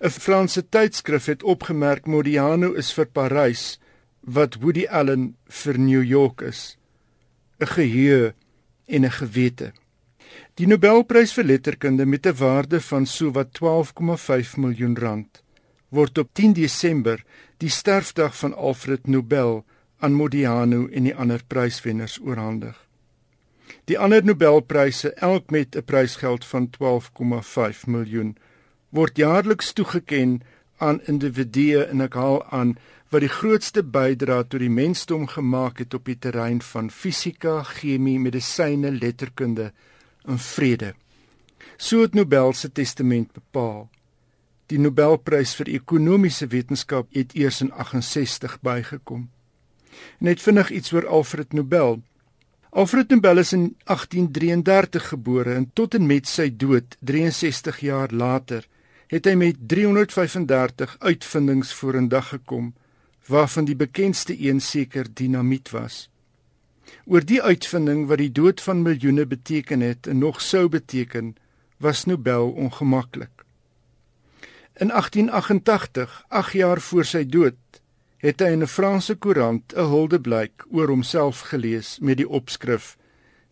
'n 0.00 0.10
Franse 0.10 0.68
tydskrif 0.68 1.26
het 1.26 1.42
opgemerk 1.42 2.06
Modiano 2.06 2.72
is 2.72 2.92
vir 2.92 3.06
Parys 3.06 3.78
wat 4.20 4.58
Woody 4.60 4.86
Allen 4.86 5.36
vir 5.48 5.78
New 5.78 6.04
York 6.04 6.40
is. 6.40 6.76
'n 7.60 7.66
geheue 7.66 8.34
en 8.86 9.04
'n 9.04 9.10
gewete. 9.10 9.72
Die 10.54 10.66
Nobelprys 10.66 11.32
vir 11.32 11.44
letterkunde 11.44 12.06
met 12.06 12.26
'n 12.26 12.36
waarde 12.36 12.80
van 12.80 13.06
sowat 13.06 13.52
12,5 13.52 14.56
miljoen 14.56 14.96
rand 14.96 15.42
word 15.88 16.18
op 16.18 16.28
10 16.32 16.52
Desember 16.52 17.22
die 17.62 17.70
sterfdag 17.70 18.36
van 18.36 18.54
Alfred 18.54 19.06
Nobel 19.06 19.64
aan 19.98 20.12
Modiano 20.12 20.86
en 20.86 21.06
die 21.08 21.14
ander 21.14 21.40
pryswenners 21.46 22.18
oorhandig. 22.20 22.76
Die 23.84 23.98
ander 23.98 24.24
Nobelpryse, 24.24 25.12
elk 25.14 25.50
met 25.50 25.76
'n 25.76 25.84
prysgeld 25.84 26.44
van 26.44 26.70
12,5 26.70 27.86
miljoen, 27.86 28.36
word 28.90 29.16
jaarliks 29.16 29.72
toegekend 29.72 30.44
aan 30.78 31.00
individue 31.08 31.84
en 31.86 32.04
ek 32.04 32.14
haal 32.14 32.42
aan 32.52 32.76
wat 33.14 33.22
die 33.22 33.32
grootste 33.32 33.82
bydrae 33.82 34.44
tot 34.44 34.60
die 34.60 34.72
mensdom 34.72 35.26
gemaak 35.30 35.78
het 35.82 35.94
op 35.94 36.08
die 36.08 36.18
terrein 36.18 36.60
van 36.60 36.90
fisika, 36.90 37.62
chemie, 37.62 38.18
medisyne, 38.18 38.90
letterkunde 38.90 39.70
en 40.26 40.38
vrede. 40.38 40.94
So 41.78 42.02
het 42.02 42.14
Nobel 42.14 42.52
se 42.52 42.72
testament 42.72 43.32
bepaal. 43.32 43.86
Die 44.66 44.78
Nobelprys 44.82 45.54
vir 45.54 45.70
ekonomiese 45.70 46.48
wetenskap 46.50 47.12
het 47.14 47.34
eers 47.38 47.60
in 47.62 47.70
68 47.72 48.58
bygekom. 48.60 49.28
Net 50.18 50.42
vinnig 50.42 50.70
iets 50.70 50.92
oor 50.92 51.06
Alfred 51.06 51.52
Nobel. 51.52 52.00
Alfred 52.70 53.08
Nobel 53.14 53.38
is 53.38 53.52
in 53.52 53.76
1833 53.84 55.08
gebore 55.08 55.54
en 55.54 55.70
tot 55.72 55.94
en 55.94 56.06
met 56.06 56.26
sy 56.28 56.50
dood 56.50 56.96
63 57.00 57.78
jaar 57.86 58.12
later 58.12 58.66
het 59.06 59.24
hy 59.24 59.34
met 59.38 59.56
335 59.68 60.96
uitvindings 60.98 61.72
vorendag 61.74 62.28
gekom 62.28 62.74
waarvan 63.26 63.64
die 63.64 63.76
bekendste 63.76 64.34
een 64.38 64.60
seker 64.60 65.06
dinamiet 65.14 65.70
was. 65.70 66.08
Oor 67.06 67.24
die 67.26 67.42
uitvinding 67.42 68.06
wat 68.06 68.18
die 68.22 68.32
dood 68.32 68.62
van 68.62 68.82
miljoene 68.82 69.26
beteken 69.26 69.82
het 69.82 70.06
en 70.06 70.18
nog 70.18 70.40
sou 70.42 70.68
beteken, 70.68 71.34
was 71.82 72.04
Nobel 72.04 72.50
ongemaklik. 72.50 73.44
In 74.76 74.88
1888, 74.88 76.24
8 76.28 76.52
jaar 76.52 76.80
voor 76.80 77.04
sy 77.04 77.24
dood, 77.26 77.58
het 78.18 78.40
hy 78.40 78.50
in 78.52 78.62
'n 78.62 78.66
Franse 78.66 79.14
koerant 79.14 79.72
'n 79.74 79.88
huldeblyk 79.90 80.66
oor 80.70 80.88
homself 80.88 81.40
gelees 81.40 81.98
met 81.98 82.16
die 82.16 82.28
opskrif: 82.28 82.96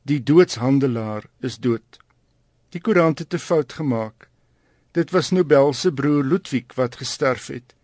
Die 0.02 0.22
doodshandelaar 0.22 1.24
is 1.40 1.58
dood. 1.58 1.98
Die 2.68 2.80
koerant 2.80 3.18
het 3.18 3.34
'n 3.34 3.38
fout 3.38 3.72
gemaak. 3.72 4.28
Dit 4.94 5.10
was 5.10 5.30
Nobel 5.30 5.72
se 5.72 5.92
broer 5.92 6.24
Ludwig 6.24 6.74
wat 6.74 6.96
gesterf 6.96 7.46
het. 7.46 7.74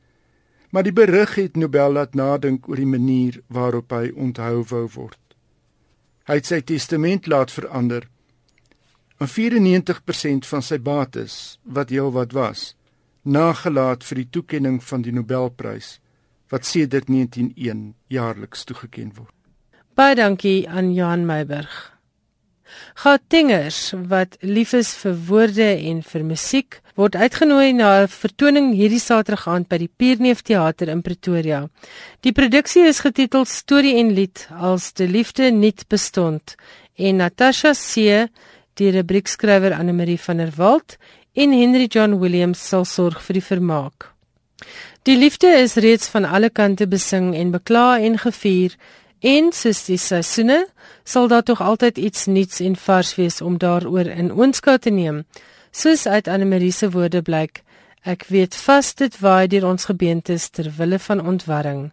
Maar 0.71 0.87
die 0.87 0.95
berig 0.95 1.35
het 1.35 1.57
Nobel 1.57 1.93
laat 1.93 2.15
nadink 2.15 2.69
oor 2.69 2.79
die 2.79 2.87
manier 2.87 3.41
waarop 3.51 3.91
hy 3.91 4.13
onthou 4.15 4.63
wou 4.71 4.85
word. 4.95 5.19
Hy 6.31 6.39
het 6.39 6.47
sy 6.47 6.61
testament 6.63 7.27
laat 7.27 7.51
verander. 7.51 8.07
En 9.19 9.27
94% 9.27 10.47
van 10.47 10.63
sy 10.63 10.79
bates, 10.79 11.59
wat 11.67 11.91
heelwat 11.91 12.33
was, 12.33 12.77
nagelaat 13.27 14.07
vir 14.07 14.23
die 14.23 14.31
toekenning 14.31 14.79
van 14.83 15.03
die 15.03 15.13
Nobelprys 15.13 15.97
wat 16.51 16.67
sedert 16.67 17.11
1901 17.11 17.95
jaarliks 18.11 18.65
toegekend 18.71 19.19
word. 19.19 19.35
Baie 19.99 20.15
dankie 20.15 20.69
aan 20.71 20.95
Johan 20.95 21.27
Meiburg. 21.27 21.91
Gatingers 22.95 23.93
wat 24.11 24.37
lief 24.47 24.73
is 24.79 24.95
vir 25.03 25.19
woorde 25.27 25.67
en 25.91 26.03
vir 26.07 26.25
musiek 26.27 26.79
word 27.01 27.17
uitgenooi 27.17 27.73
na 27.73 28.03
'n 28.03 28.09
vertoning 28.13 28.67
hierdie 28.77 29.01
Saterdag 29.01 29.47
aand 29.49 29.69
by 29.69 29.79
die 29.79 29.89
Pierneef 29.89 30.43
Theater 30.43 30.89
in 30.89 31.01
Pretoria. 31.03 31.69
Die 32.21 32.33
produksie 32.33 32.85
is 32.85 33.01
getiteld 33.01 33.49
Storie 33.49 33.97
en 33.97 34.13
Lied 34.13 34.49
als 34.53 34.93
die 34.93 35.09
liefde 35.09 35.51
niet 35.51 35.89
bestond 35.89 36.57
en 36.97 37.17
Natasha 37.17 37.73
C, 37.73 38.29
die 38.75 38.91
rubriekskrywer 38.91 39.73
Anne 39.73 39.93
Marie 39.93 40.21
van 40.21 40.37
der 40.37 40.53
Walt 40.57 40.99
en 41.33 41.53
Henry 41.53 41.89
John 41.89 42.21
Williams 42.21 42.69
sal 42.69 42.85
sorg 42.85 43.23
vir 43.23 43.35
die 43.35 43.49
vermaak. 43.49 44.13
Die 45.03 45.17
liefde 45.17 45.47
is 45.47 45.75
reeds 45.75 46.09
van 46.09 46.25
alle 46.25 46.51
kante 46.51 46.87
besing 46.87 47.35
en 47.35 47.51
bekla 47.51 47.99
en 47.99 48.19
gevier 48.19 48.77
En 49.21 49.51
soos 49.53 49.83
die 49.85 49.99
seisoene 50.01 50.63
sal 51.05 51.29
daar 51.29 51.43
tog 51.45 51.61
altyd 51.61 51.99
iets 51.99 52.25
nuuts 52.27 52.61
en 52.65 52.77
vars 52.77 53.15
wees 53.19 53.41
om 53.45 53.59
daaroor 53.61 54.09
in 54.09 54.33
oënskou 54.33 54.79
te 54.79 54.91
neem. 54.91 55.25
Soos 55.71 56.07
uit 56.07 56.29
Anne 56.29 56.45
Marie 56.45 56.73
se 56.73 56.91
woorde 56.91 57.23
blyk, 57.23 57.63
ek 58.03 58.27
weet 58.29 58.57
vas 58.59 58.91
dit 58.99 59.15
waai 59.23 59.47
deur 59.47 59.69
ons 59.69 59.87
gebeentes 59.87 60.49
ter 60.51 60.67
wille 60.79 60.99
van 60.99 61.21
ontwarring. 61.23 61.91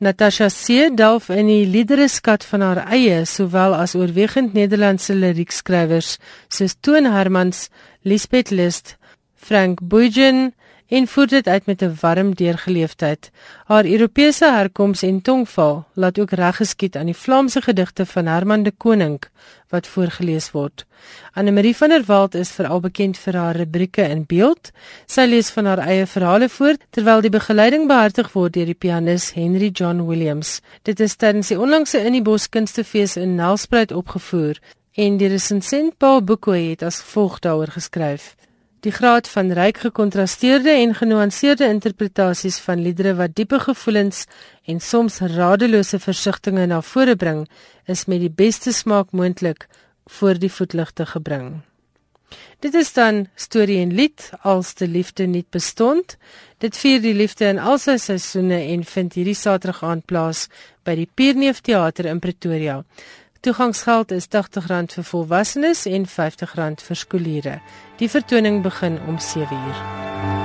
Natasha 0.00 0.48
se 0.48 0.88
delf 0.96 1.28
in 1.28 1.46
die 1.46 1.66
liedere 1.68 2.08
skat 2.08 2.44
van 2.48 2.64
haar 2.64 2.80
eie 2.88 3.20
sowel 3.28 3.74
as 3.76 3.94
oorwegend 3.94 4.54
Nederlandse 4.56 5.14
liriekskrywers 5.14 6.16
soos 6.48 6.74
Toon 6.80 7.06
Hermans, 7.12 7.68
Lisbeth 8.02 8.50
List, 8.50 8.96
Frank 9.36 9.82
Boygen, 9.82 10.54
en 10.90 11.06
voer 11.06 11.26
dit 11.26 11.46
uit 11.46 11.66
met 11.66 11.82
'n 11.82 11.96
warm 12.00 12.34
deurgeleefdheid. 12.34 13.30
Haar 13.64 13.84
Europese 13.84 14.44
herkoms 14.44 15.02
en 15.02 15.22
tongval 15.22 15.84
laat 15.94 16.18
ook 16.18 16.30
reg 16.30 16.56
geskied 16.56 16.96
aan 16.96 17.06
die 17.06 17.16
Vlaamse 17.16 17.60
gedigte 17.60 18.06
van 18.06 18.26
Herman 18.26 18.62
de 18.62 18.72
Koning 18.76 19.22
wat 19.68 19.86
voorgeles 19.86 20.50
word. 20.50 20.84
Anne 21.32 21.50
Marie 21.50 21.76
van 21.76 21.88
der 21.88 22.04
Walt 22.06 22.34
is 22.34 22.50
veral 22.50 22.80
bekend 22.80 23.18
vir 23.18 23.36
haar 23.36 23.56
rubrieke 23.56 24.02
in 24.02 24.24
beeld. 24.26 24.70
Sy 25.06 25.20
lees 25.20 25.50
van 25.50 25.64
haar 25.64 25.78
eie 25.78 26.06
verhale 26.06 26.48
voor 26.48 26.74
terwyl 26.90 27.20
die 27.20 27.30
begeleiding 27.30 27.86
behartig 27.86 28.32
word 28.32 28.52
deur 28.52 28.66
die 28.66 28.74
pianis 28.74 29.32
Henry 29.32 29.70
John 29.72 30.06
Williams. 30.06 30.60
Dit 30.82 31.00
is 31.00 31.16
tydens 31.16 31.48
die 31.48 31.60
onlangse 31.60 31.98
in 31.98 32.12
die 32.12 32.22
Bos 32.22 32.48
Kunstefees 32.48 33.16
in 33.16 33.34
Nelspruit 33.34 33.92
opgevoer 33.92 34.58
en 34.94 35.16
die 35.16 35.28
resensent 35.28 35.96
Paul 35.98 36.22
Boekoe 36.22 36.70
het 36.70 36.82
as 36.82 37.00
volg 37.12 37.38
daaroor 37.38 37.70
geskryf: 37.78 38.34
Die 38.80 38.92
graad 38.96 39.26
van 39.28 39.50
ryk 39.52 39.82
gekontrasteerde 39.84 40.70
en 40.72 40.94
genuanceerde 40.96 41.66
interpretasies 41.68 42.56
van 42.64 42.80
liedere 42.80 43.12
wat 43.18 43.34
diepe 43.36 43.58
gevoelens 43.60 44.24
en 44.64 44.80
soms 44.80 45.18
radelose 45.20 46.00
versigtings 46.00 46.64
na 46.70 46.78
vore 46.80 47.16
bring, 47.16 47.42
is 47.84 48.06
met 48.08 48.24
die 48.24 48.32
beste 48.32 48.72
smaak 48.72 49.12
moontlik 49.12 49.66
voor 50.06 50.40
die 50.40 50.52
voetligte 50.52 51.04
gebring. 51.12 51.60
Dit 52.64 52.74
is 52.74 52.92
dan 52.96 53.26
storie 53.36 53.82
en 53.84 53.92
lied 53.92 54.30
als 54.48 54.72
die 54.74 54.88
liefde 54.88 55.26
nie 55.26 55.44
bestond. 55.50 56.16
Dit 56.58 56.76
vier 56.76 57.04
die 57.04 57.14
liefde 57.14 57.52
in 57.52 57.60
al 57.60 57.76
sy 57.78 57.98
seisoene 58.00 58.62
en 58.72 58.84
vind 58.84 59.16
hierdie 59.18 59.36
Saterdag 59.36 59.84
aand 59.84 60.06
plaas 60.08 60.46
by 60.88 60.96
die 60.96 61.08
Pierneef 61.14 61.60
Theater 61.60 62.08
in 62.08 62.20
Pretoria. 62.20 62.80
Toegangsgeld 63.40 64.10
is 64.10 64.26
R80 64.28 64.94
vir 64.94 65.04
volwassenes 65.04 65.86
en 65.86 66.04
R50 66.04 66.84
vir 66.84 66.96
skooliere. 66.96 67.56
Die 67.96 68.10
vertoning 68.10 68.60
begin 68.62 69.00
om 69.08 69.16
7:00. 69.16 70.39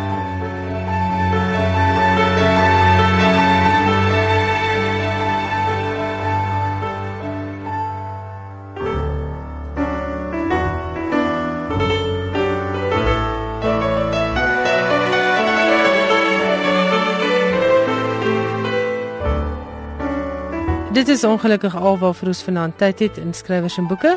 Dit 20.96 21.10
is 21.12 21.26
ongelukkig 21.28 21.74
alwaar 21.76 22.14
vir 22.16 22.30
ons 22.32 22.40
vanaand 22.46 22.78
tyd 22.80 23.02
het 23.04 23.18
in 23.20 23.34
skrywers 23.36 23.76
en 23.82 23.88
boeke. 23.90 24.14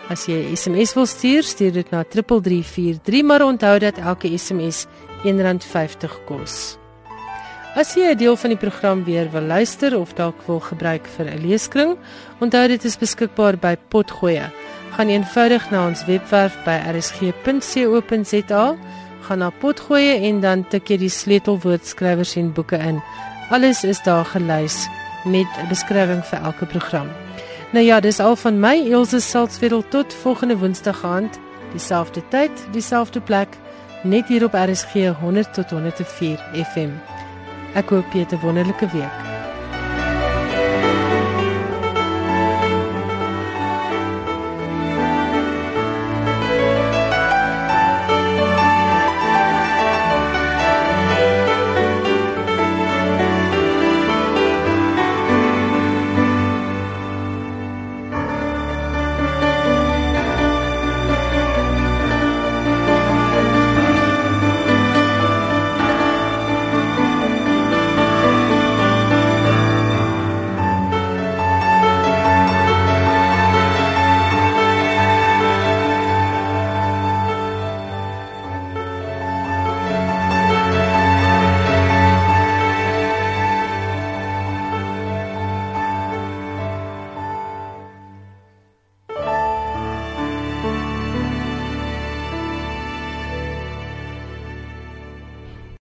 As 0.09 0.25
jy 0.27 0.51
'n 0.51 0.57
SMS 0.57 0.93
wil 0.93 1.05
stuur, 1.05 1.43
stuur 1.43 1.71
dit 1.71 1.91
na 1.91 2.03
3343, 2.03 3.23
maar 3.23 3.41
onthou 3.41 3.79
dat 3.79 3.97
elke 3.97 4.37
SMS 4.37 4.85
R1.50 5.23 6.19
kos. 6.25 6.80
As 7.71 7.93
jy 7.95 8.11
'n 8.11 8.17
deel 8.17 8.35
van 8.35 8.49
die 8.49 8.59
program 8.59 9.03
weer 9.03 9.31
wil 9.31 9.41
luister 9.47 9.97
of 9.97 10.13
dalk 10.13 10.35
wil 10.45 10.59
gebruik 10.59 11.07
vir 11.07 11.25
'n 11.25 11.47
leeskring, 11.47 11.97
onthou 12.39 12.67
dit 12.67 12.83
is 12.83 12.97
beskikbaar 12.97 13.57
by 13.57 13.77
Potgoe. 13.87 14.51
Gaan 14.91 15.07
eenvoudig 15.07 15.71
na 15.71 15.87
ons 15.87 16.05
webwerf 16.05 16.57
by 16.65 16.75
rsg.co.za, 16.91 18.75
gaan 19.21 19.39
na 19.39 19.49
Potgoe 19.49 20.19
en 20.19 20.41
dan 20.41 20.67
tik 20.67 20.89
jy 20.89 20.97
die 20.97 21.09
sleutelwoord 21.09 21.85
skrywers 21.87 22.35
en 22.35 22.53
boeke 22.53 22.77
in. 22.77 23.01
Alles 23.49 23.83
is 23.83 24.03
daar 24.03 24.25
gelys 24.25 24.87
met 25.25 25.47
'n 25.57 25.67
beskrywing 25.69 26.25
vir 26.25 26.39
elke 26.43 26.65
program. 26.65 27.07
Nou 27.71 27.85
ja, 27.85 27.99
dis 27.99 28.19
al 28.19 28.35
van 28.35 28.59
my 28.59 28.91
Elsje 28.91 29.19
Salzwetel 29.19 29.87
tot 29.87 30.13
volgende 30.13 30.57
Woensdag 30.57 31.03
aand, 31.05 31.39
dieselfde 31.71 32.21
tyd, 32.27 32.51
dieselfde 32.71 33.21
plek, 33.21 33.57
net 34.03 34.27
hier 34.27 34.43
op 34.43 34.53
RSG 34.53 34.93
100 35.19 35.53
tot 35.53 35.69
104 35.69 36.39
FM. 36.53 37.20
Ek 37.73 37.89
hoop 37.89 38.11
jy 38.11 38.19
het 38.19 38.33
'n 38.35 38.39
wonderlike 38.43 38.87
week. 38.91 39.30